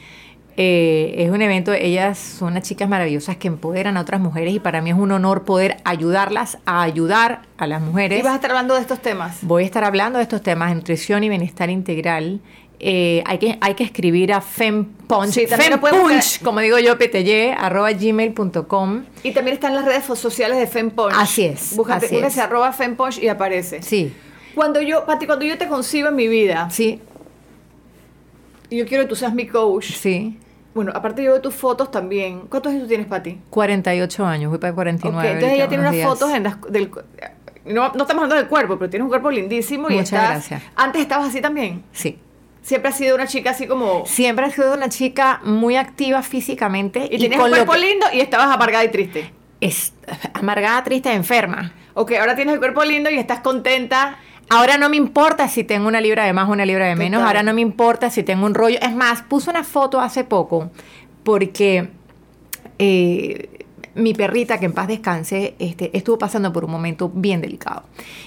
Eh, 0.59 1.15
es 1.17 1.31
un 1.31 1.41
evento, 1.41 1.73
ellas 1.73 2.19
son 2.19 2.49
unas 2.53 2.63
chicas 2.65 2.87
maravillosas 2.87 3.37
que 3.39 3.49
empoderan 3.49 3.97
a 3.97 4.03
otras 4.03 4.21
mujeres 4.21 4.53
y 4.55 4.61
para 4.61 4.83
mí 4.83 4.91
es 4.91 4.97
un 4.97 5.11
honor 5.11 5.45
poder 5.45 5.79
ayudarlas 5.85 6.59
a 6.67 6.83
ayudar 6.83 7.41
a 7.57 7.67
las 7.67 7.81
mujeres. 7.81 8.19
Y 8.21 8.23
vas 8.23 8.33
a 8.33 8.37
estar 8.37 8.51
hablando 8.51 8.75
de 8.75 8.83
estos 8.83 9.01
temas. 9.01 9.39
Voy 9.41 9.63
a 9.63 9.67
estar 9.67 9.83
hablando 9.83 10.19
de 10.19 10.25
estos 10.25 10.43
temas 10.43 10.69
de 10.69 10.75
nutrición 10.75 11.25
y 11.25 11.31
bienestar 11.31 11.71
integral. 11.71 12.41
Eh, 12.85 13.23
hay, 13.27 13.39
que, 13.39 13.59
hay 13.61 13.75
que 13.75 13.85
escribir 13.85 14.33
a 14.33 14.41
fempunch, 14.41 15.31
Sí, 15.31 15.47
fempunch, 15.47 16.43
como 16.43 16.59
digo 16.59 16.81
yo, 16.81 16.99
pty, 16.99 17.51
arroba 17.57 17.93
gmail.com. 17.93 19.05
Y 19.23 19.31
también 19.31 19.55
están 19.55 19.77
las 19.77 19.85
redes 19.85 20.05
sociales 20.19 20.59
de 20.59 20.67
FemPunch. 20.67 21.15
Así 21.17 21.45
es, 21.45 21.77
Búscate, 21.77 22.07
así 22.07 22.17
es. 22.17 22.39
arroba 22.39 22.73
FemPunch 22.73 23.19
y 23.23 23.29
aparece. 23.29 23.83
Sí, 23.83 24.13
Cuando 24.57 24.83
yo, 24.83 25.07
Pati, 25.07 25.27
cuando 25.27 25.45
yo 25.45 25.57
te 25.57 25.69
concibo 25.69 26.09
en 26.09 26.17
mi 26.17 26.27
vida, 26.27 26.69
sí, 26.71 27.01
y 28.69 28.79
yo 28.79 28.87
quiero 28.87 29.05
que 29.05 29.11
tú 29.11 29.15
seas 29.15 29.33
mi 29.33 29.47
coach, 29.47 29.93
sí. 29.93 30.37
bueno, 30.75 30.91
aparte 30.93 31.23
yo 31.23 31.35
de 31.35 31.41
tus 31.41 31.55
fotos 31.55 31.89
también. 31.89 32.41
¿Cuántos 32.49 32.73
años 32.73 32.83
tú 32.83 32.89
tienes, 32.89 33.07
Pati? 33.07 33.39
48 33.51 34.27
años, 34.27 34.51
voy 34.51 34.59
para 34.59 34.75
49. 34.75 35.29
Ok, 35.29 35.35
entonces 35.35 35.57
ella 35.57 35.69
tiene 35.69 35.83
unas 35.83 35.93
días. 35.93 36.09
fotos 36.09 36.33
en 36.33 36.43
las, 36.43 36.61
del... 36.69 36.91
No, 37.65 37.93
no 37.95 38.03
estamos 38.03 38.25
hablando 38.25 38.35
del 38.35 38.49
cuerpo, 38.49 38.77
pero 38.77 38.91
tienes 38.91 39.05
un 39.05 39.09
cuerpo 39.09 39.31
lindísimo 39.31 39.89
y 39.89 39.93
Muchas 39.93 40.13
estás... 40.13 40.31
gracias. 40.31 40.63
Antes 40.75 41.03
estabas 41.03 41.29
así 41.29 41.41
también. 41.41 41.85
Sí. 41.93 42.19
Siempre 42.63 42.91
has 42.91 42.97
sido 42.97 43.17
una 43.17 43.27
chica 43.27 43.51
así 43.51 43.67
como... 43.67 44.07
Siempre 44.07 44.47
he 44.47 44.51
sido 44.53 44.75
una 44.75 44.89
chica 44.89 45.41
muy 45.45 45.77
activa 45.77 46.23
físicamente 46.23 47.09
Y, 47.11 47.19
tenías 47.19 47.41
con 47.41 47.51
un 47.51 47.57
cuerpo 47.57 47.73
que 47.73 47.79
lindo 47.79 48.07
y 48.13 48.21
estabas 48.21 48.55
amargada 48.55 48.85
y 48.85 48.91
triste. 48.91 49.33
es 49.61 49.93
amargada, 50.35 50.83
triste, 50.85 51.13
enferma. 51.13 51.73
Ok, 51.95 52.13
ahora 52.13 52.37
tienes 52.37 52.55
el 52.55 52.61
cuerpo 52.61 52.85
lindo 52.85 53.11
y 53.11 53.19
estás 53.19 53.41
contenta. 53.41 54.17
Ahora 54.49 54.79
no 54.79 54.89
me 54.89 54.97
importa 54.97 55.49
si 55.49 55.65
tengo 55.65 55.89
una 55.89 56.01
libra 56.01 56.25
de 56.25 56.33
más 56.33 56.49
o 56.49 56.53
una 56.53 56.65
libra 56.65 56.87
de 56.87 56.95
menos. 56.95 57.19
Total. 57.21 57.29
Ahora 57.29 57.43
no 57.43 57.53
me 57.53 57.61
importa 57.61 58.11
si 58.11 58.23
tengo 58.23 58.47
un 58.47 58.55
rollo. 58.55 58.79
Es 58.81 58.95
más, 58.95 59.23
puse 59.23 59.51
una 59.51 59.65
foto 59.65 60.01
hace 60.01 60.25
poco 60.25 60.71
porque 61.25 61.91
eh, 62.79 63.67
mi 63.95 64.15
perrita, 64.15 64.59
que 64.59 64.67
en 64.67 64.73
paz 64.73 64.89
descanse, 64.89 65.55
este, 65.59 65.97
estuvo 65.97 66.19
pasando 66.19 66.53
por 66.53 66.65
un 66.65 66.71
momento 66.71 67.11
bien 67.13 67.41
delicado. 67.41 67.85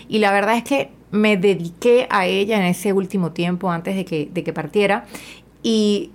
Y 0.07 0.19
la 0.19 0.31
verdad 0.31 0.57
es 0.57 0.63
que 0.63 0.91
me 1.15 1.37
dediqué 1.37 2.07
a 2.09 2.25
ella 2.27 2.57
en 2.57 2.65
ese 2.65 2.93
último 2.93 3.31
tiempo 3.31 3.71
antes 3.71 3.95
de 3.95 4.05
que, 4.05 4.29
de 4.31 4.43
que 4.43 4.53
partiera. 4.53 5.05
Y 5.63 6.11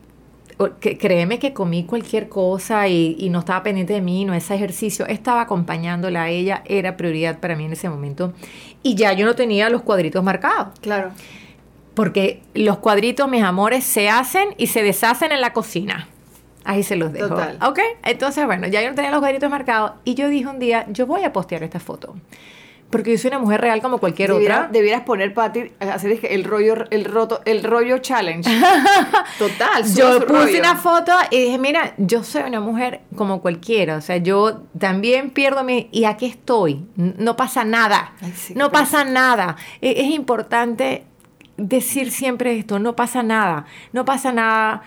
que- 0.80 0.98
créeme 0.98 1.38
que 1.38 1.52
comí 1.54 1.84
cualquier 1.84 2.28
cosa 2.28 2.86
y, 2.86 3.16
y 3.18 3.30
no 3.30 3.38
estaba 3.40 3.62
pendiente 3.62 3.94
de 3.94 4.00
mí, 4.02 4.24
no 4.26 4.34
ese 4.34 4.54
ejercicio, 4.54 5.06
estaba 5.06 5.40
acompañándola 5.40 6.24
a 6.24 6.28
ella, 6.28 6.62
era 6.66 6.96
prioridad 6.98 7.38
para 7.40 7.56
mí 7.56 7.64
en 7.64 7.72
ese 7.72 7.88
momento. 7.88 8.34
Y 8.82 8.94
ya 8.94 9.12
yo 9.14 9.24
no 9.24 9.34
tenía 9.34 9.70
los 9.70 9.82
cuadritos 9.82 10.22
marcados, 10.22 10.78
Claro. 10.80 11.12
porque 11.94 12.42
los 12.54 12.78
cuadritos, 12.78 13.28
mis 13.28 13.42
amores, 13.42 13.84
se 13.84 14.08
hacen 14.10 14.48
y 14.58 14.66
se 14.68 14.82
deshacen 14.82 15.32
en 15.32 15.40
la 15.40 15.52
cocina. 15.54 16.08
Ahí 16.64 16.82
se 16.82 16.94
los 16.96 17.10
dejo. 17.12 17.28
Total. 17.28 17.58
¿Ok? 17.66 17.78
Entonces, 18.04 18.44
bueno, 18.44 18.66
ya 18.68 18.82
yo 18.82 18.90
no 18.90 18.94
tenía 18.94 19.10
los 19.10 19.20
cuadritos 19.20 19.48
marcados 19.50 19.92
y 20.04 20.14
yo 20.14 20.28
dije 20.28 20.46
un 20.46 20.58
día, 20.58 20.84
yo 20.90 21.06
voy 21.06 21.24
a 21.24 21.32
postear 21.32 21.62
esta 21.62 21.80
foto. 21.80 22.16
Porque 22.90 23.12
yo 23.12 23.18
soy 23.18 23.28
una 23.28 23.38
mujer 23.38 23.60
real 23.60 23.80
como 23.80 23.98
cualquier 23.98 24.30
Debiera- 24.32 24.56
otra. 24.62 24.68
Debieras 24.72 25.02
poner, 25.02 25.32
Pati, 25.32 25.70
hacer 25.78 26.18
el 26.24 26.42
rollo, 26.44 26.74
el 26.90 27.04
roto, 27.04 27.40
el 27.44 27.62
rollo 27.62 27.98
challenge. 27.98 28.50
Total. 29.38 29.84
Yo 29.94 30.20
puse 30.26 30.42
rollo. 30.46 30.58
una 30.58 30.76
foto 30.76 31.12
y 31.30 31.38
dije, 31.44 31.58
mira, 31.58 31.94
yo 31.98 32.24
soy 32.24 32.42
una 32.42 32.60
mujer 32.60 33.02
como 33.16 33.40
cualquiera, 33.42 33.96
o 33.96 34.00
sea, 34.00 34.16
yo 34.16 34.62
también 34.78 35.30
pierdo 35.30 35.62
mi... 35.62 35.88
Y 35.92 36.04
aquí 36.04 36.26
estoy, 36.26 36.84
no 36.96 37.36
pasa 37.36 37.64
nada, 37.64 38.12
Ay, 38.20 38.32
sí, 38.32 38.54
no 38.54 38.70
qué 38.70 38.72
pasa 38.72 39.04
nada. 39.04 39.56
E- 39.80 40.00
Es, 40.00 40.10
importante 40.10 41.04
decir 41.56 42.10
siempre 42.10 42.58
esto, 42.58 42.78
no 42.78 42.96
pasa 42.96 43.22
nada, 43.22 43.66
no 43.92 44.04
pasa 44.04 44.32
nada, 44.32 44.82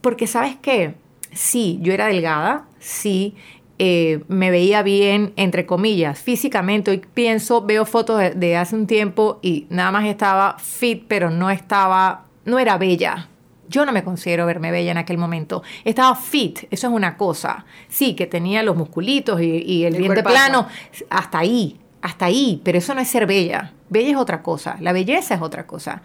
porque 0.00 0.26
sabes 0.26 0.56
qué, 0.62 0.94
sí, 1.32 1.78
yo 1.82 1.92
era 1.92 2.06
delgada, 2.06 2.66
sí, 2.78 3.34
eh, 3.78 4.24
me 4.28 4.50
veía 4.50 4.82
bien, 4.82 5.32
entre 5.36 5.66
comillas, 5.66 6.18
físicamente. 6.18 6.90
Hoy 6.90 7.02
pienso, 7.14 7.62
veo 7.62 7.84
fotos 7.84 8.18
de, 8.18 8.30
de 8.32 8.56
hace 8.56 8.74
un 8.74 8.86
tiempo 8.86 9.38
y 9.42 9.66
nada 9.70 9.90
más 9.92 10.06
estaba 10.06 10.56
fit, 10.58 11.04
pero 11.08 11.30
no 11.30 11.50
estaba, 11.50 12.24
no 12.44 12.58
era 12.58 12.76
bella. 12.78 13.28
Yo 13.68 13.84
no 13.84 13.92
me 13.92 14.02
considero 14.02 14.46
verme 14.46 14.70
bella 14.70 14.90
en 14.92 14.98
aquel 14.98 15.18
momento. 15.18 15.62
Estaba 15.84 16.14
fit, 16.16 16.60
eso 16.70 16.86
es 16.88 16.92
una 16.92 17.16
cosa. 17.16 17.66
Sí, 17.88 18.14
que 18.14 18.26
tenía 18.26 18.62
los 18.62 18.76
musculitos 18.76 19.40
y, 19.42 19.62
y 19.62 19.84
el, 19.84 19.94
El 19.94 20.00
diente 20.00 20.22
cuerpazo. 20.22 20.34
plano, 20.34 20.68
hasta 21.10 21.38
ahí, 21.38 21.78
hasta 22.00 22.24
ahí, 22.24 22.60
pero 22.64 22.78
eso 22.78 22.94
no 22.94 23.00
es 23.00 23.08
ser 23.08 23.26
bella. 23.26 23.74
Bella 23.90 24.10
es 24.10 24.16
otra 24.16 24.42
cosa, 24.42 24.76
la 24.80 24.92
belleza 24.92 25.34
es 25.34 25.42
otra 25.42 25.66
cosa. 25.66 26.02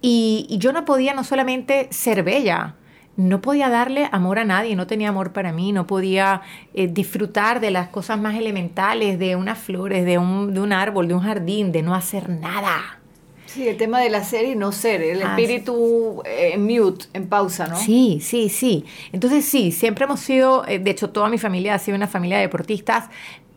Y, 0.00 0.46
y 0.48 0.58
yo 0.58 0.72
no 0.72 0.84
podía 0.84 1.12
no 1.14 1.24
solamente 1.24 1.88
ser 1.90 2.22
bella, 2.22 2.76
no 3.16 3.40
podía 3.40 3.68
darle 3.70 4.08
amor 4.12 4.38
a 4.38 4.44
nadie, 4.44 4.76
no 4.76 4.86
tenía 4.86 5.08
amor 5.08 5.32
para 5.32 5.52
mí, 5.52 5.72
no 5.72 5.86
podía 5.86 6.42
eh, 6.74 6.86
disfrutar 6.88 7.60
de 7.60 7.70
las 7.70 7.88
cosas 7.88 8.18
más 8.20 8.34
elementales, 8.36 9.18
de 9.18 9.36
unas 9.36 9.58
flores, 9.58 10.04
de 10.04 10.18
un, 10.18 10.52
de 10.52 10.60
un 10.60 10.72
árbol, 10.72 11.08
de 11.08 11.14
un 11.14 11.20
jardín, 11.20 11.72
de 11.72 11.82
no 11.82 11.94
hacer 11.94 12.28
nada. 12.28 13.00
Sí, 13.46 13.66
el 13.68 13.76
tema 13.78 14.00
del 14.00 14.14
hacer 14.16 14.44
y 14.44 14.54
no 14.54 14.70
ser, 14.70 15.00
el 15.00 15.22
Ah, 15.22 15.34
espíritu 15.38 16.20
eh, 16.26 16.50
en 16.54 16.64
mute, 16.66 17.06
en 17.14 17.26
pausa, 17.26 17.66
¿no? 17.68 17.76
Sí, 17.76 18.18
sí, 18.20 18.50
sí. 18.50 18.84
Entonces 19.12 19.46
sí, 19.46 19.72
siempre 19.72 20.04
hemos 20.04 20.20
sido, 20.20 20.66
eh, 20.66 20.78
de 20.78 20.90
hecho 20.90 21.08
toda 21.10 21.30
mi 21.30 21.38
familia 21.38 21.74
ha 21.74 21.78
sido 21.78 21.96
una 21.96 22.08
familia 22.08 22.36
de 22.36 22.42
deportistas, 22.42 23.08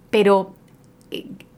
pero 0.10 0.54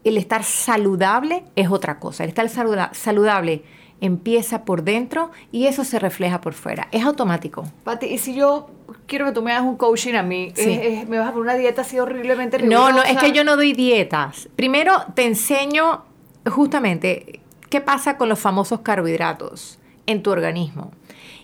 el 0.03 0.17
estar 0.17 0.43
saludable 0.43 1.43
es 1.55 1.69
otra 1.69 1.99
cosa. 1.99 2.23
El 2.23 2.29
estar 2.29 2.49
saluda- 2.49 2.89
saludable 2.93 3.61
empieza 4.01 4.65
por 4.65 4.83
dentro 4.83 5.31
y 5.51 5.67
eso 5.67 5.83
se 5.85 5.99
refleja 5.99 6.41
por 6.41 6.53
fuera. 6.53 6.87
Es 6.91 7.03
automático. 7.05 7.63
Pati, 7.83 8.07
y 8.07 8.17
si 8.17 8.33
yo 8.35 8.69
quiero 9.05 9.25
que 9.27 9.31
tú 9.31 9.41
me 9.41 9.51
hagas 9.51 9.63
un 9.63 9.77
coaching 9.77 10.15
a 10.15 10.23
mí, 10.23 10.51
Sí. 10.55 10.71
es- 10.71 10.79
es- 11.03 11.07
me 11.07 11.19
vas 11.19 11.29
a 11.29 11.31
poner 11.31 11.43
una 11.43 11.55
dieta 11.55 11.81
así 11.83 11.99
horriblemente 11.99 12.57
No, 12.59 12.89
no, 12.91 13.03
es 13.03 13.07
rigurosa? 13.09 13.19
que 13.21 13.31
yo 13.31 13.43
no 13.43 13.55
doy 13.55 13.73
dietas. 13.73 14.49
Primero 14.55 14.93
te 15.15 15.25
enseño 15.25 16.03
justamente 16.49 17.39
qué 17.69 17.79
pasa 17.81 18.17
con 18.17 18.27
los 18.27 18.39
famosos 18.39 18.81
carbohidratos 18.81 19.79
en 20.07 20.23
tu 20.23 20.31
organismo. 20.31 20.91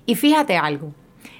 Y 0.05 0.15
fíjate 0.15 0.57
algo. 0.57 0.93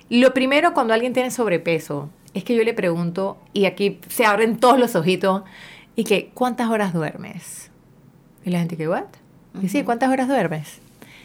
Lo 0.09 0.33
primero 0.33 0.73
cuando 0.73 0.93
alguien 0.93 1.13
tiene 1.13 1.31
sobrepeso 1.31 2.09
es 2.33 2.43
que 2.43 2.55
yo 2.55 2.63
le 2.63 2.73
pregunto, 2.73 3.37
y 3.53 3.65
aquí 3.65 3.99
se 4.07 4.25
abren 4.25 4.57
todos 4.59 4.79
los 4.79 4.95
ojitos, 4.95 5.41
y 5.95 6.03
que, 6.03 6.29
¿cuántas 6.33 6.69
horas 6.69 6.93
duermes? 6.93 7.71
Y 8.45 8.51
la 8.51 8.59
gente 8.59 8.77
que, 8.77 8.87
¿what? 8.87 9.03
Y 9.61 9.69
sí, 9.69 9.83
¿cuántas 9.83 10.09
horas 10.11 10.27
duermes? 10.27 10.79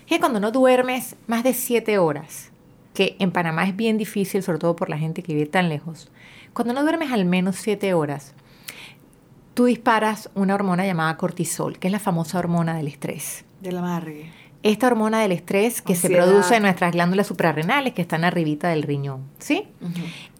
Que 0.07 0.18
cuando 0.20 0.40
no 0.40 0.50
duermes 0.53 1.16
más 1.26 1.42
de 1.44 1.55
siete 1.55 1.98
horas, 1.98 2.50
que 2.94 3.16
en 3.18 3.30
Panamá 3.30 3.64
es 3.66 3.74
bien 3.76 3.96
difícil, 3.98 4.42
sobre 4.42 4.59
todo 4.59 4.76
por 4.76 4.90
la 4.90 4.98
gente 4.98 5.22
que 5.22 5.34
vive 5.34 5.46
tan 5.46 5.68
lejos, 5.68 6.11
cuando 6.53 6.74
no 6.74 6.82
duermes 6.82 7.11
al 7.12 7.24
menos 7.24 7.57
siete 7.57 7.94
horas, 7.94 8.34
tú 9.55 9.64
disparas 9.66 10.30
una 10.34 10.55
hormona 10.55 10.84
llamada 10.86 11.16
cortisol, 11.16 11.78
que 11.78 11.88
es 11.88 11.92
la 11.92 11.98
famosa 11.98 12.38
hormona 12.38 12.74
del 12.76 12.88
estrés. 12.88 13.44
Del 13.61 13.78
amargue. 13.78 14.30
esta 14.64 14.86
hormona 14.86 15.20
del 15.22 15.32
estrés 15.32 15.82
que 15.82 15.94
se 15.94 16.07
Ansiedad. 16.09 16.26
produce 16.26 16.57
en 16.57 16.62
nuestras 16.62 16.92
glándulas 16.92 17.26
suprarrenales 17.26 17.94
que 17.94 18.03
están 18.03 18.24
arribita 18.24 18.68
del 18.68 18.82
riñón, 18.82 19.22
¿sí? 19.38 19.64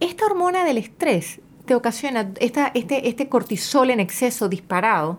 Esta 0.01 0.27
hormona 0.27 0.65
del 0.65 0.79
estrés 0.79 1.41
te 1.67 1.75
ocasiona, 1.75 2.31
esta, 2.41 2.71
este, 2.75 3.09
este 3.09 3.29
cortisol 3.29 3.91
en 3.91 4.01
exceso 4.01 4.49
disparado, 4.49 5.19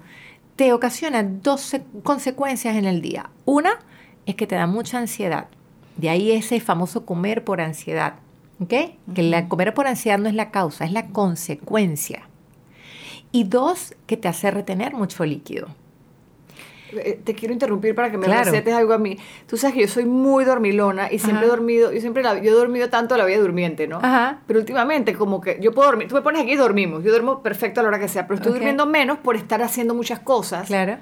te 0.56 0.72
ocasiona 0.74 1.24
dos 1.24 1.62
se- 1.62 1.84
consecuencias 2.04 2.76
en 2.76 2.86
el 2.86 3.02
día. 3.02 3.30
Una 3.46 3.80
es 4.26 4.36
que 4.36 4.48
te 4.48 4.56
da 4.56 4.68
mucha 4.68 4.98
ansiedad. 5.00 5.48
De 5.98 6.10
ahí 6.10 6.32
ese 6.32 6.60
famoso 6.60 7.06
comer 7.06 7.44
por 7.44 7.62
ansiedad. 7.62 8.16
¿Ok? 8.60 8.74
Que 9.14 9.24
la 9.24 9.48
comer 9.50 9.74
por 9.74 9.88
ansiedad 9.88 10.18
no 10.20 10.30
es 10.30 10.36
la 10.36 10.52
causa, 10.52 10.86
es 10.86 10.92
la 10.92 11.08
consecuencia. 11.08 12.24
Y 13.32 13.46
dos, 13.46 13.96
que 14.06 14.16
te 14.16 14.28
hace 14.28 14.52
retener 14.52 14.94
mucho 14.94 15.26
líquido. 15.26 15.68
Eh, 16.96 17.20
Te 17.24 17.34
quiero 17.34 17.52
interrumpir 17.54 17.96
para 17.96 18.12
que 18.12 18.18
me 18.20 18.26
Claro. 18.28 18.46
recetes 18.52 18.72
algo 18.74 18.94
a 18.94 19.00
mí. 19.00 19.18
Tú 19.48 19.58
sabes 19.58 19.74
que 19.76 19.82
yo 19.82 19.88
soy 19.88 20.06
muy 20.06 20.46
dormilona 20.46 21.12
y 21.12 21.18
siempre 21.18 21.48
he 21.48 21.50
dormido, 21.50 21.92
yo 21.92 22.00
siempre 22.00 22.22
la- 22.22 22.38
yo 22.40 22.52
he 22.52 22.54
dormido 22.54 22.90
tanto 22.90 23.18
la 23.18 23.26
vida 23.26 23.40
durmiente, 23.40 23.88
¿no? 23.88 23.98
Ajá. 23.98 24.42
Pero 24.46 24.60
últimamente 24.60 25.16
como 25.16 25.42
que 25.42 25.58
yo 25.60 25.74
puedo 25.74 25.88
dormir, 25.90 26.08
tú 26.08 26.14
me 26.16 26.22
pones 26.22 26.44
aquí 26.44 26.52
y 26.52 26.56
dormimos, 26.56 27.04
yo 27.04 27.10
duermo 27.10 27.42
perfecto 27.42 27.80
a 27.80 27.84
la 27.84 27.90
hora 27.90 28.00
que 28.00 28.08
sea, 28.08 28.28
pero 28.28 28.36
estoy 28.36 28.54
durmiendo 28.54 28.86
menos 28.86 29.18
por 29.18 29.36
estar 29.36 29.64
haciendo 29.64 29.96
muchas 29.96 30.20
cosas 30.20 30.68
Claro. 30.68 30.98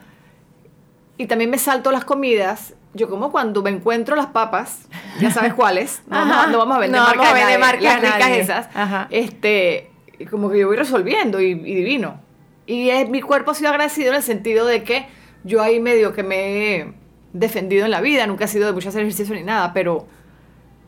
y 1.18 1.28
también 1.28 1.50
me 1.50 1.58
salto 1.58 1.92
las 1.92 2.06
comidas. 2.06 2.74
Yo 2.94 3.10
como 3.10 3.32
cuando 3.32 3.62
me 3.62 3.70
encuentro 3.70 4.16
las 4.18 4.28
papas, 4.28 4.82
ya 5.20 5.32
sabes 5.32 5.54
cuáles, 5.54 6.02
no, 6.08 6.18
vamos, 6.18 6.48
no 6.52 6.58
vamos 6.58 6.78
a 6.78 6.80
vender 6.82 7.00
No 7.00 7.08
marcas 7.08 7.26
vamos 7.26 7.34
a 7.34 7.46
de 7.46 7.52
vender 7.58 7.60
marcas 7.60 7.84
las 7.84 8.02
ricas 8.02 8.20
nadie. 8.20 8.39
esas, 8.42 8.68
Ajá. 8.76 9.08
este, 9.12 9.89
como 10.30 10.50
que 10.50 10.60
yo 10.60 10.68
voy 10.68 10.76
resolviendo 10.76 11.39
y, 11.39 11.52
y 11.52 11.76
divino. 11.76 12.20
Y 12.66 12.89
es- 12.89 13.10
mi 13.10 13.22
cuerpo 13.22 13.52
ha 13.52 13.54
sido 13.56 13.70
agradecido 13.70 14.10
en 14.10 14.16
el 14.18 14.24
sentido 14.24 14.66
de 14.66 14.84
que 14.84 15.08
yo 15.44 15.62
ahí 15.62 15.80
medio 15.80 16.14
que 16.14 16.24
me 16.24 16.76
he 16.76 16.94
defendido 17.34 17.86
en 17.86 17.92
la 17.92 18.02
vida, 18.02 18.28
nunca 18.28 18.44
he 18.46 18.48
sido 18.50 18.68
de 18.68 18.74
mucho 18.74 18.89
hacer 18.89 19.02
ejercicio 19.04 19.34
ni 19.36 19.44
nada, 19.44 19.72
pero, 19.74 20.06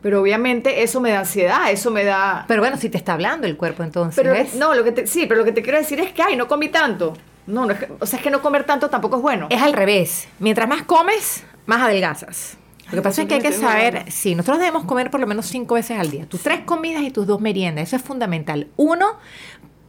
pero 0.02 0.22
obviamente 0.22 0.84
eso 0.84 1.00
me 1.00 1.12
da 1.12 1.20
ansiedad, 1.20 1.72
eso 1.72 1.90
me 1.90 2.04
da... 2.04 2.44
Pero 2.50 2.62
bueno, 2.62 2.76
si 2.76 2.90
te 2.90 2.98
está 2.98 3.14
hablando 3.14 3.48
el 3.48 3.56
cuerpo 3.56 3.82
entonces, 3.84 4.22
Pero 4.22 4.36
no, 4.60 4.76
lo 4.76 4.84
que 4.84 4.92
te, 4.92 5.08
sí, 5.08 5.26
pero 5.26 5.40
lo 5.40 5.46
que 5.46 5.54
te 5.54 5.62
quiero 5.62 5.78
decir 5.80 6.02
es 6.02 6.12
que, 6.12 6.22
ay, 6.22 6.36
no 6.36 6.50
comí 6.50 6.68
tanto. 6.68 7.14
No, 7.48 7.66
no 7.66 7.72
es 7.72 7.80
que- 7.80 7.90
o 8.00 8.06
sea, 8.06 8.20
es 8.20 8.24
que 8.24 8.30
no 8.30 8.42
comer 8.42 8.66
tanto 8.66 8.90
tampoco 8.90 9.16
es 9.16 9.22
bueno. 9.22 9.48
Es 9.50 9.62
al 9.62 9.72
revés. 9.74 10.28
Mientras 10.40 10.68
más 10.68 10.84
comes, 10.84 11.46
más 11.66 11.82
adelgazas. 11.82 12.58
Lo 12.92 12.98
que 12.98 13.02
pasa 13.02 13.22
es 13.24 13.28
que 13.28 13.36
hay 13.36 13.42
que 13.42 13.52
saber, 13.52 14.12
sí, 14.12 14.36
nosotros 14.36 14.60
debemos 14.60 14.86
comer 14.86 15.10
por 15.10 15.20
lo 15.20 15.26
menos 15.26 15.48
cinco 15.48 15.76
veces 15.76 15.98
al 15.98 16.12
día. 16.12 16.28
Tus 16.28 16.42
tres 16.42 16.62
comidas 16.66 17.02
y 17.04 17.12
tus 17.12 17.26
dos 17.26 17.42
meriendas, 17.42 17.88
eso 17.88 17.96
es 17.96 18.02
fundamental. 18.02 18.68
Uno, 18.76 19.18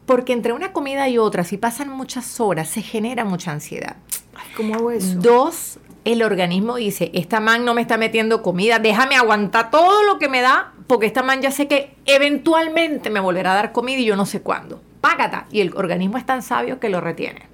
porque 0.06 0.32
entre 0.32 0.52
una 0.52 0.72
comida 0.72 1.08
y 1.08 1.18
otra, 1.18 1.44
si 1.44 1.58
pasan 1.58 1.90
muchas 1.90 2.40
horas, 2.40 2.68
se 2.68 2.82
genera 2.82 3.24
mucha 3.24 3.50
ansiedad. 3.52 3.96
Ay, 4.34 4.46
¿cómo 4.56 4.74
hago 4.74 4.90
eso? 4.90 5.18
Dos, 5.18 5.78
el 6.04 6.22
organismo 6.22 6.76
dice, 6.76 7.10
esta 7.14 7.40
man 7.40 7.64
no 7.64 7.74
me 7.74 7.82
está 7.82 7.98
metiendo 7.98 8.42
comida, 8.42 8.78
déjame 8.78 9.16
aguantar 9.16 9.70
todo 9.70 10.04
lo 10.04 10.18
que 10.18 10.28
me 10.28 10.40
da, 10.40 10.72
porque 10.86 11.06
esta 11.06 11.22
man 11.22 11.42
ya 11.42 11.50
sé 11.50 11.66
que 11.66 11.94
eventualmente 12.06 13.10
me 13.10 13.20
volverá 13.20 13.52
a 13.52 13.56
dar 13.56 13.72
comida 13.72 13.98
y 13.98 14.04
yo 14.04 14.16
no 14.16 14.24
sé 14.24 14.40
cuándo. 14.40 14.80
Págata. 15.00 15.46
Y 15.50 15.60
el 15.60 15.74
organismo 15.74 16.16
es 16.16 16.24
tan 16.24 16.42
sabio 16.42 16.80
que 16.80 16.88
lo 16.88 17.00
retiene. 17.00 17.48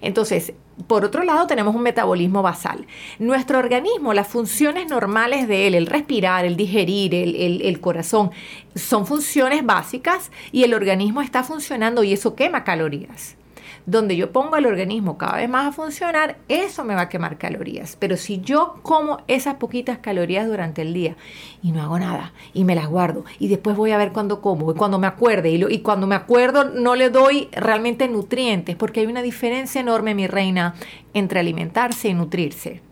Entonces, 0.00 0.54
por 0.86 1.04
otro 1.04 1.24
lado, 1.24 1.46
tenemos 1.46 1.74
un 1.74 1.82
metabolismo 1.82 2.42
basal. 2.42 2.86
Nuestro 3.18 3.58
organismo, 3.58 4.14
las 4.14 4.28
funciones 4.28 4.88
normales 4.88 5.48
de 5.48 5.66
él, 5.66 5.74
el 5.74 5.86
respirar, 5.86 6.44
el 6.44 6.56
digerir, 6.56 7.14
el, 7.14 7.80
corazón, 7.80 8.30
son 8.74 9.06
funciones 9.06 9.64
básicas 9.64 10.30
y 10.52 10.64
el 10.64 10.74
organismo 10.74 11.22
está 11.22 11.42
funcionando 11.42 12.02
y 12.02 12.12
eso 12.12 12.34
quema 12.34 12.64
calorías. 12.64 13.36
Donde 13.90 14.16
yo 14.16 14.30
pongo 14.30 14.54
al 14.54 14.66
organismo 14.66 15.18
cada 15.18 15.38
vez 15.38 15.48
más 15.48 15.66
a 15.66 15.72
funcionar, 15.72 16.36
eso 16.48 16.84
me 16.84 16.94
va 16.94 17.02
a 17.02 17.08
quemar 17.08 17.38
calorías. 17.38 17.96
Pero 17.98 18.16
si 18.16 18.40
yo 18.40 18.76
como 18.82 19.18
esas 19.26 19.56
poquitas 19.56 19.98
calorías 19.98 20.46
durante 20.46 20.82
el 20.82 20.94
día 20.94 21.16
y 21.60 21.72
no 21.72 21.82
hago 21.82 21.98
nada 21.98 22.32
y 22.54 22.62
me 22.62 22.76
las 22.76 22.86
guardo 22.86 23.24
y 23.40 23.48
después 23.48 23.76
voy 23.76 23.90
a 23.90 23.98
ver 23.98 24.12
cuándo 24.12 24.40
como 24.40 24.70
y 24.70 24.74
cuando 24.76 25.00
me 25.00 25.08
acuerde 25.08 25.50
y, 25.50 25.58
lo- 25.58 25.68
y 25.70 25.80
cuando 25.80 26.06
me 26.06 26.14
acuerdo 26.14 26.64
no 26.70 26.94
le 26.94 27.10
doy 27.10 27.48
realmente 27.50 28.06
nutrientes 28.06 28.76
porque 28.76 29.00
hay 29.00 29.06
una 29.06 29.22
diferencia 29.22 29.80
enorme, 29.80 30.14
mi 30.14 30.28
reina, 30.28 30.76
entre 31.12 31.40
alimentarse 31.40 32.08
y 32.10 32.14
nutrirse. 32.14 32.82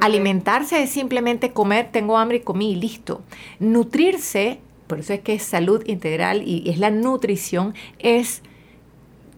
Alimentarse 0.00 0.82
es 0.82 0.90
simplemente 0.90 1.52
comer, 1.52 1.90
tengo 1.92 2.16
hambre 2.16 2.38
y 2.38 2.40
comí 2.40 2.72
y 2.72 2.76
listo. 2.76 3.20
Nutrirse, 3.60 4.58
por 4.86 5.00
eso 5.00 5.12
es 5.12 5.20
que 5.20 5.34
es 5.34 5.42
salud 5.42 5.82
integral 5.86 6.42
y 6.48 6.68
es 6.70 6.78
la 6.78 6.90
nutrición, 6.90 7.74
es 7.98 8.42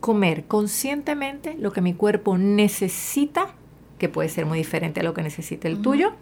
comer 0.01 0.44
conscientemente 0.44 1.55
lo 1.59 1.72
que 1.72 1.80
mi 1.80 1.94
cuerpo 1.94 2.38
necesita, 2.38 3.49
que 3.99 4.09
puede 4.09 4.28
ser 4.28 4.47
muy 4.47 4.59
diferente 4.59 5.01
a 5.01 5.03
lo 5.03 5.14
que 5.14 5.22
necesita 5.22 5.68
el 5.68 5.80
tuyo, 5.82 6.12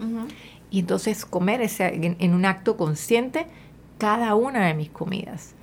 y 0.70 0.80
entonces 0.80 1.24
comer 1.24 1.60
ese- 1.60 1.94
en, 1.94 2.16
en 2.18 2.34
un 2.34 2.44
acto 2.44 2.76
consciente 2.76 3.46
cada 3.98 4.34
una 4.34 4.66
de 4.66 4.74
mis 4.74 4.90
comidas. 4.90 5.54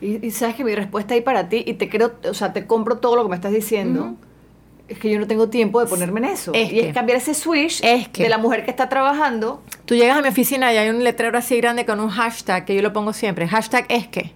Y, 0.00 0.24
y 0.26 0.30
sabes 0.30 0.54
que 0.54 0.64
mi 0.64 0.74
respuesta 0.74 1.14
ahí 1.14 1.20
para 1.22 1.48
ti, 1.48 1.64
y 1.66 1.74
te 1.74 1.88
creo, 1.88 2.12
o 2.28 2.34
sea, 2.34 2.52
te 2.52 2.66
compro 2.66 2.98
todo 2.98 3.16
lo 3.16 3.24
que 3.24 3.28
me 3.30 3.34
estás 3.36 3.52
diciendo, 3.52 4.14
es 4.86 4.98
que 4.98 5.10
yo 5.10 5.18
no 5.18 5.26
tengo 5.26 5.48
tiempo 5.50 5.80
de 5.80 5.86
ponerme 5.86 6.20
en 6.20 6.26
eso. 6.26 6.52
Es 6.54 6.70
y 6.72 6.76
que- 6.76 6.88
es 6.88 6.94
cambiar 6.94 7.18
ese 7.18 7.34
switch 7.34 7.82
es 7.84 8.08
que- 8.08 8.22
de 8.22 8.28
la 8.28 8.38
mujer 8.38 8.64
que 8.64 8.70
está 8.70 8.88
trabajando. 8.88 9.62
Tú 9.84 9.94
llegas 9.94 10.16
a 10.18 10.22
mi 10.22 10.28
oficina 10.28 10.72
y 10.72 10.76
hay 10.78 10.88
un 10.88 11.02
letrero 11.04 11.36
así 11.36 11.56
grande 11.58 11.84
con 11.84 12.00
un 12.00 12.08
hashtag 12.08 12.64
que 12.64 12.74
yo 12.74 12.80
lo 12.82 12.92
pongo 12.92 13.12
siempre. 13.12 13.46
Hashtag 13.48 13.84
es 13.88 14.06
que. 14.08 14.32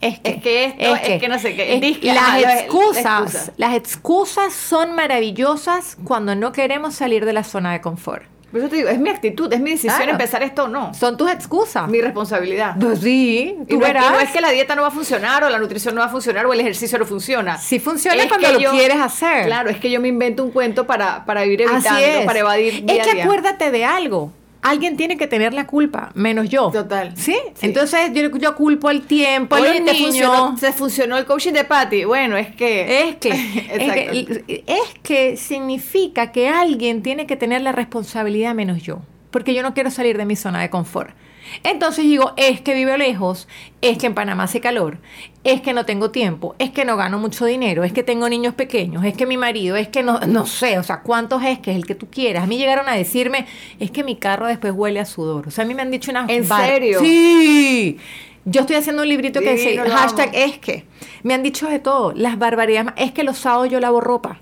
Es 0.00 0.20
que, 0.20 0.30
Es 0.30 0.42
que 0.42 0.64
esto, 0.78 0.94
es 0.94 1.20
que 1.20 1.28
no 1.28 1.38
sé 1.40 1.56
qué, 1.56 1.74
Es- 1.74 2.04
las, 2.04 2.60
excusas, 2.60 3.04
excusa. 3.34 3.52
las 3.56 3.74
excusas 3.74 4.52
son 4.52 4.94
maravillosas 4.94 5.96
cuando 6.04 6.34
no 6.36 6.52
queremos 6.52 6.94
salir 6.94 7.24
de 7.24 7.32
la 7.32 7.42
zona 7.44 7.72
de 7.72 7.80
confort. 7.80 8.24
Por 8.50 8.60
eso 8.60 8.70
te 8.70 8.76
digo, 8.76 8.88
es 8.88 8.98
mi 8.98 9.10
actitud, 9.10 9.52
es 9.52 9.60
mi 9.60 9.72
decisión 9.72 9.96
Claro. 9.96 10.12
empezar 10.12 10.42
esto 10.42 10.64
o 10.64 10.68
no. 10.68 10.94
Son 10.94 11.18
tus 11.18 11.30
excusas. 11.30 11.86
Mi 11.88 12.00
responsabilidad. 12.00 12.76
Pues 12.80 13.00
sí, 13.00 13.54
Y 13.60 13.64
tú 13.66 13.78
no, 13.78 13.84
es- 13.84 13.90
y 13.90 13.92
verás. 13.92 14.10
no 14.12 14.20
es 14.20 14.30
que 14.30 14.40
la 14.40 14.50
dieta 14.50 14.74
no 14.74 14.82
va 14.82 14.88
a 14.88 14.90
funcionar 14.90 15.44
o 15.44 15.50
la 15.50 15.58
nutrición 15.58 15.94
no 15.94 16.00
va 16.00 16.06
a 16.06 16.10
funcionar 16.10 16.46
o 16.46 16.52
el 16.54 16.60
ejercicio 16.60 16.98
no 16.98 17.04
funciona. 17.04 17.58
Sí 17.58 17.78
funciona 17.78 18.22
Es 18.22 18.28
cuando 18.28 18.46
que 18.46 18.54
lo 18.54 18.60
yo- 18.60 18.70
quieres 18.70 18.96
hacer. 18.98 19.44
Claro, 19.46 19.68
es 19.68 19.78
que 19.78 19.90
yo 19.90 20.00
me 20.00 20.08
invento 20.08 20.42
un 20.44 20.50
cuento 20.50 20.86
para, 20.86 21.26
para 21.26 21.44
ir 21.44 21.60
evitando, 21.60 21.98
es. 22.00 22.24
para 22.24 22.38
evadir 22.38 22.86
día 22.86 23.02
es 23.02 23.04
que 23.04 23.10
a 23.10 23.14
día. 23.16 23.24
acuérdate 23.24 23.70
de 23.70 23.84
algo. 23.84 24.32
Alguien 24.60 24.96
tiene 24.96 25.16
que 25.16 25.26
tener 25.26 25.54
la 25.54 25.66
culpa, 25.66 26.10
menos 26.14 26.48
yo. 26.48 26.70
Total. 26.70 27.12
¿Sí? 27.16 27.36
Sí. 27.54 27.66
Entonces 27.66 28.10
yo, 28.12 28.36
yo 28.38 28.56
culpo 28.56 28.90
el 28.90 29.02
tiempo, 29.02 29.54
a 29.54 29.60
Oye, 29.60 29.80
los 29.80 29.84
te 29.84 29.92
niños. 29.92 30.06
funcionó, 30.06 30.56
te 30.58 30.72
funcionó 30.72 31.16
el 31.16 31.24
coaching 31.26 31.52
de 31.52 31.64
Patty. 31.64 32.04
Bueno, 32.04 32.36
es 32.36 32.54
que... 32.56 33.08
Es 33.08 33.16
que, 33.16 33.28
Exacto. 33.30 34.12
es 34.12 34.26
que, 34.26 34.64
es 34.66 34.98
que 35.02 35.36
significa 35.36 36.32
que 36.32 36.48
alguien 36.48 37.02
tiene 37.02 37.26
que 37.26 37.36
tener 37.36 37.62
la 37.62 37.72
responsabilidad 37.72 38.54
menos 38.54 38.82
yo, 38.82 39.00
porque 39.30 39.54
yo 39.54 39.62
no 39.62 39.74
quiero 39.74 39.90
salir 39.90 40.16
de 40.18 40.24
mi 40.24 40.36
zona 40.36 40.60
de 40.60 40.70
confort. 40.70 41.14
Entonces 41.62 42.04
digo, 42.04 42.34
es 42.36 42.60
que 42.60 42.74
vivo 42.74 42.94
lejos, 42.98 43.48
es 43.80 43.96
que 43.96 44.06
en 44.06 44.14
Panamá 44.14 44.44
hace 44.44 44.60
calor, 44.60 44.98
es 45.44 45.62
que 45.62 45.72
no 45.72 45.86
tengo 45.86 46.10
tiempo, 46.10 46.54
es 46.58 46.70
que 46.70 46.84
no 46.84 46.98
gano 46.98 47.18
mucho 47.18 47.46
dinero, 47.46 47.84
es 47.84 47.92
que 47.94 48.02
tengo 48.02 48.28
niños 48.28 48.52
pequeños, 48.52 49.02
es 49.04 49.14
que 49.16 49.24
mi 49.24 49.38
marido, 49.38 49.74
es 49.76 49.88
que 49.88 50.02
no, 50.02 50.20
no 50.20 50.44
sé, 50.44 50.78
o 50.78 50.82
sea, 50.82 51.00
cuántos 51.00 51.42
es 51.42 51.58
que 51.58 51.70
es 51.70 51.76
el 51.78 51.86
que 51.86 51.94
tú 51.94 52.06
quieras. 52.10 52.44
A 52.44 52.46
mí 52.46 52.58
llegaron 52.58 52.86
a 52.88 52.92
decirme, 52.94 53.46
es 53.80 53.90
que 53.90 54.04
mi 54.04 54.16
carro 54.16 54.46
después 54.46 54.74
huele 54.76 55.00
a 55.00 55.06
sudor. 55.06 55.48
O 55.48 55.50
sea, 55.50 55.64
a 55.64 55.66
mí 55.66 55.72
me 55.74 55.80
han 55.80 55.90
dicho 55.90 56.10
unas... 56.10 56.28
¿En 56.28 56.46
bar- 56.46 56.66
serio? 56.68 57.00
Sí. 57.00 57.96
Yo 58.44 58.62
estoy 58.62 58.76
haciendo 58.76 59.02
un 59.02 59.08
librito 59.08 59.40
que 59.40 59.52
dice 59.52 59.76
hashtag 59.78 60.30
es 60.34 60.58
que. 60.58 60.84
Me 61.22 61.34
han 61.34 61.42
dicho 61.42 61.68
de 61.68 61.78
todo, 61.80 62.12
las 62.14 62.38
barbaridades. 62.38 62.92
Es 62.96 63.12
que 63.12 63.22
los 63.22 63.38
sábados 63.38 63.68
yo 63.70 63.80
lavo 63.80 64.00
ropa. 64.00 64.40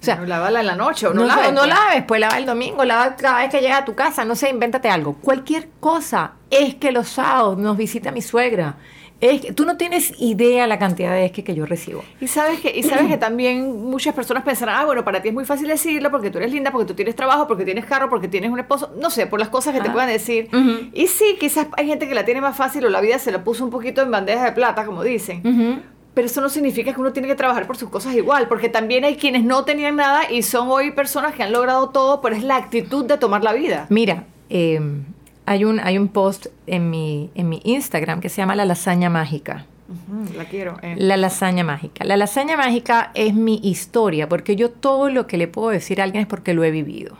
O 0.00 0.02
sea, 0.04 0.16
no 0.16 0.24
lávala 0.26 0.60
en 0.60 0.66
la 0.66 0.76
noche 0.76 1.06
o 1.06 1.12
no, 1.12 1.22
no, 1.22 1.26
laves, 1.26 1.52
no 1.52 1.60
pues. 1.60 1.68
laves, 1.74 2.04
pues 2.08 2.20
lava 2.20 2.38
el 2.38 2.46
domingo, 2.46 2.84
lava 2.84 3.16
cada 3.16 3.40
vez 3.40 3.50
que 3.50 3.60
llega 3.60 3.76
a 3.78 3.84
tu 3.84 3.94
casa, 3.94 4.24
no 4.24 4.34
sé, 4.34 4.48
invéntate 4.48 4.88
algo. 4.88 5.14
Cualquier 5.20 5.68
cosa. 5.78 6.32
Es 6.50 6.74
que 6.76 6.90
los 6.90 7.08
sábados 7.08 7.58
nos 7.58 7.76
visita 7.76 8.10
mi 8.10 8.22
suegra. 8.22 8.76
Es 9.20 9.42
que, 9.42 9.52
tú 9.52 9.66
no 9.66 9.76
tienes 9.76 10.14
idea 10.18 10.66
la 10.66 10.78
cantidad 10.78 11.12
de 11.12 11.26
es 11.26 11.32
que, 11.32 11.44
que 11.44 11.54
yo 11.54 11.66
recibo. 11.66 12.02
Y 12.22 12.26
sabes 12.28 12.60
que 12.60 12.74
y 12.74 12.82
sabes 12.82 13.06
que 13.08 13.18
también 13.18 13.84
muchas 13.84 14.14
personas 14.14 14.42
pensarán, 14.44 14.76
ah, 14.80 14.84
bueno, 14.86 15.04
para 15.04 15.20
ti 15.20 15.28
es 15.28 15.34
muy 15.34 15.44
fácil 15.44 15.68
decirlo 15.68 16.10
porque 16.10 16.30
tú 16.30 16.38
eres 16.38 16.50
linda, 16.50 16.72
porque 16.72 16.86
tú 16.86 16.94
tienes 16.94 17.14
trabajo, 17.14 17.46
porque 17.46 17.66
tienes 17.66 17.84
carro, 17.84 18.08
porque 18.08 18.28
tienes 18.28 18.50
un 18.50 18.58
esposo, 18.58 18.94
no 18.98 19.10
sé, 19.10 19.26
por 19.26 19.38
las 19.38 19.50
cosas 19.50 19.74
que 19.74 19.82
te 19.82 19.90
Ah. 19.90 19.92
puedan 19.92 20.08
decir. 20.08 20.48
Ujú. 20.50 20.88
Y 20.94 21.06
sí, 21.08 21.36
quizás 21.38 21.66
hay 21.76 21.86
gente 21.86 22.08
que 22.08 22.14
la 22.14 22.24
tiene 22.24 22.40
más 22.40 22.56
fácil 22.56 22.86
o 22.86 22.88
la 22.88 23.02
vida 23.02 23.18
se 23.18 23.30
la 23.30 23.44
puso 23.44 23.62
un 23.62 23.70
poquito 23.70 24.00
en 24.00 24.10
bandeja 24.10 24.42
de 24.46 24.52
plata, 24.52 24.86
como 24.86 25.02
dicen. 25.02 25.42
Pero 26.14 26.26
eso 26.26 26.40
no 26.40 26.48
significa 26.48 26.92
que 26.92 27.00
uno 27.00 27.12
tiene 27.12 27.28
que 27.28 27.36
trabajar 27.36 27.66
por 27.66 27.76
sus 27.76 27.88
cosas 27.88 28.14
igual, 28.14 28.48
porque 28.48 28.68
también 28.68 29.04
hay 29.04 29.16
quienes 29.16 29.44
no 29.44 29.64
tenían 29.64 29.96
nada 29.96 30.30
y 30.30 30.42
son 30.42 30.68
hoy 30.68 30.90
personas 30.90 31.34
que 31.34 31.42
han 31.44 31.52
logrado 31.52 31.90
todo, 31.90 32.20
pero 32.20 32.34
es 32.34 32.42
la 32.42 32.56
actitud 32.56 33.04
de 33.04 33.16
tomar 33.16 33.44
la 33.44 33.52
vida. 33.52 33.86
Mira, 33.90 34.24
eh, 34.48 34.80
hay, 35.46 35.64
un, 35.64 35.78
hay 35.78 35.98
un 35.98 36.08
post 36.08 36.46
en 36.66 36.90
mi, 36.90 37.30
en 37.36 37.48
mi 37.48 37.60
Instagram 37.64 38.20
que 38.20 38.28
se 38.28 38.38
llama 38.38 38.56
La 38.56 38.64
Lasaña 38.64 39.08
Mágica. 39.08 39.66
La 40.36 40.44
quiero. 40.44 40.76
eh. 40.82 40.94
La 40.98 41.16
lasaña 41.16 41.64
mágica. 41.64 42.04
La 42.04 42.16
lasaña 42.16 42.56
mágica 42.56 43.10
es 43.14 43.34
mi 43.34 43.58
historia, 43.62 44.28
porque 44.28 44.54
yo 44.54 44.70
todo 44.70 45.10
lo 45.10 45.26
que 45.26 45.36
le 45.36 45.48
puedo 45.48 45.70
decir 45.70 46.00
a 46.00 46.04
alguien 46.04 46.22
es 46.22 46.26
porque 46.28 46.54
lo 46.54 46.62
he 46.62 46.70
vivido. 46.70 47.16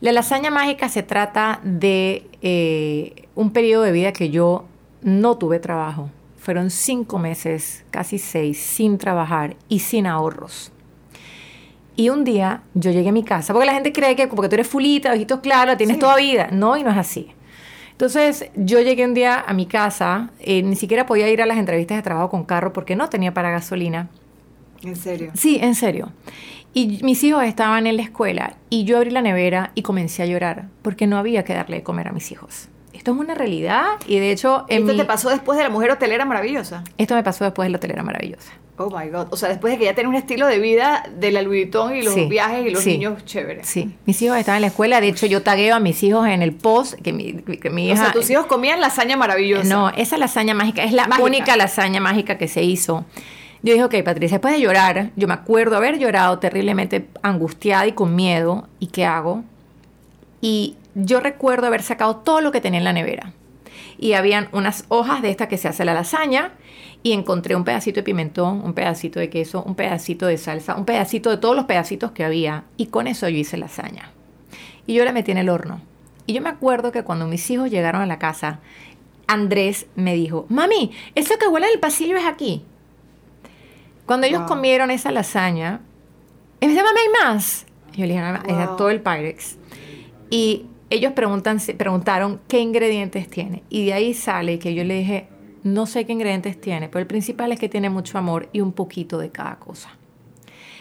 La 0.00 0.12
lasaña 0.12 0.50
mágica 0.50 0.88
se 0.90 1.02
trata 1.02 1.60
de 1.62 2.26
eh, 2.42 3.26
un 3.34 3.50
periodo 3.52 3.84
de 3.84 3.92
vida 3.92 4.12
que 4.12 4.28
yo 4.30 4.64
no 5.02 5.38
tuve 5.38 5.58
trabajo. 5.58 6.10
Fueron 6.40 6.70
cinco 6.70 7.18
meses, 7.18 7.84
casi 7.90 8.16
seis, 8.16 8.58
sin 8.58 8.96
trabajar 8.96 9.56
y 9.68 9.80
sin 9.80 10.06
ahorros. 10.06 10.72
Y 11.96 12.08
un 12.08 12.24
día 12.24 12.62
yo 12.72 12.90
llegué 12.90 13.10
a 13.10 13.12
mi 13.12 13.24
casa, 13.24 13.52
porque 13.52 13.66
la 13.66 13.74
gente 13.74 13.92
cree 13.92 14.16
que 14.16 14.26
porque 14.26 14.48
tú 14.48 14.54
eres 14.54 14.66
fulita, 14.66 15.12
ojitos 15.12 15.40
claros, 15.40 15.76
tienes 15.76 15.98
toda 15.98 16.16
vida. 16.16 16.48
No, 16.50 16.78
y 16.78 16.82
no 16.82 16.90
es 16.90 16.96
así. 16.96 17.28
Entonces 17.92 18.46
yo 18.56 18.80
llegué 18.80 19.04
un 19.04 19.12
día 19.12 19.44
a 19.46 19.52
mi 19.52 19.66
casa, 19.66 20.30
eh, 20.40 20.62
ni 20.62 20.76
siquiera 20.76 21.04
podía 21.04 21.28
ir 21.28 21.42
a 21.42 21.46
las 21.46 21.58
entrevistas 21.58 21.98
de 21.98 22.02
trabajo 22.02 22.30
con 22.30 22.44
carro 22.44 22.72
porque 22.72 22.96
no 22.96 23.10
tenía 23.10 23.34
para 23.34 23.50
gasolina. 23.50 24.08
¿En 24.82 24.96
serio? 24.96 25.32
Sí, 25.34 25.58
en 25.60 25.74
serio. 25.74 26.10
Y 26.72 27.00
mis 27.02 27.22
hijos 27.22 27.44
estaban 27.44 27.86
en 27.86 27.98
la 27.98 28.02
escuela 28.02 28.56
y 28.70 28.84
yo 28.84 28.96
abrí 28.96 29.10
la 29.10 29.20
nevera 29.20 29.72
y 29.74 29.82
comencé 29.82 30.22
a 30.22 30.26
llorar 30.26 30.68
porque 30.80 31.06
no 31.06 31.18
había 31.18 31.44
que 31.44 31.52
darle 31.52 31.76
de 31.76 31.82
comer 31.82 32.08
a 32.08 32.12
mis 32.12 32.32
hijos. 32.32 32.69
Esto 33.00 33.12
es 33.12 33.18
una 33.18 33.34
realidad 33.34 33.86
y 34.06 34.18
de 34.18 34.30
hecho... 34.30 34.66
En 34.68 34.82
¿Esto 34.82 34.94
te 34.94 35.06
pasó 35.06 35.30
después 35.30 35.56
de 35.56 35.64
la 35.64 35.70
mujer 35.70 35.90
hotelera 35.90 36.26
maravillosa? 36.26 36.84
Esto 36.98 37.14
me 37.14 37.22
pasó 37.22 37.44
después 37.44 37.64
de 37.64 37.70
la 37.70 37.78
hotelera 37.78 38.02
maravillosa. 38.02 38.52
Oh 38.76 38.90
my 38.90 39.08
God. 39.08 39.28
O 39.30 39.38
sea, 39.38 39.48
después 39.48 39.72
de 39.72 39.78
que 39.78 39.86
ya 39.86 39.94
tenía 39.94 40.10
un 40.10 40.16
estilo 40.16 40.46
de 40.46 40.58
vida 40.58 41.08
de 41.16 41.30
la 41.30 41.40
Louis 41.40 41.62
Vuitton 41.62 41.96
y 41.96 42.02
los 42.02 42.28
viajes 42.28 42.66
y 42.66 42.68
los 42.68 42.84
niños 42.84 43.24
chéveres. 43.24 43.66
Sí, 43.66 43.96
mis 44.04 44.20
hijos 44.20 44.36
estaban 44.36 44.56
en 44.56 44.60
la 44.60 44.66
escuela. 44.66 45.00
De 45.00 45.08
hecho, 45.08 45.24
yo 45.24 45.40
tagueo 45.40 45.76
a 45.76 45.80
mis 45.80 46.02
hijos 46.02 46.28
en 46.28 46.42
el 46.42 46.52
post 46.52 47.00
que 47.00 47.14
mi, 47.14 47.32
que 47.32 47.70
mi 47.70 47.86
hija. 47.86 47.94
O 47.94 48.04
sea, 48.04 48.12
tus 48.12 48.28
hijos 48.28 48.44
comían 48.44 48.82
lasaña 48.82 49.16
maravillosa. 49.16 49.66
No, 49.66 49.88
esa 49.88 50.18
lasaña 50.18 50.52
mágica 50.52 50.84
es 50.84 50.92
la 50.92 51.08
única 51.22 51.56
lasaña 51.56 52.02
mágica 52.02 52.36
que 52.36 52.48
se 52.48 52.62
hizo. 52.64 53.06
Yo 53.62 53.72
dije, 53.72 53.84
ok, 53.84 53.94
Patricia, 54.04 54.36
después 54.36 54.52
de 54.52 54.60
llorar, 54.60 55.10
yo 55.16 55.26
me 55.26 55.32
acuerdo 55.32 55.78
haber 55.78 55.98
llorado 55.98 56.38
terriblemente 56.38 57.08
angustiada 57.22 57.86
y 57.86 57.92
con 57.92 58.14
miedo. 58.14 58.68
¿Y 58.78 58.88
qué 58.88 59.06
hago? 59.06 59.42
Y 60.42 60.76
yo 60.94 61.20
recuerdo 61.20 61.66
haber 61.66 61.82
sacado 61.82 62.16
todo 62.16 62.40
lo 62.40 62.52
que 62.52 62.60
tenía 62.60 62.78
en 62.78 62.84
la 62.84 62.92
nevera. 62.92 63.32
Y 63.98 64.14
habían 64.14 64.48
unas 64.52 64.84
hojas 64.88 65.22
de 65.22 65.30
esta 65.30 65.48
que 65.48 65.58
se 65.58 65.68
hace 65.68 65.84
la 65.84 65.94
lasaña. 65.94 66.52
Y 67.02 67.12
encontré 67.12 67.56
un 67.56 67.64
pedacito 67.64 68.00
de 68.00 68.04
pimentón, 68.04 68.62
un 68.64 68.74
pedacito 68.74 69.20
de 69.20 69.30
queso, 69.30 69.62
un 69.62 69.74
pedacito 69.74 70.26
de 70.26 70.36
salsa, 70.36 70.76
un 70.76 70.84
pedacito 70.84 71.30
de 71.30 71.38
todos 71.38 71.56
los 71.56 71.64
pedacitos 71.64 72.12
que 72.12 72.24
había. 72.24 72.64
Y 72.76 72.86
con 72.86 73.06
eso 73.06 73.28
yo 73.28 73.38
hice 73.38 73.56
lasaña. 73.56 74.10
Y 74.86 74.94
yo 74.94 75.04
la 75.04 75.12
metí 75.12 75.30
en 75.30 75.38
el 75.38 75.48
horno. 75.48 75.80
Y 76.26 76.34
yo 76.34 76.42
me 76.42 76.48
acuerdo 76.48 76.92
que 76.92 77.02
cuando 77.02 77.26
mis 77.26 77.50
hijos 77.50 77.70
llegaron 77.70 78.02
a 78.02 78.06
la 78.06 78.18
casa, 78.18 78.60
Andrés 79.26 79.86
me 79.96 80.14
dijo, 80.14 80.46
mami, 80.48 80.92
eso 81.14 81.38
que 81.38 81.48
huele 81.48 81.66
en 81.66 81.74
el 81.74 81.80
pasillo 81.80 82.16
es 82.16 82.24
aquí. 82.24 82.64
Cuando 84.06 84.26
ellos 84.26 84.42
comieron 84.42 84.90
esa 84.90 85.12
lasaña, 85.12 85.80
me 86.60 86.68
dice, 86.68 86.82
mamá, 86.82 86.98
¿hay 87.00 87.32
más? 87.32 87.66
yo 87.92 88.06
le 88.06 88.14
dije, 88.14 88.24
era 88.48 88.76
todo 88.76 88.90
el 88.90 89.00
Pyrex. 89.00 89.56
Y 90.30 90.66
ellos 90.90 91.12
preguntan, 91.12 91.58
preguntaron 91.78 92.40
qué 92.48 92.60
ingredientes 92.60 93.30
tiene. 93.30 93.62
Y 93.70 93.86
de 93.86 93.92
ahí 93.92 94.12
sale 94.12 94.58
que 94.58 94.74
yo 94.74 94.84
le 94.84 94.98
dije, 94.98 95.28
no 95.62 95.86
sé 95.86 96.04
qué 96.04 96.12
ingredientes 96.12 96.60
tiene, 96.60 96.88
pero 96.88 97.00
el 97.00 97.06
principal 97.06 97.52
es 97.52 97.60
que 97.60 97.68
tiene 97.68 97.90
mucho 97.90 98.18
amor 98.18 98.48
y 98.52 98.60
un 98.60 98.72
poquito 98.72 99.18
de 99.18 99.30
cada 99.30 99.56
cosa. 99.56 99.90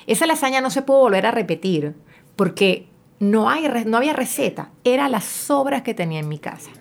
Esa 0.08 0.26
lasaña 0.26 0.62
no 0.62 0.72
se 0.72 0.82
puede 0.82 1.02
volver 1.02 1.26
a 1.28 1.32
repetir 1.32 1.96
porque 2.36 2.88
no, 3.20 3.50
hay, 3.50 3.68
no 3.86 3.98
había 3.98 4.14
receta, 4.14 4.72
eran 4.84 5.12
las 5.12 5.26
sobras 5.26 5.84
que 5.84 5.94
tenía 5.94 6.20
en 6.20 6.28
mi 6.28 6.40
casa. 6.40 6.72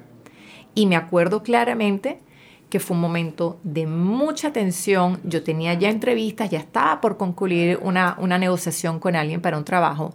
Y 0.74 0.87
me 0.87 0.97
acuerdo 0.97 1.43
claramente 1.43 2.20
que 2.70 2.81
fue 2.81 2.95
un 2.95 3.01
momento 3.01 3.59
de 3.62 3.87
mucha 3.87 4.53
tensión. 4.53 5.20
Yo 5.24 5.43
tenía 5.43 5.74
ya 5.74 5.89
entrevistas, 5.89 6.51
ya 6.51 6.59
estaba 6.59 7.01
por 7.01 7.16
concluir 7.16 7.79
una, 7.83 8.16
una 8.20 8.39
negociación 8.39 9.01
con 9.01 9.16
alguien 9.16 9.41
para 9.41 9.59
un 9.59 9.64
trabajo, 9.64 10.14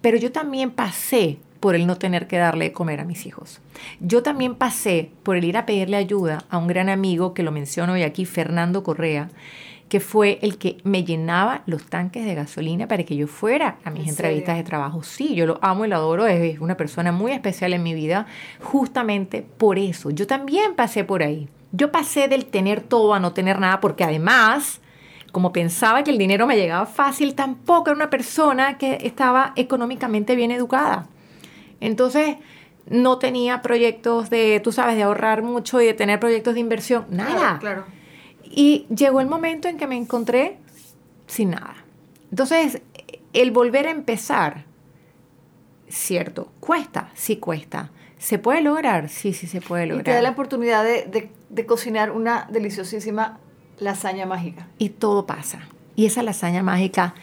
pero 0.00 0.16
yo 0.16 0.32
también 0.32 0.70
pasé 0.70 1.38
por 1.60 1.74
el 1.74 1.86
no 1.86 1.96
tener 1.96 2.26
que 2.26 2.38
darle 2.38 2.66
de 2.66 2.72
comer 2.72 3.00
a 3.00 3.04
mis 3.04 3.26
hijos. 3.26 3.60
Yo 4.00 4.22
también 4.22 4.54
pasé 4.54 5.10
por 5.22 5.36
el 5.36 5.44
ir 5.44 5.56
a 5.56 5.66
pedirle 5.66 5.98
ayuda 5.98 6.44
a 6.48 6.58
un 6.58 6.66
gran 6.66 6.88
amigo 6.88 7.34
que 7.34 7.42
lo 7.42 7.52
menciono 7.52 7.92
hoy 7.92 8.02
aquí, 8.02 8.24
Fernando 8.24 8.82
Correa, 8.82 9.30
que 9.90 10.00
fue 10.00 10.38
el 10.40 10.56
que 10.56 10.78
me 10.84 11.04
llenaba 11.04 11.62
los 11.66 11.84
tanques 11.84 12.24
de 12.24 12.34
gasolina 12.34 12.86
para 12.86 13.02
que 13.02 13.16
yo 13.16 13.26
fuera 13.26 13.78
a 13.84 13.90
mis 13.90 14.08
entrevistas 14.08 14.56
de 14.56 14.62
trabajo. 14.62 15.02
Sí, 15.02 15.34
yo 15.34 15.46
lo 15.46 15.58
amo 15.62 15.84
y 15.84 15.88
lo 15.88 15.96
adoro, 15.96 16.26
es 16.26 16.60
una 16.60 16.76
persona 16.76 17.10
muy 17.12 17.32
especial 17.32 17.72
en 17.72 17.82
mi 17.82 17.92
vida, 17.92 18.26
justamente 18.62 19.42
por 19.42 19.78
eso. 19.78 20.10
Yo 20.10 20.28
también 20.28 20.76
pasé 20.76 21.04
por 21.04 21.22
ahí. 21.22 21.48
Yo 21.72 21.90
pasé 21.92 22.28
del 22.28 22.46
tener 22.46 22.80
todo 22.80 23.14
a 23.14 23.20
no 23.20 23.32
tener 23.32 23.58
nada 23.58 23.80
porque 23.80 24.04
además, 24.04 24.80
como 25.32 25.52
pensaba 25.52 26.04
que 26.04 26.12
el 26.12 26.18
dinero 26.18 26.46
me 26.46 26.56
llegaba 26.56 26.86
fácil, 26.86 27.34
tampoco 27.34 27.90
era 27.90 27.96
una 27.96 28.10
persona 28.10 28.78
que 28.78 28.98
estaba 29.02 29.52
económicamente 29.56 30.36
bien 30.36 30.52
educada. 30.52 31.08
Entonces, 31.80 32.36
no 32.86 33.18
tenía 33.18 33.62
proyectos 33.62 34.30
de, 34.30 34.60
tú 34.60 34.72
sabes, 34.72 34.96
de 34.96 35.02
ahorrar 35.02 35.42
mucho 35.42 35.80
y 35.80 35.86
de 35.86 35.94
tener 35.94 36.20
proyectos 36.20 36.54
de 36.54 36.60
inversión, 36.60 37.06
nada. 37.10 37.58
Claro, 37.58 37.84
Y 38.44 38.86
llegó 38.94 39.20
el 39.20 39.28
momento 39.28 39.68
en 39.68 39.76
que 39.76 39.86
me 39.86 39.96
encontré 39.96 40.58
sin 41.26 41.50
nada. 41.50 41.76
Entonces, 42.30 42.82
el 43.32 43.50
volver 43.50 43.86
a 43.86 43.90
empezar, 43.90 44.64
cierto, 45.88 46.52
cuesta, 46.60 47.10
sí 47.14 47.36
cuesta. 47.36 47.90
¿Se 48.18 48.38
puede 48.38 48.60
lograr? 48.60 49.08
Sí, 49.08 49.32
sí 49.32 49.46
se 49.46 49.60
puede 49.60 49.86
lograr. 49.86 50.02
Y 50.02 50.04
te 50.04 50.12
da 50.12 50.20
la 50.20 50.30
oportunidad 50.30 50.84
de, 50.84 51.30
de, 51.48 51.66
cocinar 51.66 52.10
una 52.10 52.46
deliciosísima 52.50 53.38
lasaña 53.78 54.26
mágica. 54.26 54.68
Y 54.78 54.90
todo 54.90 55.26
pasa. 55.26 55.68
Y 55.96 56.06
esa 56.06 56.22
lasaña 56.22 56.62
mágica 56.62 57.14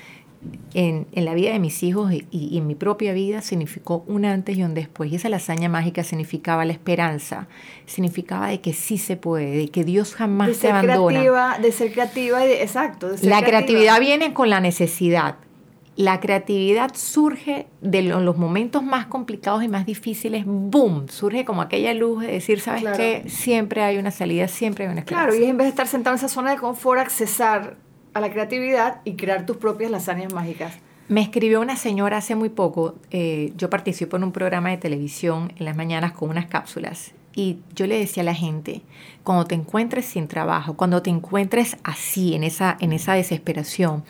en, 0.73 1.07
en 1.11 1.25
la 1.25 1.33
vida 1.33 1.51
de 1.51 1.59
mis 1.59 1.83
hijos 1.83 2.11
y, 2.13 2.25
y, 2.31 2.57
en 2.57 2.67
mi 2.67 2.75
propia 2.75 3.13
vida 3.13 3.41
significó 3.41 4.03
un 4.07 4.25
antes 4.25 4.57
y 4.57 4.63
un 4.63 4.73
después. 4.73 5.11
Y 5.11 5.15
esa 5.15 5.29
lasaña 5.29 5.69
mágica 5.69 6.03
significaba 6.03 6.65
la 6.65 6.73
esperanza, 6.73 7.47
significaba 7.85 8.47
de 8.47 8.61
que 8.61 8.73
sí 8.73 8.97
se 8.97 9.17
puede, 9.17 9.57
de 9.57 9.67
que 9.69 9.83
Dios 9.83 10.15
jamás 10.15 10.49
de 10.49 10.55
te 10.55 10.71
abandona. 10.71 11.19
Creativa, 11.19 11.57
de 11.59 11.71
ser 11.71 11.91
creativa, 11.91 12.45
y 12.45 12.51
exacto. 12.51 13.09
De 13.09 13.17
ser 13.17 13.29
la 13.29 13.41
creatividad 13.41 13.99
viene 13.99 14.33
con 14.33 14.49
la 14.49 14.59
necesidad 14.59 15.37
la 15.97 16.19
creatividad 16.19 16.91
surge 16.93 17.65
de 17.81 18.03
los 18.03 18.37
momentos 18.37 18.83
más 18.83 19.07
complicados 19.07 19.63
y 19.63 19.67
más 19.67 19.85
difíciles, 19.87 20.43
boom, 20.45 21.09
surge 21.09 21.43
como 21.43 21.63
aquella 21.63 21.91
luz 21.95 22.21
de 22.21 22.33
decir, 22.33 22.59
¿sabes 22.61 22.83
qué? 22.95 23.23
Siempre 23.27 23.81
hay 23.81 23.97
una 23.97 24.11
salida, 24.11 24.47
siempre 24.47 24.85
hay 24.85 24.91
una 24.91 24.99
esperanza. 24.99 25.29
Claro, 25.29 25.43
y 25.43 25.49
en 25.49 25.57
vez 25.57 25.65
de 25.65 25.69
estar 25.69 25.87
sentado 25.87 26.15
en 26.15 26.19
esa 26.19 26.29
zona 26.29 26.51
de 26.51 26.57
confort, 26.57 26.99
accesar 26.99 27.77
a 28.17 28.21
la 28.21 28.31
creatividad 28.31 29.01
y 29.05 29.13
crear 29.13 29.45
tus 29.45 29.57
propias 29.57 29.91
lasañas 29.91 30.33
mágicas. 30.33 30.73
Me 31.07 31.21
escribió 31.21 31.61
una 31.61 31.77
señora 31.77 32.17
hace 32.17 32.35
muy 32.35 32.49
poco, 32.49 32.95
eh, 33.11 33.53
yo 33.55 33.69
participo 33.69 34.17
en 34.17 34.25
un 34.25 34.31
programa 34.33 34.69
de 34.69 34.77
televisión 34.77 35.53
en 35.57 35.65
las 35.65 35.75
mañanas 35.77 36.11
con 36.11 36.29
unas 36.29 36.47
cápsulas 36.47 37.13
y 37.37 37.59
yo 37.75 37.85
le 37.85 37.99
decía 37.99 38.23
a 38.23 38.25
la 38.25 38.33
gente, 38.33 38.81
cuando 39.23 39.45
te 39.45 39.53
encuentres 39.53 40.05
sin 40.05 40.27
trabajo, 40.27 40.75
cuando 40.75 41.03
te 41.03 41.11
encuentres 41.11 41.77
así, 41.83 42.33
en 42.33 42.43
esa, 42.43 42.75
en 42.79 42.93
esa 42.93 43.13
desesperación, 43.13 44.03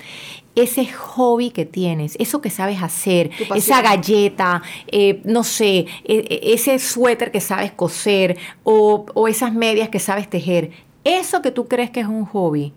ese 0.56 0.86
hobby 0.88 1.52
que 1.52 1.66
tienes, 1.66 2.16
eso 2.20 2.40
que 2.40 2.50
sabes 2.50 2.82
hacer, 2.82 3.32
esa 3.54 3.82
galleta, 3.82 4.62
eh, 4.88 5.22
no 5.26 5.44
sé, 5.44 5.80
e, 5.80 5.88
e, 6.06 6.54
ese 6.54 6.80
suéter 6.80 7.32
que 7.32 7.42
sabes 7.42 7.74
coser 7.74 8.38
o, 8.64 9.06
o 9.14 9.28
esas 9.28 9.54
medias 9.54 9.90
que 9.90 10.00
sabes 10.00 10.30
tejer, 10.30 10.72
eso 11.04 11.42
que 11.42 11.52
tú 11.52 11.68
crees 11.68 11.90
que 11.92 12.00
es 12.00 12.08
un 12.08 12.24
hobby, 12.24 12.72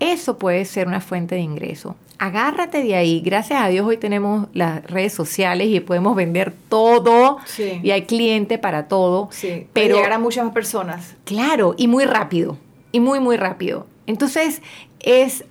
eso 0.00 0.38
puede 0.38 0.64
ser 0.64 0.86
una 0.86 1.00
fuente 1.00 1.34
de 1.34 1.40
ingreso 1.40 1.96
agárrate 2.18 2.82
de 2.82 2.94
ahí. 2.94 3.20
Gracias 3.20 3.60
a 3.62 3.68
Dios 3.68 3.86
hoy 3.86 3.96
tenemos 3.96 4.48
las 4.52 4.82
redes 4.84 5.12
sociales 5.12 5.68
y 5.68 5.80
podemos 5.80 6.16
vender 6.16 6.54
todo 6.68 7.38
y 7.58 7.90
hay 7.90 8.02
cliente 8.02 8.58
para 8.58 8.88
todo. 8.88 9.28
Sí, 9.30 9.66
pero 9.72 9.96
llegar 9.96 10.12
a 10.12 10.18
muchas 10.18 10.44
más 10.44 10.54
personas. 10.54 11.16
Claro, 11.24 11.74
y 11.76 11.88
muy 11.88 12.04
rápido, 12.04 12.56
y 12.92 13.00
muy, 13.00 13.20
muy 13.20 13.36
rápido. 13.36 13.86
Entonces 14.06 14.62
es 15.00 15.44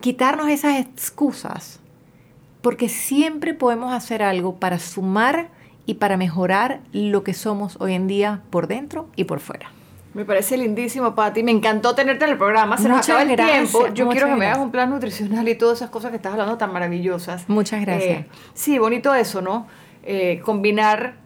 quitarnos 0.00 0.48
esas 0.48 0.80
excusas, 0.80 1.80
porque 2.62 2.88
siempre 2.88 3.54
podemos 3.54 3.92
hacer 3.92 4.22
algo 4.22 4.56
para 4.56 4.78
sumar 4.78 5.50
y 5.86 5.94
para 5.94 6.16
mejorar 6.16 6.80
lo 6.92 7.22
que 7.22 7.34
somos 7.34 7.76
hoy 7.78 7.92
en 7.92 8.06
día 8.06 8.42
por 8.50 8.68
dentro 8.68 9.08
y 9.16 9.24
por 9.24 9.40
fuera. 9.40 9.70
Me 10.14 10.24
parece 10.24 10.56
lindísimo, 10.56 11.14
Pati. 11.14 11.42
Me 11.42 11.50
encantó 11.50 11.94
tenerte 11.94 12.24
en 12.24 12.30
el 12.30 12.38
programa. 12.38 12.78
Se 12.78 12.88
nos 12.88 13.06
acaba 13.06 13.22
el 13.22 13.36
tiempo. 13.36 13.88
Yo 13.92 14.08
quiero 14.08 14.28
que 14.28 14.36
me 14.36 14.46
hagas 14.46 14.58
un 14.58 14.70
plan 14.70 14.88
nutricional 14.90 15.48
y 15.48 15.56
todas 15.56 15.78
esas 15.78 15.90
cosas 15.90 16.10
que 16.10 16.16
estás 16.16 16.32
hablando 16.32 16.56
tan 16.56 16.72
maravillosas. 16.72 17.48
Muchas 17.48 17.80
gracias. 17.80 18.20
Eh, 18.20 18.26
sí, 18.54 18.78
bonito 18.78 19.14
eso, 19.14 19.42
¿no? 19.42 19.66
Eh, 20.04 20.40
combinar 20.44 21.16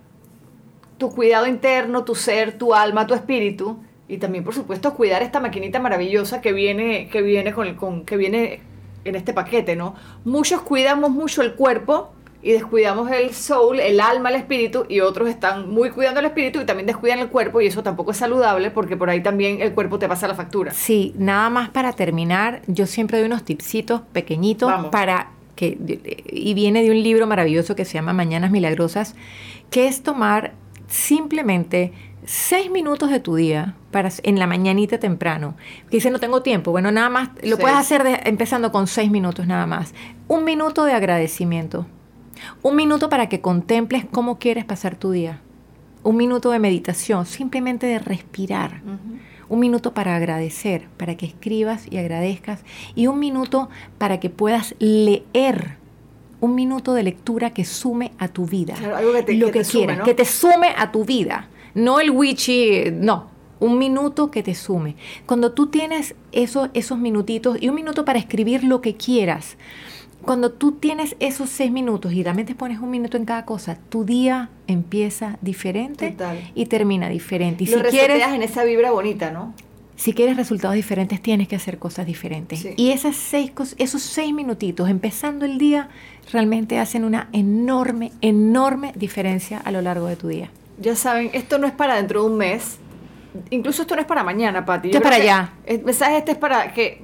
tu 0.97 1.11
cuidado 1.11 1.47
interno, 1.47 2.05
tu 2.05 2.15
ser, 2.15 2.57
tu 2.57 2.75
alma, 2.75 3.07
tu 3.07 3.15
espíritu 3.15 3.79
y 4.09 4.17
también, 4.17 4.43
por 4.43 4.55
supuesto, 4.55 4.95
cuidar 4.95 5.23
esta 5.23 5.39
maquinita 5.39 5.79
maravillosa 5.81 6.41
que 6.41 6.53
viene, 6.53 7.09
que 7.09 7.21
viene 7.21 7.53
con, 7.53 7.67
el, 7.67 7.77
con 7.77 8.05
que 8.07 8.17
viene 8.17 8.61
en 9.05 9.15
este 9.15 9.33
paquete, 9.35 9.77
¿no? 9.77 9.95
Muchos 10.25 10.63
cuidamos 10.63 11.11
mucho 11.11 11.43
el 11.43 11.55
cuerpo 11.55 12.13
y 12.43 12.53
descuidamos 12.53 13.11
el 13.11 13.35
soul, 13.35 13.81
el 13.81 14.01
alma, 14.01 14.29
el 14.29 14.37
espíritu, 14.37 14.85
y 14.89 15.01
otros 15.01 15.29
están 15.29 15.69
muy 15.69 15.91
cuidando 15.91 16.21
el 16.21 16.27
espíritu 16.27 16.61
y 16.61 16.67
también 16.67 16.87
descuidan 16.87 17.19
el 17.19 17.29
cuerpo, 17.29 17.61
y 17.61 17.67
eso 17.67 17.83
tampoco 17.83 18.13
es 18.13 18.17
saludable 18.17 18.71
porque 18.71 18.97
por 18.97 19.11
ahí 19.11 19.23
también 19.23 19.61
el 19.61 19.73
cuerpo 19.73 19.99
te 19.99 20.09
pasa 20.09 20.29
la 20.29 20.35
factura. 20.35 20.73
Sí, 20.73 21.15
nada 21.19 21.51
más 21.51 21.69
para 21.71 21.93
terminar, 21.93 22.63
yo 22.67 22.87
siempre 22.87 23.19
doy 23.19 23.27
unos 23.27 23.45
tipsitos 23.45 24.03
pequeñitos 24.13 24.73
para 24.91 25.31
que, 25.57 25.77
y 26.31 26.55
viene 26.55 26.83
de 26.83 26.91
un 26.91 27.03
libro 27.03 27.27
maravilloso 27.27 27.75
que 27.75 27.85
se 27.85 27.95
llama 27.95 28.13
Mañanas 28.13 28.53
Milagrosas, 28.53 29.17
que 29.71 29.89
es 29.89 30.03
tomar 30.03 30.53
simplemente 30.87 31.93
seis 32.25 32.71
minutos 32.71 33.11
de 33.11 33.21
tu 33.21 33.35
día 33.35 33.75
para, 33.91 34.11
en 34.23 34.39
la 34.39 34.47
mañanita 34.47 34.99
temprano. 34.99 35.57
Que 35.91 35.97
dice, 35.97 36.11
no 36.11 36.21
tengo 36.21 36.43
tiempo. 36.43 36.71
Bueno, 36.71 36.93
nada 36.93 37.09
más, 37.09 37.31
lo 37.43 37.59
puedes 37.59 37.77
hacer 37.77 38.21
empezando 38.25 38.71
con 38.71 38.87
seis 38.87 39.11
minutos 39.11 39.47
nada 39.47 39.67
más. 39.67 39.95
Un 40.29 40.45
minuto 40.45 40.85
de 40.85 40.93
agradecimiento. 40.93 41.87
Un 42.63 42.77
minuto 42.77 43.09
para 43.09 43.29
que 43.29 43.41
contemples 43.41 44.05
cómo 44.11 44.39
quieres 44.39 44.65
pasar 44.65 44.97
tu 44.97 45.11
día. 45.11 45.41
Un 46.03 46.17
minuto 46.17 46.51
de 46.51 46.59
meditación, 46.59 47.27
simplemente 47.27 47.87
de 47.87 47.99
respirar. 47.99 48.83
Un 49.49 49.61
minuto 49.61 49.95
para 49.95 50.17
agradecer, 50.17 50.89
para 50.97 51.17
que 51.17 51.27
escribas 51.27 51.87
y 51.91 51.99
agradezcas. 51.99 52.65
Y 52.95 53.07
un 53.07 53.19
minuto 53.19 53.69
para 53.99 54.21
que 54.21 54.31
puedas 54.31 54.75
leer 54.79 55.79
un 56.41 56.55
minuto 56.55 56.95
de 56.95 57.03
lectura 57.03 57.51
que 57.51 57.65
sume 57.65 58.13
a 58.19 58.29
tu 58.29 58.47
vida. 58.47 58.75
algo 58.97 59.13
que 59.13 59.23
te, 59.23 59.35
lo 59.35 59.51
que, 59.51 59.63
quieras, 59.63 60.01
que 60.05 60.15
te 60.15 60.25
sume 60.25 60.69
a 60.77 60.93
tu 60.93 61.05
vida. 61.05 61.49
No 61.75 62.01
el 62.01 62.11
witchy, 62.11 62.91
no. 62.93 63.31
Un 63.61 63.77
minuto 63.77 64.31
que 64.31 64.45
te 64.45 64.55
sume. 64.55 64.95
Cuando 65.27 65.53
tú 65.53 65.67
tienes 65.67 66.15
eso, 66.31 66.69
esos 66.75 66.99
minutitos 66.99 67.59
y 67.61 67.69
un 67.69 67.75
minuto 67.75 68.05
para 68.05 68.19
escribir 68.19 68.63
lo 68.63 68.81
que 68.81 68.95
quieras, 68.95 69.57
cuando 70.23 70.51
tú 70.53 70.73
tienes 70.73 71.17
esos 71.21 71.49
seis 71.49 71.71
minutos 71.71 72.13
y 72.13 72.23
realmente 72.23 72.55
pones 72.55 72.81
un 72.81 72.91
minuto 72.91 73.17
en 73.17 73.25
cada 73.25 73.45
cosa, 73.45 73.79
tu 73.89 74.05
día 74.05 74.51
empieza 74.67 75.39
diferente 75.41 76.17
y 76.55 76.67
termina 76.67 77.09
diferente. 77.09 77.65
Y 77.65 77.67
lo 77.69 77.85
si 77.85 77.97
quieres 77.97 78.23
en 78.27 78.43
esa 78.43 78.65
vibra 78.65 78.91
bonita, 78.91 79.31
¿no? 79.31 79.55
Si 79.97 80.13
quieres 80.13 80.37
resultados 80.37 80.77
diferentes, 80.77 81.21
tienes 81.21 81.49
que 81.49 81.57
hacer 81.57 81.79
cosas 81.79 82.07
diferentes. 82.07 82.69
Y 82.77 82.91
esas 82.91 83.17
seis, 83.17 83.53
esos 83.79 84.03
seis 84.03 84.33
minutitos, 84.33 84.89
empezando 84.89 85.45
el 85.45 85.59
día, 85.59 85.89
realmente 86.33 86.79
hacen 86.79 87.05
una 87.05 87.29
enorme, 87.33 88.13
enorme 88.21 88.93
diferencia 88.95 89.59
a 89.59 89.73
lo 89.73 89.83
largo 89.83 90.07
de 90.07 90.15
tu 90.15 90.29
día. 90.29 90.51
Ya 90.81 90.95
saben, 90.95 91.31
esto 91.33 91.59
no 91.59 91.67
es 91.67 91.73
para 91.73 91.97
dentro 91.97 92.23
de 92.23 92.31
un 92.31 92.39
mes. 92.39 92.79
Incluso 93.51 93.83
esto 93.83 93.97
no 93.97 94.01
es 94.01 94.07
para 94.07 94.23
mañana, 94.23 94.65
Pati. 94.65 94.89
Esto 94.89 94.99
es 94.99 95.03
para 95.03 95.17
allá. 95.17 95.53
El 95.67 95.83
mensaje 95.83 96.19
este 96.19 96.33
es 96.33 96.39
para 96.39 96.73
que 96.73 97.03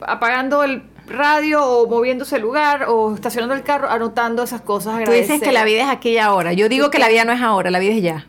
apagando 0.00 0.62
el 0.64 0.82
radio 1.06 1.64
o 1.64 1.88
moviéndose 1.88 2.36
el 2.36 2.42
lugar 2.42 2.86
o 2.88 3.14
estacionando 3.14 3.54
el 3.54 3.62
carro, 3.62 3.90
anotando 3.90 4.42
esas 4.42 4.60
cosas. 4.60 5.04
Tú 5.04 5.10
dices 5.10 5.40
que 5.40 5.52
la 5.52 5.64
vida 5.64 5.82
es 5.82 5.88
aquí 5.88 6.10
y 6.10 6.18
ahora. 6.18 6.52
Yo 6.52 6.68
digo 6.68 6.90
que 6.90 6.98
la 6.98 7.08
vida 7.08 7.24
no 7.24 7.32
es 7.32 7.42
ahora, 7.42 7.70
la 7.70 7.78
vida 7.78 7.94
es 7.94 8.02
ya. 8.02 8.26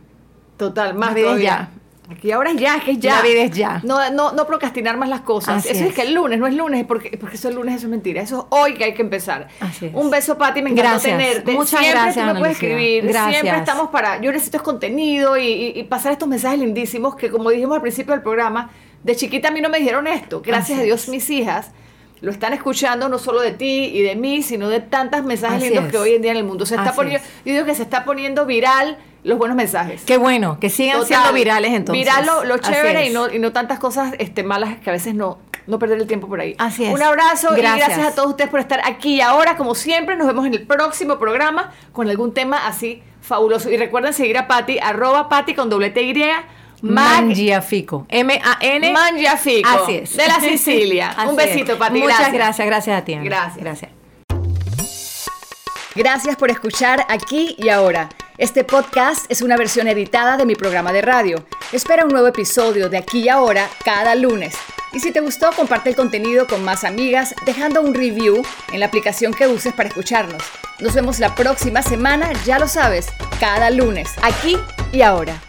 Total, 0.58 0.94
más 0.96 1.10
la 1.10 1.16
vida 1.16 1.36
es 1.36 1.42
ya. 1.42 1.70
Aquí 2.10 2.32
ahora 2.32 2.52
es 2.52 2.58
ya, 2.58 2.80
que 2.80 2.92
es 2.92 3.00
ya. 3.00 3.16
La 3.16 3.22
vida 3.24 3.42
es 3.42 3.52
ya. 3.52 3.82
No, 3.84 4.12
no, 4.12 4.32
no 4.32 4.46
procrastinar 4.46 4.96
más 4.96 5.10
las 5.10 5.22
cosas. 5.22 5.66
eso 5.66 5.86
es. 5.86 5.94
que 5.94 6.04
el 6.04 6.14
lunes, 6.14 6.40
no 6.40 6.46
es 6.46 6.54
lunes, 6.54 6.86
porque, 6.86 7.18
porque 7.18 7.36
eso 7.36 7.50
es 7.50 7.56
lunes, 7.56 7.76
eso 7.76 7.88
es 7.88 7.92
mentira. 7.92 8.22
Eso 8.22 8.42
es 8.42 8.58
hoy 8.58 8.76
que 8.76 8.84
hay 8.84 8.94
que 8.94 9.02
empezar. 9.02 9.48
Así 9.60 9.90
Un 9.92 10.12
beso, 10.12 10.38
Pati, 10.38 10.62
me 10.62 10.70
encanta 10.70 11.00
tenerte. 11.00 11.52
Muchas 11.52 11.80
siempre 11.80 11.92
gracias. 11.92 12.28
Tú 12.28 12.34
me 12.34 12.40
puedes 12.40 12.56
escribir. 12.56 13.12
Siempre 13.12 13.58
estamos 13.58 13.90
para. 13.90 14.22
Yo 14.22 14.32
necesito 14.32 14.62
contenido 14.62 15.38
y, 15.38 15.84
pasar 15.90 16.12
estos 16.12 16.28
mensajes 16.28 16.60
lindísimos 16.60 17.16
que, 17.16 17.30
como 17.30 17.50
dijimos 17.50 17.76
al 17.76 17.82
principio 17.82 18.14
del 18.14 18.22
programa, 18.22 18.70
de 19.04 19.16
chiquita 19.16 19.48
a 19.48 19.52
mí 19.52 19.62
no 19.62 19.70
me 19.70 19.80
dijeron 19.80 20.06
esto. 20.08 20.42
Gracias 20.46 20.80
a 20.80 20.84
Dios, 20.84 21.08
mis 21.10 21.30
hijas 21.30 21.72
lo 22.22 22.32
están 22.32 22.54
escuchando 22.54 23.10
no 23.10 23.18
solo 23.18 23.42
de 23.42 23.52
ti 23.52 23.92
y 23.94 24.02
de 24.02 24.16
mí, 24.16 24.42
sino 24.42 24.70
de 24.70 24.80
tantos 24.80 25.24
mensajes 25.24 25.62
lindos 25.62 25.92
que 25.92 25.98
hoy 25.98 26.14
en 26.14 26.22
día 26.22 26.32
en 26.32 26.38
el 26.38 26.44
mundo 26.44 26.66
se 26.66 26.76
está 26.76 26.94
poniendo. 26.94 27.26
Yo 27.46 27.54
digo 27.54 27.66
que 27.66 27.76
se 27.76 27.84
está 27.84 28.06
poniendo 28.06 28.46
viral 28.46 28.98
los 29.24 29.38
buenos 29.38 29.58
mensajes. 29.58 30.04
Qué 30.06 30.18
bueno, 30.18 30.60
que 30.60 30.70
sigan 30.70 31.06
siendo 31.06 31.34
virales 31.34 31.74
entonces. 31.74 32.06
Viral 32.06 32.48
lo, 32.48 32.58
chévere 32.58 33.08
y 33.08 33.14
no, 33.14 33.32
y 33.32 33.40
no 33.40 33.52
tantas 33.52 33.80
cosas 33.80 34.14
este, 34.20 34.44
malas 34.44 34.78
que 34.80 34.90
a 34.90 34.94
veces 34.94 35.16
no, 35.16 35.40
no 35.68 35.80
perder 35.80 36.00
el 36.00 36.08
tiempo 36.08 36.28
por 36.28 36.40
ahí. 36.40 36.56
Así 36.58 36.86
es. 36.86 36.94
Un 36.94 37.02
abrazo 37.02 37.50
gracias. 37.56 37.76
y 37.76 37.78
gracias 37.80 38.08
a 38.08 38.16
todos 38.16 38.30
ustedes 38.30 38.50
por 38.50 38.60
estar 38.60 38.82
aquí 38.86 39.16
y 39.16 39.22
ahora. 39.22 39.58
Como 39.58 39.76
siempre, 39.76 40.16
nos 40.16 40.28
vemos 40.28 40.46
en 40.46 40.54
el 40.54 40.66
próximo 40.66 41.18
programa 41.18 41.72
con 41.92 42.08
algún 42.10 42.34
tema 42.34 42.68
así 42.68 43.02
fabuloso. 43.22 43.70
Y 43.70 43.78
recuerden 43.78 44.14
seguir 44.14 44.38
a 44.38 44.48
Patti, 44.48 44.80
arroba 44.80 45.28
Patti 45.28 45.54
con 45.56 45.70
doble 45.70 45.90
T 45.90 46.02
y 46.04 46.14
Mangiafico. 46.82 48.06
M-A-N. 48.10 48.92
Mangiafico. 48.92 49.70
Así 49.70 49.96
es. 49.96 50.16
De 50.16 50.28
la 50.28 50.40
Sicilia. 50.40 51.16
Un 51.28 51.36
besito, 51.36 51.78
Pati. 51.78 52.00
Muchas 52.00 52.32
gracias. 52.32 52.68
gracias, 52.68 53.02
a 53.02 53.06
ti. 53.06 53.16
Gracias. 53.16 53.58
Gracias. 53.58 53.92
Gracias 55.96 56.36
por 56.36 56.52
escuchar 56.52 57.06
aquí 57.10 57.56
y 57.58 57.70
ahora. 57.70 58.10
Este 58.38 58.66
podcast 58.66 59.32
es 59.32 59.42
una 59.42 59.56
versión 59.56 59.88
editada 59.88 60.36
de 60.36 60.46
mi 60.46 60.56
programa 60.56 60.92
de 60.92 61.02
radio. 61.02 61.46
Espera 61.72 62.04
un 62.04 62.12
nuevo 62.12 62.28
episodio 62.28 62.90
de 62.90 62.98
aquí 62.98 63.22
y 63.22 63.30
ahora 63.30 63.70
cada 63.86 64.14
lunes. 64.14 64.56
Y 64.92 65.00
si 65.00 65.14
te 65.14 65.22
gustó, 65.22 65.52
comparte 65.56 65.90
el 65.90 65.96
contenido 65.96 66.46
con 66.48 66.64
más 66.64 66.84
amigas 66.84 67.34
dejando 67.46 67.82
un 67.82 67.94
review 67.94 68.42
en 68.74 68.82
la 68.82 68.88
aplicación 68.88 69.34
que 69.34 69.48
uses 69.48 69.74
para 69.74 69.88
escucharnos. 69.88 70.44
Nos 70.80 70.94
vemos 70.94 71.20
la 71.20 71.34
próxima 71.34 71.82
semana, 71.82 72.30
ya 72.46 72.60
lo 72.60 72.68
sabes, 72.68 73.08
cada 73.40 73.70
lunes, 73.70 74.10
aquí 74.22 74.58
y 74.92 75.02
ahora. 75.02 75.42